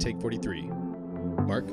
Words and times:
Take 0.00 0.18
43. 0.18 0.62
Mark? 1.42 1.66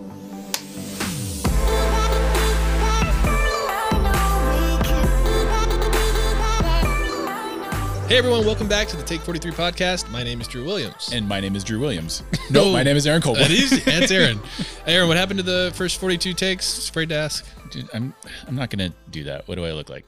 Hey 8.07 8.17
everyone, 8.17 8.45
welcome 8.45 8.67
back 8.69 8.87
to 8.87 8.95
the 8.97 9.03
Take 9.03 9.21
43 9.21 9.51
podcast. 9.51 10.09
My 10.09 10.23
name 10.23 10.39
is 10.39 10.47
Drew 10.47 10.63
Williams. 10.65 11.09
And 11.11 11.27
my 11.27 11.39
name 11.41 11.55
is 11.55 11.63
Drew 11.63 11.79
Williams. 11.79 12.23
No, 12.49 12.71
my 12.71 12.81
name 12.81 12.95
is 12.95 13.05
Aaron 13.05 13.21
Colwell. 13.21 13.41
That 13.41 13.51
is, 13.51 13.83
that's 13.83 14.09
Aaron. 14.09 14.39
Aaron, 14.85 15.09
what 15.09 15.17
happened 15.17 15.39
to 15.39 15.43
the 15.43 15.73
first 15.75 15.99
42 15.99 16.33
takes? 16.33 16.87
Afraid 16.87 17.09
to 17.09 17.15
ask. 17.15 17.45
Dude, 17.71 17.89
I'm 17.93 18.13
I'm 18.47 18.55
not 18.55 18.69
gonna 18.69 18.93
do 19.11 19.25
that. 19.25 19.45
What 19.49 19.55
do 19.55 19.65
I 19.65 19.73
look 19.73 19.89
like? 19.89 20.05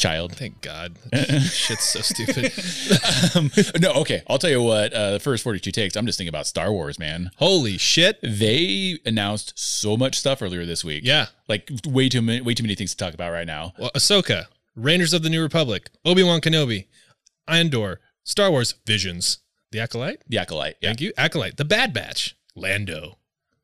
Child? 0.00 0.34
Thank 0.34 0.62
God. 0.62 0.96
Shit's 1.12 1.84
so 1.90 2.00
stupid. 2.00 2.52
um, 3.36 3.50
no, 3.80 3.92
okay. 4.00 4.22
I'll 4.28 4.38
tell 4.38 4.50
you 4.50 4.62
what. 4.62 4.92
Uh, 4.92 5.12
the 5.12 5.20
first 5.20 5.44
42 5.44 5.70
takes. 5.70 5.94
I'm 5.94 6.06
just 6.06 6.16
thinking 6.18 6.30
about 6.30 6.46
Star 6.46 6.72
Wars, 6.72 6.98
man. 6.98 7.30
Holy 7.36 7.76
shit. 7.76 8.18
They 8.22 8.98
announced 9.04 9.52
so 9.58 9.96
much 9.96 10.16
stuff 10.18 10.40
earlier 10.40 10.64
this 10.64 10.82
week. 10.84 11.02
Yeah. 11.04 11.26
like 11.48 11.70
way 11.86 12.08
too 12.08 12.22
many, 12.22 12.40
way 12.40 12.54
too 12.54 12.62
many 12.62 12.74
things 12.74 12.92
to 12.92 12.96
talk 12.96 13.12
about 13.14 13.30
right 13.30 13.46
now. 13.46 13.74
Well, 13.78 13.90
Ahsoka, 13.94 14.46
Rangers 14.74 15.12
of 15.12 15.22
the 15.22 15.28
New 15.30 15.42
Republic, 15.42 15.90
Obi 16.04 16.22
Wan 16.22 16.40
Kenobi, 16.40 16.86
Andor, 17.46 18.00
Star 18.24 18.50
Wars 18.50 18.74
Visions, 18.86 19.38
The 19.70 19.80
Acolyte. 19.80 20.22
The 20.28 20.38
acolyte. 20.38 20.76
Yeah. 20.80 20.88
Thank 20.88 21.00
you. 21.02 21.12
Acolyte, 21.18 21.56
The 21.58 21.64
Bad 21.66 21.92
Batch, 21.92 22.36
Lando. 22.56 23.18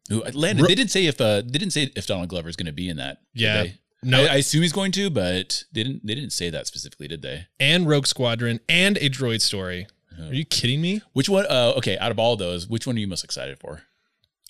Who 0.09 0.23
Landon? 0.23 0.65
Ro- 0.65 0.69
they 0.69 0.75
didn't 0.75 0.91
say 0.91 1.07
if 1.07 1.21
uh, 1.21 1.43
they 1.43 1.59
didn't 1.59 1.73
say 1.73 1.91
if 1.97 2.07
Donald 2.07 2.29
Glover 2.29 2.49
is 2.49 2.57
going 2.57 2.67
to 2.67 2.73
be 2.73 2.89
in 2.89 2.99
that. 2.99 3.19
Yeah. 3.35 3.63
they? 3.63 3.75
No, 4.03 4.23
I, 4.25 4.27
I 4.27 4.35
assume 4.37 4.63
he's 4.63 4.73
going 4.73 4.93
to, 4.93 5.11
but 5.11 5.65
they 5.73 5.83
didn't. 5.83 6.07
They 6.07 6.15
didn't 6.15 6.31
say 6.33 6.51
that 6.51 6.67
specifically, 6.67 7.09
did 7.09 7.23
they? 7.23 7.47
and 7.59 7.89
Rogue 7.89 8.07
Squadron, 8.07 8.61
and 8.69 8.97
a 8.99 9.09
droid 9.11 9.41
story. 9.41 9.87
Oh. 10.21 10.29
Are 10.29 10.35
you 10.35 10.45
kidding 10.45 10.81
me? 10.81 11.01
Which 11.13 11.29
one? 11.29 11.47
Uh, 11.47 11.73
okay, 11.79 11.99
out 11.99 12.11
of 12.11 12.19
all 12.19 12.37
those, 12.37 12.69
which 12.69 12.87
one 12.87 12.97
are 12.97 12.99
you 13.01 13.09
most 13.09 13.25
excited 13.25 13.59
for? 13.59 13.83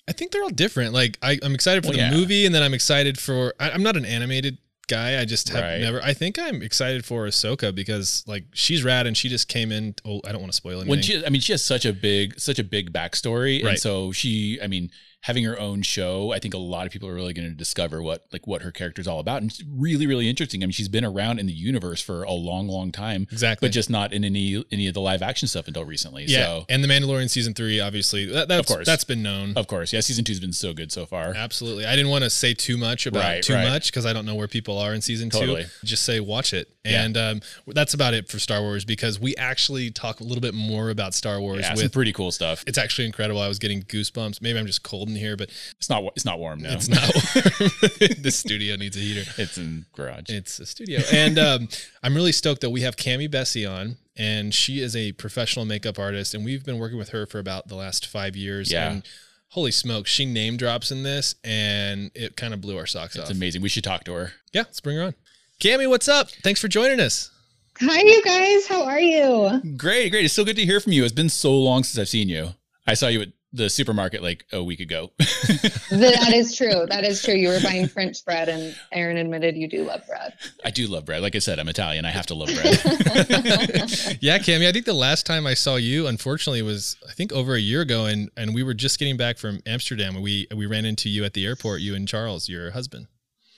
I 0.07 0.13
think 0.13 0.31
they're 0.31 0.43
all 0.43 0.49
different. 0.49 0.93
Like 0.93 1.17
I, 1.21 1.39
I'm 1.43 1.53
excited 1.55 1.83
for 1.83 1.89
Well, 1.89 1.97
the 1.97 2.03
yeah. 2.03 2.11
movie, 2.11 2.45
and 2.45 2.53
then 2.55 2.61
I'm 2.63 2.73
excited 2.73 3.17
for. 3.19 3.53
I, 3.59 3.71
I'm 3.71 3.83
not 3.83 3.97
an 3.97 4.05
animated 4.05 4.57
guy. 4.87 5.19
I 5.19 5.25
just 5.25 5.49
have 5.49 5.61
Right. 5.63 5.81
never. 5.81 6.01
I 6.01 6.13
think 6.13 6.39
I'm 6.39 6.61
excited 6.61 7.03
for 7.05 7.25
Ahsoka 7.27 7.73
because 7.75 8.23
like 8.27 8.45
she's 8.53 8.83
rad, 8.83 9.07
and 9.07 9.17
she 9.17 9.27
just 9.27 9.47
came 9.49 9.71
in. 9.71 9.95
Oh, 10.05 10.21
I 10.25 10.31
don't 10.31 10.39
want 10.41 10.51
to 10.53 10.57
spoil 10.57 10.75
anything. 10.75 10.89
when 10.89 11.01
she 11.01 11.25
i 11.25 11.29
mean 11.29 11.41
she 11.41 11.51
has 11.53 11.63
such 11.63 11.85
a 11.85 11.91
big 11.93 12.39
such 12.39 12.59
a 12.59 12.63
big 12.63 12.93
backstory 12.93 13.61
Right. 13.63 13.71
and 13.71 13.79
so 13.79 14.11
she 14.13 14.59
i 14.63 14.67
mean 14.67 14.89
having 15.21 15.43
her 15.43 15.59
own 15.59 15.81
show 15.81 16.31
i 16.31 16.39
think 16.39 16.53
a 16.53 16.57
lot 16.57 16.85
of 16.85 16.91
people 16.91 17.09
are 17.09 17.13
really 17.13 17.33
going 17.33 17.47
to 17.47 17.53
discover 17.55 18.01
what 18.01 18.25
like 18.31 18.47
what 18.47 18.61
her 18.61 18.71
character's 18.71 19.07
all 19.07 19.19
about 19.19 19.41
and 19.41 19.51
it's 19.51 19.63
really 19.69 20.07
really 20.07 20.29
interesting 20.29 20.63
i 20.63 20.65
mean 20.65 20.71
she's 20.71 20.87
been 20.87 21.03
around 21.03 21.39
in 21.39 21.45
the 21.47 21.53
universe 21.53 22.01
for 22.01 22.23
a 22.23 22.31
long 22.31 22.67
long 22.67 22.91
time 22.91 23.27
exactly. 23.31 23.67
but 23.67 23.73
just 23.73 23.89
not 23.89 24.13
in 24.13 24.23
any 24.23 24.63
any 24.71 24.87
of 24.87 24.93
the 24.93 25.01
live 25.01 25.21
action 25.21 25.47
stuff 25.47 25.67
until 25.67 25.83
recently 25.83 26.25
yeah, 26.25 26.43
so 26.45 26.65
and 26.69 26.83
the 26.83 26.87
Mandalorian 26.87 27.29
season 27.29 27.53
three, 27.53 27.79
obviously, 27.79 28.25
that, 28.25 28.47
that's, 28.47 28.67
course. 28.71 28.85
that's 28.85 29.03
been 29.03 29.21
known. 29.23 29.53
of 29.55 29.67
course 29.67 29.91
yeah 29.91 29.99
season 29.99 30.23
two's 30.23 30.39
been 30.39 30.53
so 30.53 30.73
good 30.73 30.91
so 30.91 31.05
far 31.05 31.33
Absolutely. 31.35 31.85
I 31.85 31.95
didn't 31.95 32.09
want 32.11 32.23
to 32.23 32.29
say 32.29 32.53
too 32.53 32.77
much 32.77 33.05
about 33.05 33.23
Right, 33.23 33.43
too 33.43 33.53
right. 33.53 33.67
much 33.67 33.87
because 33.87 34.05
I 34.05 34.13
don't 34.13 34.25
know 34.25 34.35
where 34.35 34.47
people 34.47 34.77
are 34.77 34.93
in 34.93 35.01
season 35.01 35.29
Totally. 35.29 35.63
two. 35.63 35.69
Just 35.83 36.03
say 36.03 36.19
watch 36.19 36.53
it. 36.53 36.69
Yeah. 36.85 37.03
And 37.03 37.17
um, 37.17 37.41
that's 37.67 37.93
about 37.93 38.13
it 38.13 38.27
for 38.29 38.39
Star 38.39 38.61
Wars 38.61 38.85
because 38.85 39.19
we 39.19 39.35
actually 39.35 39.91
talk 39.91 40.19
a 40.19 40.23
little 40.23 40.41
bit 40.41 40.53
more 40.53 40.89
about 40.89 41.13
Star 41.13 41.39
Wars 41.41 41.61
yeah 41.61 41.73
some 41.73 41.83
with. 41.83 41.93
pretty 41.93 42.13
cool 42.13 42.31
stuff 42.31 42.63
It's 42.67 42.77
actually 42.77 43.05
incredible. 43.07 43.41
I 43.41 43.47
was 43.47 43.59
getting 43.59 43.81
goosebumps. 43.83 44.41
Maybe 44.41 44.57
I'm 44.59 44.65
just 44.67 44.83
cold 44.83 45.06
in 45.09 45.15
here, 45.15 45.35
but 45.37 45.49
it's 45.77 45.89
not 45.89 46.03
it's 46.15 46.25
not 46.25 46.39
warm 46.39 46.61
now 46.61 46.73
it's 46.73 46.87
not. 46.87 46.99
the 48.21 48.31
studio 48.31 48.75
needs 48.75 48.95
a 48.97 48.99
heater. 48.99 49.29
it's 49.37 49.57
in 49.57 49.85
garage 49.93 50.29
It's 50.29 50.59
a 50.59 50.65
studio. 50.65 51.01
And 51.11 51.37
um, 51.39 51.69
I'm 52.03 52.15
really 52.15 52.31
stoked 52.31 52.61
that 52.61 52.69
we 52.69 52.81
have 52.81 52.95
Cami 52.95 53.29
Bessie 53.29 53.65
on, 53.65 53.97
and 54.15 54.53
she 54.53 54.79
is 54.79 54.95
a 54.95 55.11
professional 55.13 55.65
makeup 55.65 55.99
artist, 55.99 56.33
and 56.33 56.43
we've 56.45 56.65
been 56.65 56.79
working 56.79 56.97
with 56.97 57.09
her 57.09 57.25
for 57.25 57.39
about 57.39 57.67
the 57.67 57.75
last 57.75 58.07
five 58.07 58.35
years. 58.35 58.71
Yeah. 58.71 58.91
And 58.91 59.03
holy 59.49 59.71
smokes, 59.71 60.09
she 60.11 60.25
name 60.25 60.57
drops 60.57 60.91
in 60.91 61.03
this, 61.03 61.35
and 61.43 62.11
it 62.13 62.35
kind 62.35 62.53
of 62.53 62.61
blew 62.61 62.77
our 62.77 62.85
socks 62.85 63.15
it's 63.15 63.23
off. 63.23 63.29
It's 63.29 63.37
amazing 63.37 63.61
we 63.61 63.69
should 63.69 63.83
talk 63.83 64.03
to 64.05 64.13
her 64.13 64.33
Yeah, 64.53 64.61
let's 64.61 64.79
bring 64.79 64.97
her 64.97 65.03
on. 65.03 65.15
Cami, 65.59 65.89
what's 65.89 66.07
up? 66.07 66.29
Thanks 66.43 66.61
for 66.61 66.67
joining 66.67 66.99
us. 66.99 67.31
Hi, 67.79 68.01
you 68.01 68.23
guys. 68.23 68.67
How 68.67 68.83
are 68.85 68.99
you? 68.99 69.61
great 69.77 70.09
great 70.11 70.25
it's 70.25 70.33
so 70.33 70.43
good 70.43 70.55
to 70.55 70.65
hear 70.65 70.79
from 70.79 70.93
you 70.93 71.03
it's 71.03 71.13
been 71.13 71.29
so 71.29 71.55
long 71.55 71.83
since 71.83 71.99
i've 71.99 72.09
seen 72.09 72.27
you 72.27 72.49
i 72.87 72.93
saw 72.95 73.07
you 73.07 73.21
at 73.21 73.29
the 73.57 73.69
supermarket 73.69 74.23
like 74.23 74.45
a 74.53 74.63
week 74.63 74.79
ago 74.79 75.11
that 75.17 76.31
is 76.33 76.55
true. 76.55 76.85
That 76.87 77.03
is 77.03 77.21
true. 77.23 77.33
You 77.33 77.49
were 77.49 77.59
buying 77.61 77.87
French 77.87 78.23
bread, 78.23 78.49
and 78.49 78.75
Aaron 78.91 79.17
admitted 79.17 79.55
you 79.55 79.67
do 79.67 79.83
love 79.83 80.05
bread. 80.07 80.33
I 80.63 80.71
do 80.71 80.87
love 80.87 81.05
bread. 81.05 81.21
Like 81.21 81.35
I 81.35 81.39
said, 81.39 81.59
I'm 81.59 81.67
Italian. 81.69 82.05
I 82.05 82.11
have 82.11 82.25
to 82.27 82.35
love 82.35 82.47
bread. 82.47 82.65
yeah, 84.21 84.37
Cami, 84.39 84.67
I 84.67 84.71
think 84.71 84.85
the 84.85 84.93
last 84.93 85.25
time 85.25 85.45
I 85.47 85.53
saw 85.53 85.75
you, 85.75 86.07
unfortunately, 86.07 86.61
was 86.61 86.95
I 87.07 87.13
think 87.13 87.31
over 87.33 87.55
a 87.55 87.59
year 87.59 87.81
ago, 87.81 88.05
and 88.05 88.29
and 88.37 88.53
we 88.53 88.63
were 88.63 88.73
just 88.73 88.99
getting 88.99 89.17
back 89.17 89.37
from 89.37 89.61
Amsterdam, 89.65 90.21
we 90.21 90.47
we 90.55 90.65
ran 90.65 90.85
into 90.85 91.09
you 91.09 91.23
at 91.25 91.33
the 91.33 91.45
airport, 91.45 91.81
you 91.81 91.95
and 91.95 92.07
Charles, 92.07 92.47
your 92.49 92.71
husband. 92.71 93.07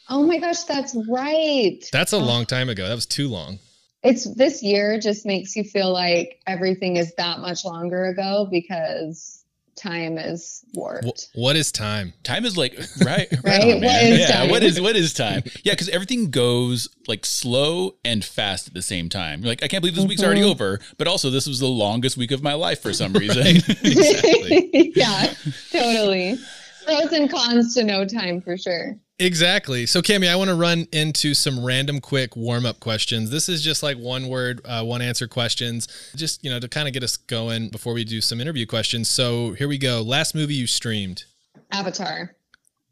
Oh 0.10 0.26
my 0.26 0.38
gosh, 0.40 0.64
that's 0.64 0.96
right. 1.08 1.80
That's 1.92 2.14
a 2.14 2.18
Oh, 2.18 2.20
long 2.20 2.46
time 2.46 2.70
ago. 2.70 2.88
That 2.88 2.96
was 2.96 3.06
too 3.06 3.28
long. 3.28 3.60
It's 4.02 4.24
this 4.36 4.64
year 4.64 4.98
just 5.00 5.26
makes 5.26 5.56
you 5.56 5.64
feel 5.64 5.92
like 5.92 6.40
everything 6.48 6.96
is 6.96 7.14
that 7.16 7.40
much 7.40 7.66
longer 7.66 8.06
ago 8.06 8.48
because 8.50 9.39
time 9.80 10.18
is 10.18 10.64
warped. 10.74 11.06
Wh- 11.34 11.38
what 11.38 11.56
is 11.56 11.72
time? 11.72 12.14
time 12.24 12.46
is 12.46 12.58
like 12.58 12.74
right, 13.06 13.28
right, 13.32 13.44
Right? 13.44 13.62
on, 13.76 13.82
What 13.82 14.04
is 14.04 14.20
yeah. 14.20 14.28
time? 14.28 14.50
What 14.50 14.64
is 14.64 14.82
what 14.82 14.96
is 14.96 15.14
time? 15.14 15.44
Yeah, 15.64 15.74
because 15.74 15.90
everything 15.90 16.30
goes 16.32 16.90
like 17.08 17.26
slow 17.26 17.96
and 18.06 18.24
fast 18.24 18.68
at 18.68 18.74
the 18.74 18.82
same 18.82 19.10
time. 19.10 19.42
You're 19.42 19.50
like, 19.50 19.64
I 19.64 19.68
can't 19.68 19.82
believe 19.82 19.96
this 19.96 20.06
week's 20.06 20.24
already 20.24 20.42
Mhm. 20.42 20.52
over. 20.52 20.80
But 20.98 21.08
also, 21.08 21.30
this 21.30 21.48
was 21.48 21.60
the 21.60 21.68
longest 21.68 22.18
week 22.18 22.32
of 22.32 22.44
my 22.44 22.54
life 22.54 22.82
for 22.82 22.94
some 22.94 23.14
reason. 23.24 23.48
exactly. 23.84 24.92
yeah, 24.96 25.34
totally. 25.72 26.38
Pros 26.86 27.12
and 27.12 27.30
cons 27.30 27.74
to 27.76 27.84
no 27.84 28.06
time 28.06 28.42
for 28.42 28.58
sure. 28.58 28.98
Exactly. 29.20 29.86
So, 29.86 30.02
Cami, 30.02 30.30
I 30.30 30.36
want 30.38 30.50
to 30.50 30.56
run 30.56 30.88
into 30.94 31.34
some 31.34 31.64
random, 31.64 32.00
quick 32.00 32.38
warm 32.38 32.66
up 32.66 32.80
questions. 32.80 33.30
This 33.30 33.50
is 33.50 33.62
just 33.62 33.84
like 33.84 33.98
one 33.98 34.30
word, 34.30 34.62
uh, 34.64 34.84
one 34.86 35.02
answer 35.02 35.28
questions, 35.28 35.90
just 36.16 36.42
you 36.44 36.50
know 36.50 36.60
to 36.60 36.70
kind 36.70 36.88
of 36.88 36.94
get 36.94 37.04
us 37.04 37.18
going 37.18 37.70
before 37.70 37.94
we 37.94 38.06
do 38.06 38.22
some 38.22 38.40
interview 38.40 38.66
questions. 38.66 39.10
So 39.10 39.52
here 39.54 39.68
we 39.68 39.78
go. 39.78 40.02
Last 40.02 40.36
movie 40.36 40.54
you 40.54 40.68
streamed. 40.68 41.26
Avatar, 41.72 42.36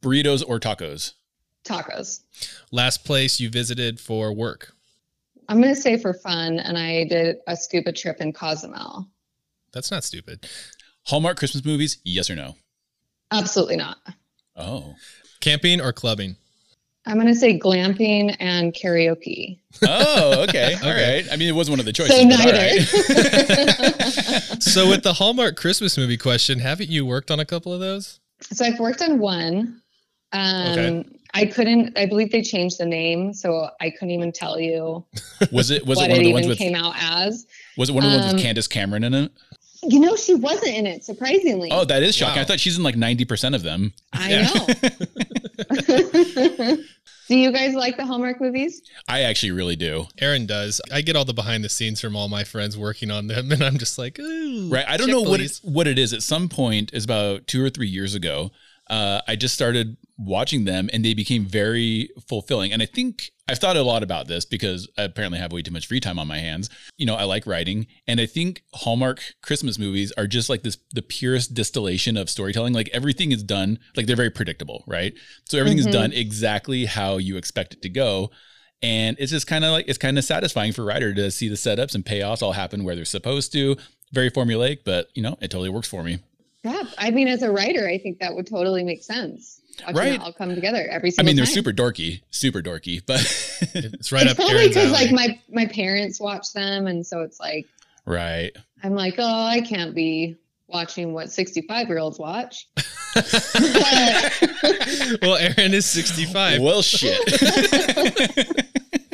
Burritos 0.02 0.44
or 0.46 0.60
tacos? 0.60 1.14
tacos. 1.64 2.22
Last 2.72 3.04
place 3.06 3.40
you 3.40 3.50
visited 3.50 4.00
for 4.00 4.34
work. 4.34 4.74
I'm 5.50 5.62
gonna 5.62 5.76
say 5.76 5.98
for 5.98 6.14
fun, 6.14 6.59
and 6.59 6.78
I 6.78 7.06
did 7.06 7.38
a 7.48 7.56
scuba 7.56 7.94
trip 7.94 8.20
in 8.20 8.34
Cozumel. 8.34 9.08
That's 9.72 9.92
not 9.92 10.04
stupid. 10.04 10.46
Hallmark 11.04 11.38
Christmas 11.38 11.64
movies? 11.64 12.00
Yes 12.04 12.30
or 12.30 12.36
no? 12.36 12.56
Absolutely 13.32 13.78
not. 13.78 13.98
Oh, 14.58 14.96
Camping 15.40 15.81
or 15.81 15.92
clubbing. 15.94 16.36
I'm 17.06 17.18
gonna 17.18 17.36
say 17.36 17.58
glamping 17.58 18.36
and 18.40 18.74
karaoke. 18.74 19.59
oh, 19.88 20.44
okay, 20.50 20.74
all 20.74 20.90
Okay. 20.90 21.22
right. 21.22 21.31
I 21.31 21.38
mean, 21.38 21.48
it 21.48 21.53
was 21.56 21.70
one 21.70 21.80
of 21.80 21.86
the 21.86 21.94
choices. 21.94 22.18
So 22.18 22.24
neither. 22.24 22.52
right. 22.52 23.84
So 24.62 24.90
with 24.90 25.03
the 25.03 25.14
Hallmark 25.14 25.56
Christmas 25.56 25.97
movie 25.97 26.18
question, 26.18 26.59
haven't 26.59 26.90
you 26.90 27.06
worked 27.06 27.31
on 27.31 27.40
a 27.40 27.46
couple 27.46 27.72
of 27.74 27.80
those? 27.80 28.20
so 28.42 28.66
I've 28.66 28.80
worked 28.80 29.02
on 29.02 29.20
one. 29.20 29.81
Um, 30.34 30.68
Okay. 30.74 31.06
I 31.34 31.46
couldn't. 31.46 31.97
I 31.97 32.06
believe 32.08 32.31
they 32.31 32.42
changed 32.42 32.80
the 32.80 32.86
name, 32.86 33.34
so 33.34 33.70
I 33.80 33.90
couldn't 33.92 34.12
even 34.12 34.31
tell 34.31 34.59
you 34.59 35.06
Was 35.52 35.70
it 35.72 35.86
was 35.86 35.97
what 35.97 36.09
it 36.09 36.12
one 36.12 36.12
it 36.12 36.18
of 36.20 36.24
the 36.24 36.34
ones 36.34 36.47
with 36.47 36.58
came 36.58 36.74
out 36.76 36.96
as. 37.00 37.46
was 37.78 37.90
it 37.90 37.94
one 37.94 38.03
of 38.06 38.12
the 38.12 38.18
ones 38.18 38.30
Um, 38.31 38.36
with 38.38 38.44
Candace 38.44 38.68
Cameron 38.68 39.03
in 39.03 39.14
it? 39.14 39.31
You 39.84 40.00
know, 40.00 40.16
she 40.16 40.34
wasn't 40.36 40.76
in 40.76 40.86
it. 40.88 41.04
Surprisingly. 41.04 41.70
Oh, 41.72 41.86
that 41.86 42.04
is 42.04 42.16
shocking. 42.16 42.36
Wow. 42.38 42.42
I 42.42 42.46
thought 42.46 42.60
she's 42.60 42.78
in 42.78 42.84
like 42.84 42.96
ninety 42.96 43.26
percent 43.26 43.56
of 43.56 43.64
them. 43.64 43.94
I 44.14 44.30
Yeah. 44.30 44.44
know. 46.68 46.78
Do 47.28 47.36
you 47.36 47.52
guys 47.52 47.74
like 47.74 47.98
the 47.98 48.06
Hallmark 48.06 48.40
movies? 48.40 48.82
I 49.10 49.24
actually 49.24 49.52
really 49.52 49.76
do. 49.76 50.06
Aaron 50.20 50.46
does. 50.46 50.80
I 50.94 51.02
get 51.02 51.18
all 51.18 51.26
the 51.26 51.34
behind 51.34 51.62
the 51.62 51.68
scenes 51.70 52.00
from 52.00 52.16
all 52.16 52.30
my 52.30 52.46
friends 52.46 52.78
working 52.78 53.12
on 53.12 53.28
them, 53.28 53.52
and 53.52 53.62
I'm 53.62 53.78
just 53.78 53.98
like, 53.98 54.18
ooh. 54.18 54.70
Right. 54.70 54.86
I 54.88 54.96
don't 54.96 55.08
check, 55.08 55.16
know 55.16 55.24
what 55.24 55.41
it, 55.41 55.59
what 55.62 55.88
it 55.88 56.00
is. 56.00 56.14
At 56.14 56.23
some 56.23 56.47
point, 56.47 56.94
is 56.94 57.03
about 57.03 57.46
two 57.46 57.62
or 57.64 57.70
three 57.70 57.90
years 57.90 58.16
ago. 58.16 58.52
Uh, 58.89 59.22
I 59.28 59.35
just 59.35 59.53
started 59.53 59.97
watching 60.17 60.66
them, 60.66 60.89
and 60.93 61.03
they 61.05 61.13
became 61.13 61.45
very 61.45 62.09
fulfilling. 62.28 62.72
And 62.73 62.81
I 62.81 62.85
think 62.85 63.31
I've 63.49 63.59
thought 63.59 63.78
a 63.78 63.81
lot 63.84 64.01
about 64.03 64.28
this 64.28 64.45
because 64.45 64.89
I 64.97 65.03
apparently 65.03 65.39
have 65.39 65.51
way 65.51 65.61
too 65.61 65.72
much 65.72 65.87
free 65.87 65.99
time 65.99 66.17
on 66.19 66.28
my 66.28 66.39
hands. 66.39 66.69
You 66.97 67.05
know, 67.05 67.16
I 67.16 67.23
like 67.23 67.45
writing, 67.45 67.87
and 68.07 68.19
I 68.19 68.25
think 68.25 68.63
Hallmark 68.73 69.22
Christmas 69.41 69.78
movies 69.78 70.11
are 70.17 70.28
just 70.28 70.49
like 70.49 70.63
this 70.63 70.78
the 70.91 71.01
purest 71.01 71.53
distillation 71.53 72.17
of 72.17 72.29
storytelling. 72.29 72.73
Like 72.73 72.89
everything 72.93 73.31
is 73.31 73.43
done, 73.43 73.79
like 73.95 74.05
they're 74.07 74.16
very 74.16 74.31
predictable, 74.31 74.84
right? 74.87 75.13
So 75.45 75.57
everything 75.59 75.79
is 75.79 75.87
Mhm. 75.87 75.91
done 75.91 76.11
exactly 76.13 76.85
how 76.85 77.17
you 77.17 77.37
expect 77.37 77.73
it 77.73 77.81
to 77.84 77.89
go. 77.89 78.31
And 78.81 79.17
it's 79.19 79.31
just 79.31 79.47
kind 79.47 79.66
of 79.66 79.72
like 79.72 79.85
it's 79.87 79.97
kind 79.97 80.17
of 80.17 80.23
satisfying 80.23 80.72
for 80.72 80.84
a 80.84 80.85
writer 80.85 81.13
to 81.13 81.31
see 81.31 81.47
the 81.49 81.55
setups 81.55 81.95
and 81.95 82.05
payoffs 82.05 82.41
all 82.41 82.53
happen 82.53 82.84
where 82.84 82.95
they're 82.95 83.05
supposed 83.05 83.51
to. 83.53 83.75
Very 84.13 84.29
formulaic, 84.31 84.79
but 84.85 85.07
you 85.16 85.22
know, 85.22 85.37
it 85.41 85.49
totally 85.51 85.69
works 85.69 85.87
for 85.87 86.03
me. 86.03 86.19
Yeah. 86.64 86.84
I 86.98 87.12
mean, 87.12 87.28
as 87.28 87.42
a 87.44 87.52
writer, 87.52 87.88
I 87.88 87.98
think 87.98 88.20
that 88.20 88.36
would 88.36 88.48
totally 88.48 88.84
make 88.84 89.04
sense. 89.04 89.62
Watching 89.86 89.96
Right. 89.96 90.20
all 90.20 90.34
come 90.34 90.54
together 90.56 90.88
every 90.90 91.12
I 91.20 91.24
mean, 91.24 91.36
they're 91.36 91.46
time. 91.46 91.54
super 91.54 91.72
dorky, 91.72 92.22
super 92.32 92.62
dorky, 92.64 93.02
but 93.06 93.20
It's 93.76 94.12
right 94.12 94.24
it's 94.24 94.32
up 94.32 94.38
probably 94.38 94.68
because 94.70 94.92
like 94.92 95.12
my 95.12 95.40
my 95.52 95.68
parents 95.68 96.20
watch 96.20 96.52
them, 96.54 96.88
and 96.88 97.06
so 97.06 97.22
it's 97.22 97.40
like 97.40 97.68
right. 98.06 98.52
I'm 98.84 98.96
like, 98.96 99.16
oh, 99.20 99.46
I 99.48 99.62
can't 99.62 99.94
be 99.94 100.36
watching 100.68 101.14
what 101.14 101.32
65 101.32 101.88
year 101.90 102.00
olds 102.00 102.18
watch. 102.20 102.68
well, 105.22 105.36
Aaron 105.38 105.74
is 105.74 105.86
65. 105.86 106.62
Well, 106.62 106.82
shit. 106.82 107.18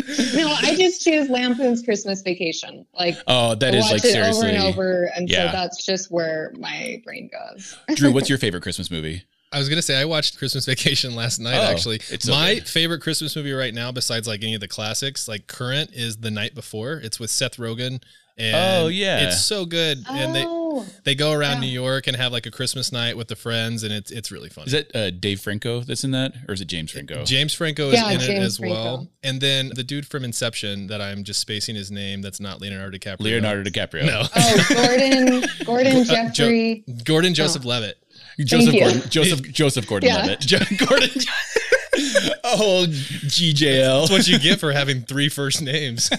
no, 0.35 0.47
I 0.61 0.75
just 0.75 1.03
choose 1.03 1.29
Lampoon's 1.29 1.81
Christmas 1.83 2.21
Vacation. 2.21 2.85
Like, 2.97 3.17
oh, 3.27 3.55
that 3.55 3.73
I 3.73 3.77
is 3.77 3.83
watch 3.83 3.91
like 3.94 4.05
it 4.05 4.11
seriously. 4.11 4.47
over 4.50 4.55
and 4.55 4.63
over, 4.63 5.03
and 5.15 5.29
Yeah. 5.29 5.51
so 5.51 5.57
that's 5.57 5.85
just 5.85 6.11
where 6.11 6.51
my 6.57 7.01
brain 7.05 7.29
goes. 7.31 7.75
Drew, 7.95 8.11
what's 8.13 8.29
your 8.29 8.38
favorite 8.38 8.61
Christmas 8.63 8.89
movie? 8.91 9.23
I 9.51 9.59
was 9.59 9.69
gonna 9.69 9.83
say 9.83 10.00
I 10.01 10.05
watched 10.05 10.38
Christmas 10.39 10.65
Vacation 10.65 11.15
last 11.15 11.39
night. 11.39 11.57
Oh, 11.57 11.61
actually, 11.71 11.97
it's 12.09 12.25
so 12.25 12.31
my 12.31 12.55
good. 12.55 12.67
favorite 12.67 13.01
Christmas 13.01 13.35
movie 13.35 13.51
right 13.53 13.73
now, 13.73 13.91
besides 13.91 14.27
like 14.27 14.41
any 14.44 14.55
of 14.55 14.61
the 14.61 14.67
classics, 14.67 15.27
like 15.27 15.45
current, 15.47 15.91
is 15.94 16.17
The 16.17 16.31
Night 16.31 16.56
Before. 16.56 16.94
It's 16.94 17.19
with 17.19 17.29
Seth 17.29 17.57
Rogen. 17.57 18.01
And 18.35 18.56
Oh, 18.83 18.88
yeah. 18.88 19.27
it's 19.27 19.45
so 19.45 19.63
good. 19.65 20.03
And 20.09 20.33
they 20.33 20.44
oh, 20.44 20.62
oh, 20.79 20.85
they 21.03 21.15
go 21.15 21.31
around 21.31 21.55
Yeah. 21.61 21.67
New 21.69 21.73
York 21.73 22.07
and 22.07 22.15
have 22.15 22.31
like 22.31 22.45
a 22.45 22.51
Christmas 22.51 22.91
night 22.91 23.15
with 23.17 23.27
the 23.27 23.35
friends, 23.35 23.83
and 23.83 23.93
it's 23.93 24.11
it's 24.11 24.31
really 24.31 24.49
fun. 24.49 24.65
Is 24.65 24.71
that 24.73 24.95
uh, 24.95 25.09
Dave 25.11 25.39
Franco 25.41 25.81
that's 25.81 26.03
in 26.03 26.11
that, 26.11 26.33
or 26.47 26.53
is 26.53 26.61
it 26.61 26.65
James 26.65 26.91
Franco? 26.91 27.23
James 27.25 27.53
Franco 27.53 27.89
is 27.89 27.93
Yeah, 27.95 28.09
in 28.11 28.19
it 28.21 28.25
James 28.25 28.45
as 28.45 28.59
well, 28.59 29.07
and 29.23 29.39
then 29.41 29.71
the 29.75 29.83
dude 29.83 30.05
from 30.07 30.23
Inception 30.23 30.87
that 30.87 31.01
I'm 31.01 31.23
just 31.23 31.39
spacing 31.39 31.75
his 31.75 31.91
name. 31.91 32.21
That's 32.21 32.39
not 32.39 32.61
Leonardo 32.61 32.97
DiCaprio. 32.97 33.19
Leonardo 33.21 33.69
DiCaprio. 33.69 34.05
No, 34.05 34.23
oh, 34.35 34.65
Gordon, 34.73 35.43
Gordon 35.65 35.97
Uh, 35.97 36.03
Jo- 36.13 36.29
Jeffrey. 36.33 36.83
Gordon 37.03 37.33
Joseph 37.33 37.65
Levitt. 37.65 37.97
Joseph 38.39 38.73
you. 38.73 38.79
Gordon. 38.81 39.01
Joseph 39.09 39.41
Joseph 39.51 39.87
Gordon 39.87 40.09
Yeah. 40.09 40.21
Levitt. 40.21 40.39
Jo- 40.41 40.57
Gordon. 40.87 41.09
oh, 42.43 42.85
GJL. 42.89 44.01
That's 44.01 44.11
what 44.11 44.27
you 44.27 44.39
get 44.39 44.59
for 44.59 44.71
having 44.71 45.01
three 45.03 45.29
first 45.29 45.61
names. 45.61 46.09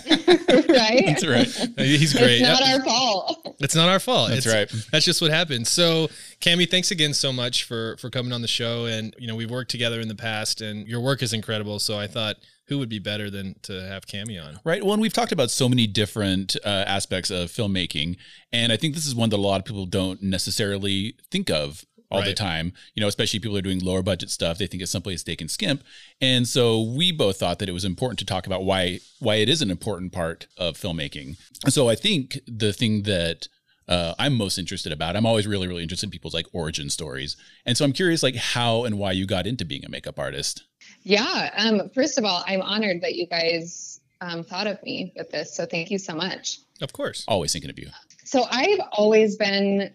Right? 0.74 1.02
That's 1.06 1.26
right. 1.26 1.46
He's 1.78 2.12
great. 2.12 2.40
It's 2.40 2.42
not 2.42 2.60
Yep. 2.60 2.78
our 2.80 2.84
fault. 2.84 3.56
It's 3.60 3.74
not 3.74 3.88
our 3.88 4.00
fault. 4.00 4.30
That's 4.30 4.46
It's- 4.46 4.72
right. 4.72 4.82
That's 4.92 5.04
just 5.04 5.20
what 5.22 5.30
happens. 5.30 5.70
So, 5.70 6.08
Cami, 6.40 6.68
thanks 6.70 6.90
again 6.90 7.14
so 7.14 7.32
much 7.32 7.64
for 7.64 7.96
for 7.98 8.10
coming 8.10 8.32
on 8.32 8.42
the 8.42 8.48
show. 8.48 8.84
And 8.86 9.14
you 9.18 9.26
know, 9.26 9.34
we've 9.34 9.50
worked 9.50 9.70
together 9.70 10.00
in 10.00 10.08
the 10.08 10.14
past, 10.14 10.60
and 10.60 10.86
your 10.86 11.00
work 11.00 11.22
is 11.22 11.32
incredible. 11.32 11.78
So, 11.78 11.98
I 11.98 12.06
thought, 12.06 12.36
who 12.68 12.78
would 12.78 12.88
be 12.88 12.98
better 12.98 13.30
than 13.30 13.56
to 13.62 13.86
have 13.86 14.06
Cami 14.06 14.42
on? 14.42 14.58
Right. 14.64 14.82
Well, 14.82 14.94
and 14.94 15.02
we've 15.02 15.12
talked 15.12 15.32
about 15.32 15.50
so 15.50 15.68
many 15.68 15.86
different 15.86 16.56
uh, 16.64 16.68
aspects 16.86 17.30
of 17.30 17.50
filmmaking, 17.50 18.16
and 18.52 18.72
I 18.72 18.76
think 18.76 18.94
this 18.94 19.06
is 19.06 19.14
one 19.14 19.28
that 19.30 19.36
a 19.36 19.42
lot 19.42 19.60
of 19.60 19.64
people 19.66 19.86
don't 19.86 20.22
necessarily 20.22 21.14
think 21.30 21.50
of 21.50 21.84
all 22.14 22.22
the 22.22 22.34
time. 22.34 22.72
You 22.94 23.00
know, 23.00 23.08
especially 23.08 23.40
people 23.40 23.52
who 23.52 23.58
are 23.58 23.62
doing 23.62 23.80
lower 23.80 24.02
budget 24.02 24.30
stuff, 24.30 24.58
they 24.58 24.66
think 24.66 24.82
it's 24.82 24.92
simply 24.92 25.14
a 25.14 25.18
steak 25.18 25.40
and 25.40 25.50
skimp. 25.50 25.82
And 26.20 26.46
so 26.46 26.82
we 26.82 27.12
both 27.12 27.38
thought 27.38 27.58
that 27.58 27.68
it 27.68 27.72
was 27.72 27.84
important 27.84 28.18
to 28.20 28.24
talk 28.24 28.46
about 28.46 28.64
why 28.64 29.00
why 29.20 29.36
it 29.36 29.48
is 29.48 29.62
an 29.62 29.70
important 29.70 30.12
part 30.12 30.46
of 30.56 30.76
filmmaking. 30.76 31.36
So 31.68 31.88
I 31.88 31.94
think 31.94 32.40
the 32.46 32.72
thing 32.72 33.02
that 33.02 33.48
uh, 33.86 34.14
I'm 34.18 34.34
most 34.34 34.58
interested 34.58 34.92
about. 34.92 35.14
I'm 35.14 35.26
always 35.26 35.46
really, 35.46 35.68
really 35.68 35.82
interested 35.82 36.06
in 36.06 36.10
people's 36.10 36.34
like 36.34 36.46
origin 36.52 36.88
stories, 36.88 37.36
and 37.66 37.76
so 37.76 37.84
I'm 37.84 37.92
curious, 37.92 38.22
like 38.22 38.34
how 38.34 38.84
and 38.84 38.98
why 38.98 39.12
you 39.12 39.26
got 39.26 39.46
into 39.46 39.64
being 39.64 39.84
a 39.84 39.90
makeup 39.90 40.18
artist. 40.18 40.64
Yeah. 41.02 41.50
Um, 41.56 41.90
first 41.94 42.18
of 42.18 42.24
all, 42.24 42.42
I'm 42.46 42.62
honored 42.62 43.02
that 43.02 43.14
you 43.14 43.26
guys 43.26 44.00
um, 44.20 44.42
thought 44.42 44.66
of 44.66 44.82
me 44.82 45.12
with 45.16 45.30
this. 45.30 45.54
So 45.54 45.66
thank 45.66 45.90
you 45.90 45.98
so 45.98 46.14
much. 46.14 46.60
Of 46.80 46.92
course. 46.92 47.24
Always 47.28 47.52
thinking 47.52 47.70
of 47.70 47.78
you. 47.78 47.88
So 48.24 48.46
I've 48.50 48.80
always 48.92 49.36
been 49.36 49.92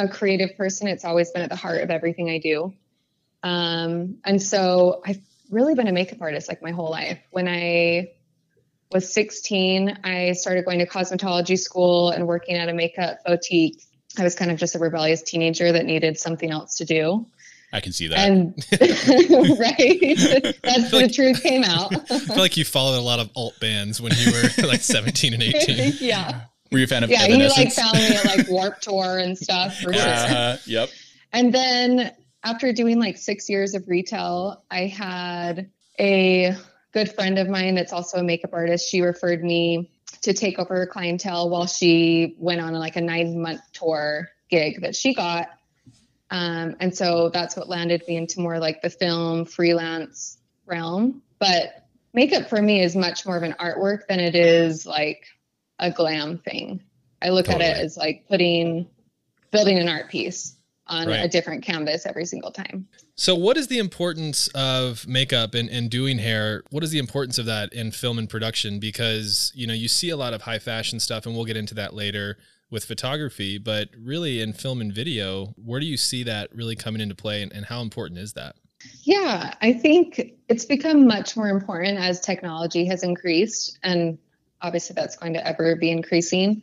a 0.00 0.08
creative 0.08 0.56
person. 0.56 0.88
It's 0.88 1.04
always 1.04 1.30
been 1.30 1.42
at 1.42 1.50
the 1.50 1.56
heart 1.56 1.82
of 1.82 1.90
everything 1.90 2.30
I 2.30 2.38
do. 2.38 2.72
Um, 3.42 4.18
and 4.24 4.42
so 4.42 5.02
I've 5.06 5.20
really 5.50 5.74
been 5.74 5.88
a 5.88 5.92
makeup 5.92 6.20
artist 6.20 6.48
like 6.48 6.62
my 6.62 6.70
whole 6.70 6.90
life. 6.90 7.18
When 7.30 7.46
I 7.46 8.12
was 8.90 9.12
16, 9.12 9.98
I 10.02 10.32
started 10.32 10.64
going 10.64 10.78
to 10.78 10.86
cosmetology 10.86 11.58
school 11.58 12.10
and 12.10 12.26
working 12.26 12.56
at 12.56 12.68
a 12.68 12.72
makeup 12.72 13.18
boutique. 13.24 13.82
I 14.18 14.24
was 14.24 14.34
kind 14.34 14.50
of 14.50 14.58
just 14.58 14.74
a 14.74 14.78
rebellious 14.78 15.22
teenager 15.22 15.70
that 15.70 15.84
needed 15.84 16.18
something 16.18 16.50
else 16.50 16.78
to 16.78 16.84
do. 16.84 17.26
I 17.72 17.80
can 17.80 17.92
see 17.92 18.08
that. 18.08 18.18
And 18.18 18.54
right, 19.60 20.56
that's 20.62 20.90
the 20.90 21.10
truth 21.12 21.42
came 21.42 21.62
out. 21.62 21.94
I 22.10 22.18
feel 22.18 22.38
like 22.38 22.56
you 22.56 22.64
followed 22.64 22.98
a 22.98 23.02
lot 23.02 23.20
of 23.20 23.30
alt 23.36 23.60
bands 23.60 24.00
when 24.00 24.12
you 24.16 24.32
were 24.32 24.66
like 24.66 24.80
17 24.80 25.34
and 25.34 25.42
18. 25.42 25.94
yeah. 26.00 26.46
Were 26.72 26.78
you 26.78 26.84
a 26.84 26.86
fan 26.86 27.02
of 27.02 27.10
Yeah, 27.10 27.26
he 27.26 27.48
like 27.48 27.72
found 27.72 27.98
me 27.98 28.16
at 28.16 28.24
like 28.24 28.48
Warp 28.48 28.80
Tour 28.80 29.18
and 29.18 29.36
stuff 29.36 29.78
for 29.78 29.92
sure. 29.92 30.02
Uh-huh. 30.02 30.56
Yep. 30.66 30.90
And 31.32 31.52
then 31.52 32.12
after 32.44 32.72
doing 32.72 32.98
like 32.98 33.16
six 33.16 33.48
years 33.48 33.74
of 33.74 33.88
retail, 33.88 34.64
I 34.70 34.86
had 34.86 35.70
a 35.98 36.54
good 36.92 37.12
friend 37.12 37.38
of 37.38 37.48
mine 37.48 37.74
that's 37.74 37.92
also 37.92 38.18
a 38.18 38.22
makeup 38.22 38.50
artist. 38.52 38.88
She 38.88 39.00
referred 39.00 39.42
me 39.42 39.90
to 40.22 40.32
take 40.32 40.58
over 40.58 40.74
her 40.76 40.86
clientele 40.86 41.50
while 41.50 41.66
she 41.66 42.36
went 42.38 42.60
on 42.60 42.72
like 42.74 42.96
a 42.96 43.00
nine 43.00 43.40
month 43.40 43.60
tour 43.72 44.28
gig 44.48 44.82
that 44.82 44.94
she 44.94 45.14
got. 45.14 45.48
Um, 46.30 46.76
and 46.78 46.96
so 46.96 47.30
that's 47.30 47.56
what 47.56 47.68
landed 47.68 48.04
me 48.06 48.16
into 48.16 48.40
more 48.40 48.58
like 48.58 48.82
the 48.82 48.90
film 48.90 49.44
freelance 49.44 50.38
realm. 50.66 51.22
But 51.38 51.86
makeup 52.12 52.48
for 52.48 52.60
me 52.60 52.82
is 52.82 52.94
much 52.94 53.26
more 53.26 53.36
of 53.36 53.42
an 53.42 53.54
artwork 53.58 54.06
than 54.08 54.20
it 54.20 54.34
is 54.34 54.86
like 54.86 55.24
a 55.80 55.90
glam 55.90 56.38
thing. 56.38 56.82
I 57.22 57.30
look 57.30 57.48
at 57.48 57.60
it 57.60 57.76
as 57.76 57.96
like 57.96 58.24
putting, 58.28 58.88
building 59.50 59.78
an 59.78 59.88
art 59.88 60.08
piece 60.08 60.56
on 60.86 61.06
Right. 61.06 61.24
a 61.24 61.28
different 61.28 61.64
canvas 61.64 62.06
every 62.06 62.24
single 62.24 62.50
time. 62.50 62.88
So, 63.16 63.34
what 63.34 63.56
is 63.56 63.68
the 63.68 63.78
importance 63.78 64.48
of 64.54 65.06
makeup 65.06 65.54
and, 65.54 65.68
and 65.68 65.90
doing 65.90 66.18
hair? 66.18 66.62
What 66.70 66.82
is 66.82 66.90
the 66.90 66.98
importance 66.98 67.38
of 67.38 67.46
that 67.46 67.72
in 67.72 67.90
film 67.90 68.18
and 68.18 68.28
production? 68.28 68.80
Because, 68.80 69.52
you 69.54 69.66
know, 69.66 69.74
you 69.74 69.88
see 69.88 70.10
a 70.10 70.16
lot 70.16 70.32
of 70.32 70.42
high 70.42 70.58
fashion 70.58 70.98
stuff, 70.98 71.26
and 71.26 71.34
we'll 71.34 71.44
get 71.44 71.56
into 71.56 71.74
that 71.74 71.94
later 71.94 72.38
with 72.70 72.84
photography, 72.84 73.58
but 73.58 73.88
really 73.98 74.40
in 74.40 74.52
film 74.52 74.80
and 74.80 74.92
video, 74.92 75.54
where 75.56 75.80
do 75.80 75.86
you 75.86 75.96
see 75.96 76.22
that 76.22 76.54
really 76.54 76.76
coming 76.76 77.00
into 77.00 77.14
play 77.14 77.42
and, 77.42 77.52
and 77.52 77.66
how 77.66 77.82
important 77.82 78.18
is 78.18 78.32
that? 78.34 78.56
Yeah, 79.02 79.54
I 79.60 79.72
think 79.72 80.32
it's 80.48 80.64
become 80.64 81.06
much 81.06 81.36
more 81.36 81.48
important 81.48 81.98
as 81.98 82.20
technology 82.20 82.86
has 82.86 83.02
increased. 83.02 83.78
And 83.82 84.18
obviously, 84.62 84.94
that's 84.94 85.16
going 85.16 85.34
to 85.34 85.46
ever 85.46 85.76
be 85.76 85.90
increasing. 85.90 86.62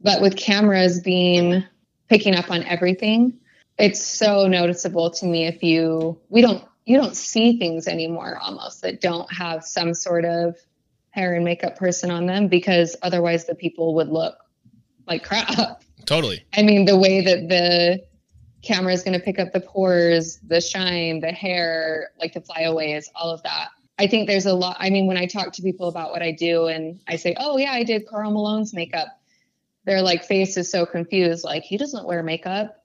But 0.00 0.20
with 0.20 0.36
cameras 0.36 1.00
being 1.00 1.64
picking 2.08 2.34
up 2.34 2.50
on 2.50 2.62
everything, 2.64 3.38
it's 3.78 4.04
so 4.04 4.46
noticeable 4.46 5.10
to 5.10 5.26
me 5.26 5.46
if 5.46 5.62
you, 5.62 6.20
we 6.28 6.42
don't, 6.42 6.64
you 6.84 6.96
don't 6.98 7.16
see 7.16 7.58
things 7.58 7.88
anymore 7.88 8.38
almost 8.40 8.82
that 8.82 9.00
don't 9.00 9.32
have 9.32 9.64
some 9.64 9.94
sort 9.94 10.24
of 10.24 10.56
hair 11.10 11.34
and 11.34 11.44
makeup 11.44 11.76
person 11.76 12.10
on 12.10 12.26
them 12.26 12.48
because 12.48 12.96
otherwise 13.02 13.46
the 13.46 13.54
people 13.54 13.94
would 13.94 14.08
look 14.08 14.36
like 15.06 15.24
crap. 15.24 15.82
Totally. 16.06 16.44
I 16.52 16.62
mean, 16.62 16.84
the 16.84 16.98
way 16.98 17.22
that 17.22 17.48
the 17.48 18.04
camera 18.62 18.92
is 18.92 19.02
going 19.02 19.18
to 19.18 19.24
pick 19.24 19.38
up 19.38 19.52
the 19.52 19.60
pores, 19.60 20.38
the 20.46 20.60
shine, 20.60 21.20
the 21.20 21.32
hair, 21.32 22.10
like 22.18 22.34
the 22.34 22.40
flyaways, 22.40 23.10
all 23.14 23.30
of 23.30 23.42
that. 23.44 23.68
I 23.98 24.06
think 24.06 24.26
there's 24.26 24.46
a 24.46 24.54
lot. 24.54 24.76
I 24.80 24.90
mean, 24.90 25.06
when 25.06 25.16
I 25.16 25.26
talk 25.26 25.52
to 25.52 25.62
people 25.62 25.88
about 25.88 26.10
what 26.10 26.22
I 26.22 26.32
do 26.32 26.66
and 26.66 27.00
I 27.06 27.16
say, 27.16 27.36
oh, 27.38 27.56
yeah, 27.56 27.72
I 27.72 27.84
did 27.84 28.06
Karl 28.08 28.30
Malone's 28.32 28.74
makeup, 28.74 29.08
their 29.84 30.02
like 30.02 30.24
face 30.24 30.56
is 30.56 30.70
so 30.70 30.84
confused. 30.84 31.44
Like, 31.44 31.62
he 31.62 31.76
doesn't 31.76 32.06
wear 32.06 32.22
makeup. 32.22 32.84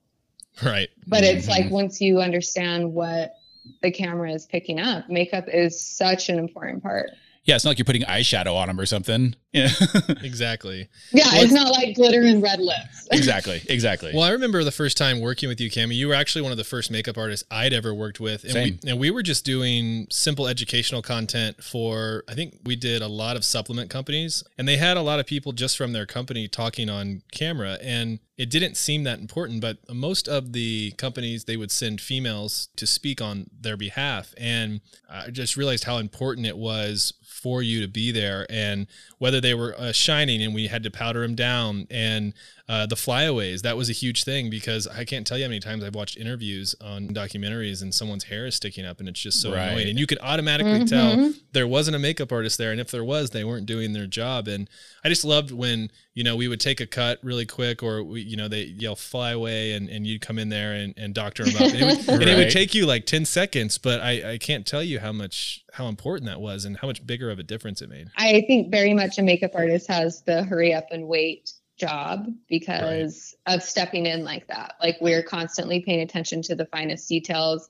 Right. 0.64 0.90
But 1.08 1.24
it's 1.24 1.46
Mhm. 1.48 1.50
like 1.50 1.72
once 1.72 2.02
you 2.02 2.20
understand 2.20 2.94
what 2.94 3.34
the 3.82 3.92
camera 3.92 4.32
is 4.32 4.46
picking 4.46 4.80
up, 4.80 5.10
makeup 5.10 5.46
is 5.48 5.82
such 5.82 6.30
an 6.30 6.38
important 6.38 6.84
part. 6.84 7.12
Yeah, 7.44 7.56
it's 7.56 7.64
not 7.64 7.72
like 7.72 7.80
you're 7.80 7.86
putting 7.86 8.04
eyeshadow 8.04 8.56
on 8.56 8.68
them 8.68 8.80
or 8.80 8.86
something. 8.86 9.36
Yeah. 9.52 9.70
Exactly. 10.22 10.88
Yeah, 11.12 11.26
Well, 11.32 11.44
it's 11.44 11.54
not 11.54 11.72
like 11.72 11.96
glitter 11.96 12.22
and 12.22 12.42
red 12.42 12.60
lips. 12.60 13.08
exactly. 13.12 13.62
Exactly. 13.68 14.12
Well, 14.14 14.24
I 14.24 14.32
remember 14.32 14.64
the 14.64 14.72
first 14.72 14.98
time 14.98 15.20
working 15.22 15.50
with 15.50 15.60
you, 15.60 15.70
Cami. 15.72 15.96
You 15.96 16.08
were 16.08 16.14
actually 16.14 16.42
one 16.44 16.52
of 16.52 16.58
the 16.58 16.64
first 16.64 16.92
makeup 16.92 17.18
artists 17.18 17.46
I'd 17.50 17.74
ever 17.74 17.94
worked 17.94 18.20
with, 18.20 18.44
and 18.44 18.54
Same. 18.54 18.80
we 18.84 18.90
and 18.92 19.00
we 19.00 19.10
were 19.12 19.24
just 19.24 19.46
doing 19.46 20.08
simple 20.12 20.48
educational 20.48 21.02
content 21.02 21.64
for. 21.64 22.24
I 22.28 22.34
think 22.36 22.60
we 22.64 22.76
did 22.76 23.02
a 23.02 23.08
lot 23.08 23.36
of 23.38 23.44
supplement 23.46 23.90
companies, 23.90 24.44
and 24.58 24.68
they 24.68 24.78
had 24.78 24.98
a 24.98 25.02
lot 25.02 25.20
of 25.20 25.26
people 25.26 25.52
just 25.52 25.78
from 25.78 25.94
their 25.94 26.06
company 26.06 26.48
talking 26.48 26.90
on 26.90 27.24
camera, 27.32 27.78
and 27.82 28.20
it 28.40 28.50
didn't 28.50 28.78
seem 28.78 29.04
that 29.04 29.20
important. 29.20 29.60
But 29.60 29.78
most 29.94 30.30
of 30.30 30.54
the 30.54 30.94
companies 30.98 31.44
they 31.44 31.58
would 31.58 31.72
send 31.72 32.00
females 32.00 32.70
to 32.78 32.88
speak 32.88 33.22
on 33.22 33.50
their 33.60 33.76
behalf, 33.76 34.34
and 34.38 34.80
I 35.10 35.30
just 35.30 35.58
realized 35.58 35.84
how 35.84 35.98
important 35.98 36.48
it 36.48 36.58
was 36.58 37.14
for 37.22 37.62
you 37.62 37.82
to 37.82 37.88
be 37.88 38.12
there 38.12 38.46
and 38.50 38.88
whether 39.18 39.40
they 39.40 39.54
were 39.54 39.74
uh, 39.78 39.92
shining 39.92 40.42
and 40.42 40.54
we 40.54 40.68
had 40.68 40.84
to 40.84 40.92
powder 40.92 41.22
them 41.22 41.36
down 41.36 41.88
and 41.90 42.34
uh, 42.70 42.86
the 42.86 42.96
flyaways 42.96 43.64
that 43.64 43.76
was 43.76 43.90
a 43.90 43.94
huge 43.94 44.24
thing 44.24 44.50
because 44.50 44.88
i 44.88 45.04
can't 45.04 45.26
tell 45.28 45.38
you 45.38 45.44
how 45.44 45.50
many 45.50 45.60
times 45.60 45.84
i've 45.84 45.96
watched 45.96 46.16
interviews 46.16 46.76
on 46.80 47.08
documentaries 47.10 47.82
and 47.82 47.94
someone's 47.94 48.26
hair 48.26 48.46
is 48.46 48.56
sticking 48.56 48.86
up 48.86 49.00
and 49.00 49.10
it's 49.10 49.20
just 49.20 49.42
so 49.42 49.52
Right. 49.52 49.70
annoying 49.70 49.90
and 49.90 50.00
you 50.00 50.06
could 50.06 50.20
automatically 50.22 50.80
Mhm. 50.82 50.90
tell 50.90 51.34
there 51.52 51.68
wasn't 51.68 51.96
a 51.96 52.00
makeup 52.00 52.32
artist 52.32 52.60
there. 52.60 52.72
And 52.72 52.80
if 52.80 52.92
there 52.92 53.04
was 53.04 53.32
they 53.32 53.44
weren't 53.44 53.66
doing 53.66 53.94
their 53.94 54.06
job. 54.06 54.48
And 54.48 54.70
i 55.04 55.10
just 55.10 55.26
loved 55.26 55.52
when 55.52 55.90
you 56.14 56.24
know 56.24 56.36
we 56.36 56.48
would 56.48 56.60
take 56.60 56.80
a 56.80 56.86
cut 56.86 57.18
really 57.24 57.48
quick 57.48 57.82
or 57.82 58.04
we, 58.04 58.22
you 58.22 58.38
know 58.38 58.48
they 58.48 58.64
yell 58.66 58.96
fly 58.96 59.32
away 59.32 59.72
and, 59.74 59.90
and 59.90 60.06
you'd 60.06 60.22
come 60.22 60.38
in 60.38 60.50
there 60.50 60.74
and, 60.74 60.94
and 60.96 61.16
doctor 61.16 61.44
them 61.46 61.56
up. 61.56 61.62
And 61.74 61.76
it, 61.76 62.08
would, 62.08 62.22
and 62.22 62.30
it 62.30 62.38
would 62.38 62.52
take 62.52 62.76
you 62.76 62.86
like 62.86 63.08
10 63.08 63.26
seconds 63.26 63.80
but 63.80 64.00
I, 64.00 64.34
I 64.34 64.38
can't 64.38 64.66
tell 64.68 64.84
you 64.84 65.00
how 65.00 65.12
much 65.12 65.64
how 65.74 65.88
important 65.88 66.28
that 66.30 66.40
was 66.40 66.66
and 66.66 66.78
how 66.78 66.88
much 66.88 67.06
bigger 67.08 67.32
of 67.32 67.40
a 67.40 67.44
difference 67.44 67.82
it 67.82 67.90
made. 67.90 68.10
I 68.18 68.42
think 68.46 68.70
very 68.70 68.94
much 68.94 69.18
a 69.18 69.24
makeup 69.24 69.52
artist 69.56 69.88
has 69.88 70.22
the 70.22 70.44
hurry 70.44 70.72
up 70.74 70.86
and 70.92 71.08
wait 71.08 71.52
job 71.80 72.28
because 72.48 73.36
right. 73.48 73.56
of 73.56 73.64
stepping 73.64 74.06
in 74.06 74.24
like 74.24 74.48
that. 74.48 74.76
Like 74.82 74.98
we're 75.02 75.24
constantly 75.24 75.82
paying 75.82 76.02
attention 76.02 76.42
to 76.44 76.56
the 76.56 76.66
finest 76.66 77.08
details 77.08 77.70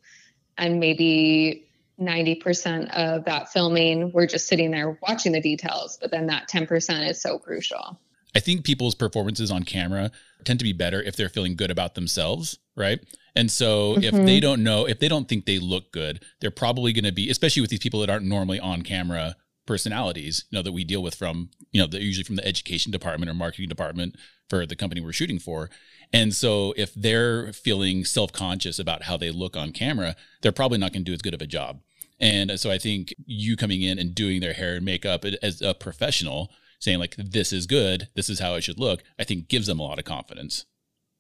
and 0.58 0.80
maybe 0.80 1.70
90% 2.00 2.90
of 2.92 3.26
that 3.26 3.52
filming 3.52 4.12
we're 4.14 4.28
just 4.28 4.48
sitting 4.48 4.72
there 4.72 4.98
watching 5.02 5.34
the 5.34 5.42
details, 5.42 5.98
but 6.02 6.12
then 6.12 6.28
that 6.28 6.50
10% 6.50 7.10
is 7.10 7.22
so 7.22 7.38
crucial. 7.38 8.00
I 8.36 8.40
think 8.40 8.64
people's 8.64 8.96
performances 8.96 9.52
on 9.52 9.64
camera 9.64 10.12
tend 10.44 10.60
to 10.60 10.64
be 10.64 10.74
better 10.74 11.02
if 11.02 11.16
they're 11.16 11.30
feeling 11.30 11.56
good 11.56 11.72
about 11.72 11.96
themselves, 11.96 12.58
right? 12.76 13.00
And 13.36 13.50
so 13.50 13.96
mm-hmm. 13.96 14.04
if 14.04 14.26
they 14.26 14.40
don't 14.40 14.64
know, 14.64 14.88
if 14.88 15.00
they 15.00 15.08
don't 15.08 15.28
think 15.28 15.46
they 15.46 15.60
look 15.60 15.92
good, 15.92 16.24
they're 16.40 16.52
probably 16.52 16.94
going 16.94 17.06
to 17.06 17.12
be, 17.12 17.30
especially 17.30 17.62
with 17.62 17.70
these 17.70 17.80
people 17.80 18.00
that 18.02 18.10
aren't 18.10 18.26
normally 18.26 18.60
on 18.60 18.82
camera 18.82 19.36
personalities, 19.70 20.46
you 20.50 20.58
know, 20.58 20.64
that 20.64 20.72
we 20.72 20.84
deal 20.84 21.04
with 21.04 21.14
from, 21.14 21.52
you 21.72 21.80
know, 21.80 21.86
the, 21.86 22.02
usually 22.02 22.24
from 22.24 22.38
the 22.38 22.48
education 22.48 22.92
department 22.92 23.30
or 23.30 23.36
marketing 23.36 23.70
department 23.70 24.16
for 24.50 24.66
the 24.66 24.76
company 24.76 25.00
we're 25.00 25.14
shooting 25.14 25.38
for. 25.38 25.70
And 26.12 26.34
so 26.34 26.74
if 26.76 26.92
they're 26.96 27.54
feeling 27.54 28.04
self-conscious 28.04 28.80
about 28.80 29.04
how 29.04 29.16
they 29.16 29.30
look 29.30 29.56
on 29.56 29.72
camera, 29.72 30.16
they're 30.42 30.52
probably 30.52 30.80
not 30.80 30.92
going 30.92 31.06
to 31.06 31.12
do 31.12 31.14
as 31.14 31.22
good 31.22 31.36
of 31.36 31.42
a 31.44 31.46
job. 31.46 31.82
And 32.20 32.60
so 32.60 32.72
I 32.72 32.80
think 32.80 33.14
you 33.28 33.56
coming 33.56 33.84
in 33.84 34.00
and 34.00 34.16
doing 34.16 34.42
their 34.42 34.54
hair 34.54 34.74
and 34.78 34.84
makeup 34.84 35.24
as 35.44 35.62
a 35.62 35.76
professional, 35.76 36.50
saying 36.80 36.98
like, 36.98 37.16
this 37.16 37.54
is 37.54 37.68
good, 37.68 38.10
this 38.16 38.28
is 38.28 38.40
how 38.40 38.56
it 38.56 38.64
should 38.64 38.80
look, 38.80 39.04
I 39.20 39.24
think 39.24 39.50
gives 39.50 39.68
them 39.68 39.80
a 39.80 39.84
lot 39.84 40.00
of 40.00 40.06
confidence. 40.06 40.66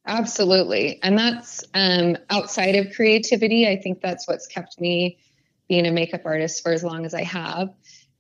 Absolutely. 0.08 1.00
And 1.04 1.16
that's 1.20 1.64
um, 1.76 2.18
outside 2.32 2.76
of 2.76 2.96
creativity. 2.96 3.68
I 3.68 3.76
think 3.76 4.02
that's 4.02 4.28
what's 4.28 4.48
kept 4.48 4.82
me 4.82 5.20
being 5.68 5.86
a 5.86 5.92
makeup 5.92 6.22
artist 6.26 6.64
for 6.64 6.72
as 6.72 6.84
long 6.84 7.06
as 7.06 7.14
I 7.14 7.22
have 7.22 7.70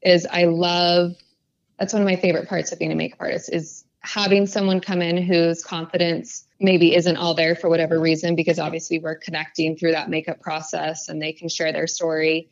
is 0.01 0.27
I 0.29 0.45
love 0.45 1.15
that's 1.79 1.93
one 1.93 2.01
of 2.01 2.07
my 2.07 2.17
favorite 2.17 2.49
parts 2.49 2.71
of 2.71 2.79
being 2.79 2.91
a 2.91 2.95
makeup 2.95 3.19
artist 3.21 3.49
is 3.51 3.85
having 4.01 4.47
someone 4.47 4.79
come 4.79 5.01
in 5.01 5.17
whose 5.17 5.63
confidence 5.63 6.45
maybe 6.59 6.95
isn't 6.95 7.17
all 7.17 7.33
there 7.33 7.55
for 7.55 7.69
whatever 7.69 7.99
reason 7.99 8.35
because 8.35 8.59
obviously 8.59 8.99
we're 8.99 9.15
connecting 9.15 9.75
through 9.75 9.91
that 9.91 10.09
makeup 10.09 10.41
process 10.41 11.09
and 11.09 11.21
they 11.21 11.33
can 11.33 11.49
share 11.49 11.71
their 11.71 11.87
story. 11.87 12.49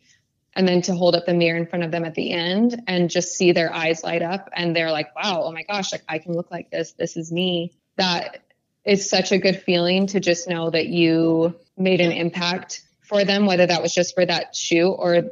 And 0.54 0.66
then 0.66 0.82
to 0.82 0.94
hold 0.94 1.14
up 1.14 1.26
the 1.26 1.34
mirror 1.34 1.58
in 1.58 1.66
front 1.66 1.84
of 1.84 1.90
them 1.90 2.04
at 2.04 2.14
the 2.14 2.32
end 2.32 2.82
and 2.86 3.10
just 3.10 3.36
see 3.36 3.52
their 3.52 3.72
eyes 3.72 4.02
light 4.02 4.22
up 4.22 4.48
and 4.54 4.74
they're 4.74 4.90
like 4.90 5.14
wow 5.14 5.42
oh 5.44 5.52
my 5.52 5.62
gosh 5.62 5.92
like 5.92 6.02
i 6.08 6.18
can 6.18 6.32
look 6.32 6.50
like 6.50 6.70
this. 6.70 6.92
This 6.92 7.16
is 7.16 7.30
me. 7.30 7.72
That 7.96 8.42
is 8.84 9.08
such 9.08 9.30
a 9.32 9.38
good 9.38 9.62
feeling 9.62 10.06
to 10.08 10.20
just 10.20 10.48
know 10.48 10.70
that 10.70 10.86
you 10.86 11.54
made 11.76 12.00
an 12.00 12.12
impact 12.12 12.82
for 13.02 13.24
them 13.24 13.46
whether 13.46 13.66
that 13.66 13.82
was 13.82 13.94
just 13.94 14.14
for 14.14 14.24
that 14.24 14.56
shoot 14.56 14.90
or 14.90 15.30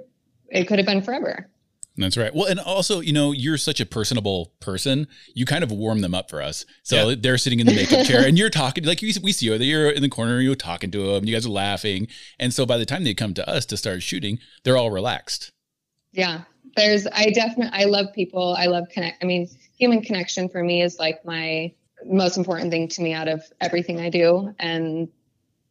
it 0.48 0.68
could 0.68 0.78
have 0.78 0.86
been 0.86 1.02
forever 1.02 1.50
that's 1.96 2.16
right. 2.16 2.34
Well, 2.34 2.46
and 2.46 2.60
also, 2.60 3.00
you 3.00 3.12
know, 3.12 3.32
you're 3.32 3.56
such 3.56 3.80
a 3.80 3.86
personable 3.86 4.52
person. 4.60 5.06
You 5.34 5.46
kind 5.46 5.64
of 5.64 5.72
warm 5.72 6.02
them 6.02 6.14
up 6.14 6.28
for 6.28 6.42
us. 6.42 6.66
So 6.82 7.08
yeah. 7.08 7.16
they're 7.18 7.38
sitting 7.38 7.58
in 7.58 7.66
the 7.66 7.74
makeup 7.74 8.06
chair, 8.06 8.20
and 8.26 8.38
you're 8.38 8.50
talking 8.50 8.84
like 8.84 9.00
we, 9.00 9.14
we 9.22 9.32
see 9.32 9.46
you. 9.46 9.54
You're 9.54 9.90
in 9.90 10.02
the 10.02 10.08
corner. 10.08 10.40
You're 10.40 10.54
talking 10.54 10.90
to 10.90 11.14
them. 11.14 11.24
You 11.24 11.34
guys 11.34 11.46
are 11.46 11.50
laughing, 11.50 12.08
and 12.38 12.52
so 12.52 12.66
by 12.66 12.76
the 12.76 12.84
time 12.84 13.04
they 13.04 13.14
come 13.14 13.34
to 13.34 13.48
us 13.48 13.64
to 13.66 13.76
start 13.76 14.02
shooting, 14.02 14.38
they're 14.62 14.76
all 14.76 14.90
relaxed. 14.90 15.52
Yeah, 16.12 16.42
there's. 16.76 17.06
I 17.06 17.30
definitely. 17.30 17.78
I 17.78 17.84
love 17.84 18.06
people. 18.14 18.54
I 18.58 18.66
love 18.66 18.88
connect. 18.90 19.22
I 19.22 19.26
mean, 19.26 19.48
human 19.78 20.02
connection 20.02 20.48
for 20.48 20.62
me 20.62 20.82
is 20.82 20.98
like 20.98 21.24
my 21.24 21.72
most 22.04 22.36
important 22.36 22.70
thing 22.70 22.88
to 22.88 23.02
me 23.02 23.14
out 23.14 23.28
of 23.28 23.42
everything 23.60 24.00
I 24.00 24.10
do, 24.10 24.54
and 24.58 25.08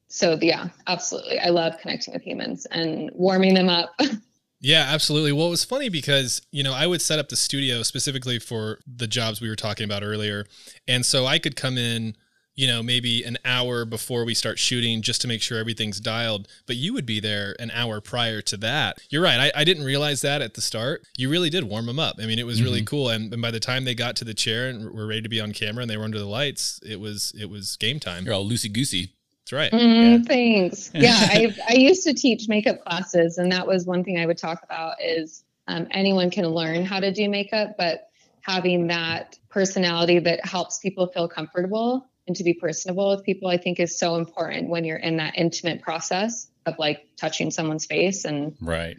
so 0.07 0.39
yeah, 0.41 0.69
absolutely. 0.87 1.39
I 1.39 1.49
love 1.49 1.77
connecting 1.79 2.13
with 2.13 2.23
humans 2.23 2.65
and 2.71 3.11
warming 3.13 3.53
them 3.53 3.69
up. 3.69 3.93
Yeah, 4.65 4.87
absolutely. 4.89 5.31
Well, 5.31 5.45
it 5.45 5.51
was 5.51 5.63
funny 5.63 5.89
because, 5.89 6.41
you 6.51 6.63
know, 6.63 6.73
I 6.73 6.87
would 6.87 6.99
set 6.99 7.19
up 7.19 7.29
the 7.29 7.35
studio 7.35 7.83
specifically 7.83 8.39
for 8.39 8.79
the 8.87 9.05
jobs 9.05 9.39
we 9.39 9.47
were 9.47 9.55
talking 9.55 9.83
about 9.83 10.01
earlier. 10.01 10.47
And 10.87 11.05
so 11.05 11.27
I 11.27 11.37
could 11.37 11.55
come 11.55 11.77
in, 11.77 12.15
you 12.55 12.65
know, 12.65 12.81
maybe 12.81 13.23
an 13.23 13.37
hour 13.45 13.85
before 13.85 14.25
we 14.25 14.33
start 14.33 14.57
shooting 14.57 15.03
just 15.03 15.21
to 15.21 15.27
make 15.27 15.43
sure 15.43 15.59
everything's 15.59 15.99
dialed. 15.99 16.47
But 16.65 16.77
you 16.77 16.95
would 16.95 17.05
be 17.05 17.19
there 17.19 17.55
an 17.59 17.69
hour 17.75 18.01
prior 18.01 18.41
to 18.41 18.57
that. 18.57 18.97
You're 19.11 19.21
right. 19.21 19.39
I, 19.39 19.61
I 19.61 19.65
didn't 19.65 19.83
realize 19.83 20.21
that 20.21 20.41
at 20.41 20.55
the 20.55 20.61
start. 20.61 21.05
You 21.15 21.29
really 21.29 21.51
did 21.51 21.65
warm 21.65 21.85
them 21.85 21.99
up. 21.99 22.15
I 22.19 22.25
mean, 22.25 22.39
it 22.39 22.47
was 22.47 22.57
mm-hmm. 22.57 22.65
really 22.65 22.83
cool. 22.83 23.09
And, 23.09 23.31
and 23.31 23.43
by 23.43 23.51
the 23.51 23.59
time 23.59 23.85
they 23.85 23.93
got 23.93 24.15
to 24.15 24.25
the 24.25 24.33
chair 24.33 24.67
and 24.67 24.89
were 24.89 25.05
ready 25.05 25.21
to 25.21 25.29
be 25.29 25.39
on 25.39 25.51
camera 25.51 25.83
and 25.83 25.91
they 25.91 25.97
were 25.97 26.05
under 26.05 26.17
the 26.17 26.25
lights, 26.25 26.79
it 26.83 26.99
was 26.99 27.35
it 27.39 27.51
was 27.51 27.77
game 27.77 27.99
time. 27.99 28.25
You're 28.25 28.33
all 28.33 28.49
loosey 28.49 28.73
goosey. 28.73 29.14
That's 29.45 29.53
right. 29.53 29.71
Mm, 29.71 30.19
yeah. 30.19 30.23
Thanks. 30.27 30.91
Yeah, 30.95 31.15
I 31.15 31.55
I 31.67 31.73
used 31.73 32.03
to 32.07 32.13
teach 32.13 32.47
makeup 32.47 32.81
classes, 32.81 33.37
and 33.37 33.51
that 33.51 33.67
was 33.67 33.85
one 33.85 34.03
thing 34.03 34.17
I 34.17 34.25
would 34.25 34.37
talk 34.37 34.63
about 34.63 34.95
is 35.03 35.43
um, 35.67 35.87
anyone 35.91 36.31
can 36.31 36.47
learn 36.47 36.83
how 36.83 36.99
to 36.99 37.11
do 37.11 37.29
makeup, 37.29 37.75
but 37.77 38.09
having 38.41 38.87
that 38.87 39.37
personality 39.49 40.19
that 40.19 40.45
helps 40.45 40.79
people 40.79 41.07
feel 41.07 41.27
comfortable 41.27 42.09
and 42.27 42.35
to 42.35 42.43
be 42.43 42.53
personable 42.53 43.09
with 43.09 43.23
people, 43.23 43.47
I 43.47 43.57
think 43.57 43.79
is 43.79 43.99
so 43.99 44.15
important 44.15 44.69
when 44.69 44.83
you're 44.83 44.97
in 44.97 45.17
that 45.17 45.37
intimate 45.37 45.81
process 45.81 46.47
of 46.65 46.75
like 46.79 47.07
touching 47.15 47.51
someone's 47.51 47.85
face 47.85 48.25
and 48.25 48.55
right 48.61 48.97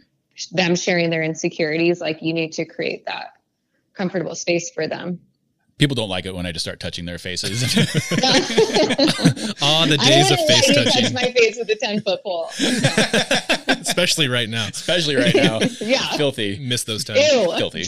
them 0.51 0.75
sharing 0.75 1.09
their 1.09 1.23
insecurities. 1.23 1.99
Like 1.99 2.21
you 2.21 2.33
need 2.33 2.53
to 2.53 2.65
create 2.65 3.05
that 3.07 3.33
comfortable 3.93 4.35
space 4.35 4.69
for 4.69 4.87
them 4.87 5.19
people 5.77 5.95
don't 5.95 6.09
like 6.09 6.25
it 6.25 6.35
when 6.35 6.45
I 6.45 6.51
just 6.51 6.65
start 6.65 6.79
touching 6.79 7.05
their 7.05 7.17
faces. 7.17 7.63
oh, 9.61 9.85
the 9.87 9.97
days 9.97 10.31
of 10.31 10.37
face 10.39 10.67
touching. 10.67 11.03
Touch 11.03 11.13
my 11.13 11.31
face 11.31 11.57
with 11.57 11.69
a 11.69 11.75
ten 11.75 12.01
foot 12.01 12.21
pole. 12.23 12.49
Especially 13.67 14.27
right 14.27 14.49
now. 14.49 14.67
Especially 14.67 15.15
right 15.15 15.35
now. 15.35 15.59
yeah. 15.79 16.11
Filthy. 16.17 16.59
Miss 16.59 16.83
those 16.83 17.03
times. 17.03 17.19
Ew, 17.31 17.53
Filthy. 17.57 17.85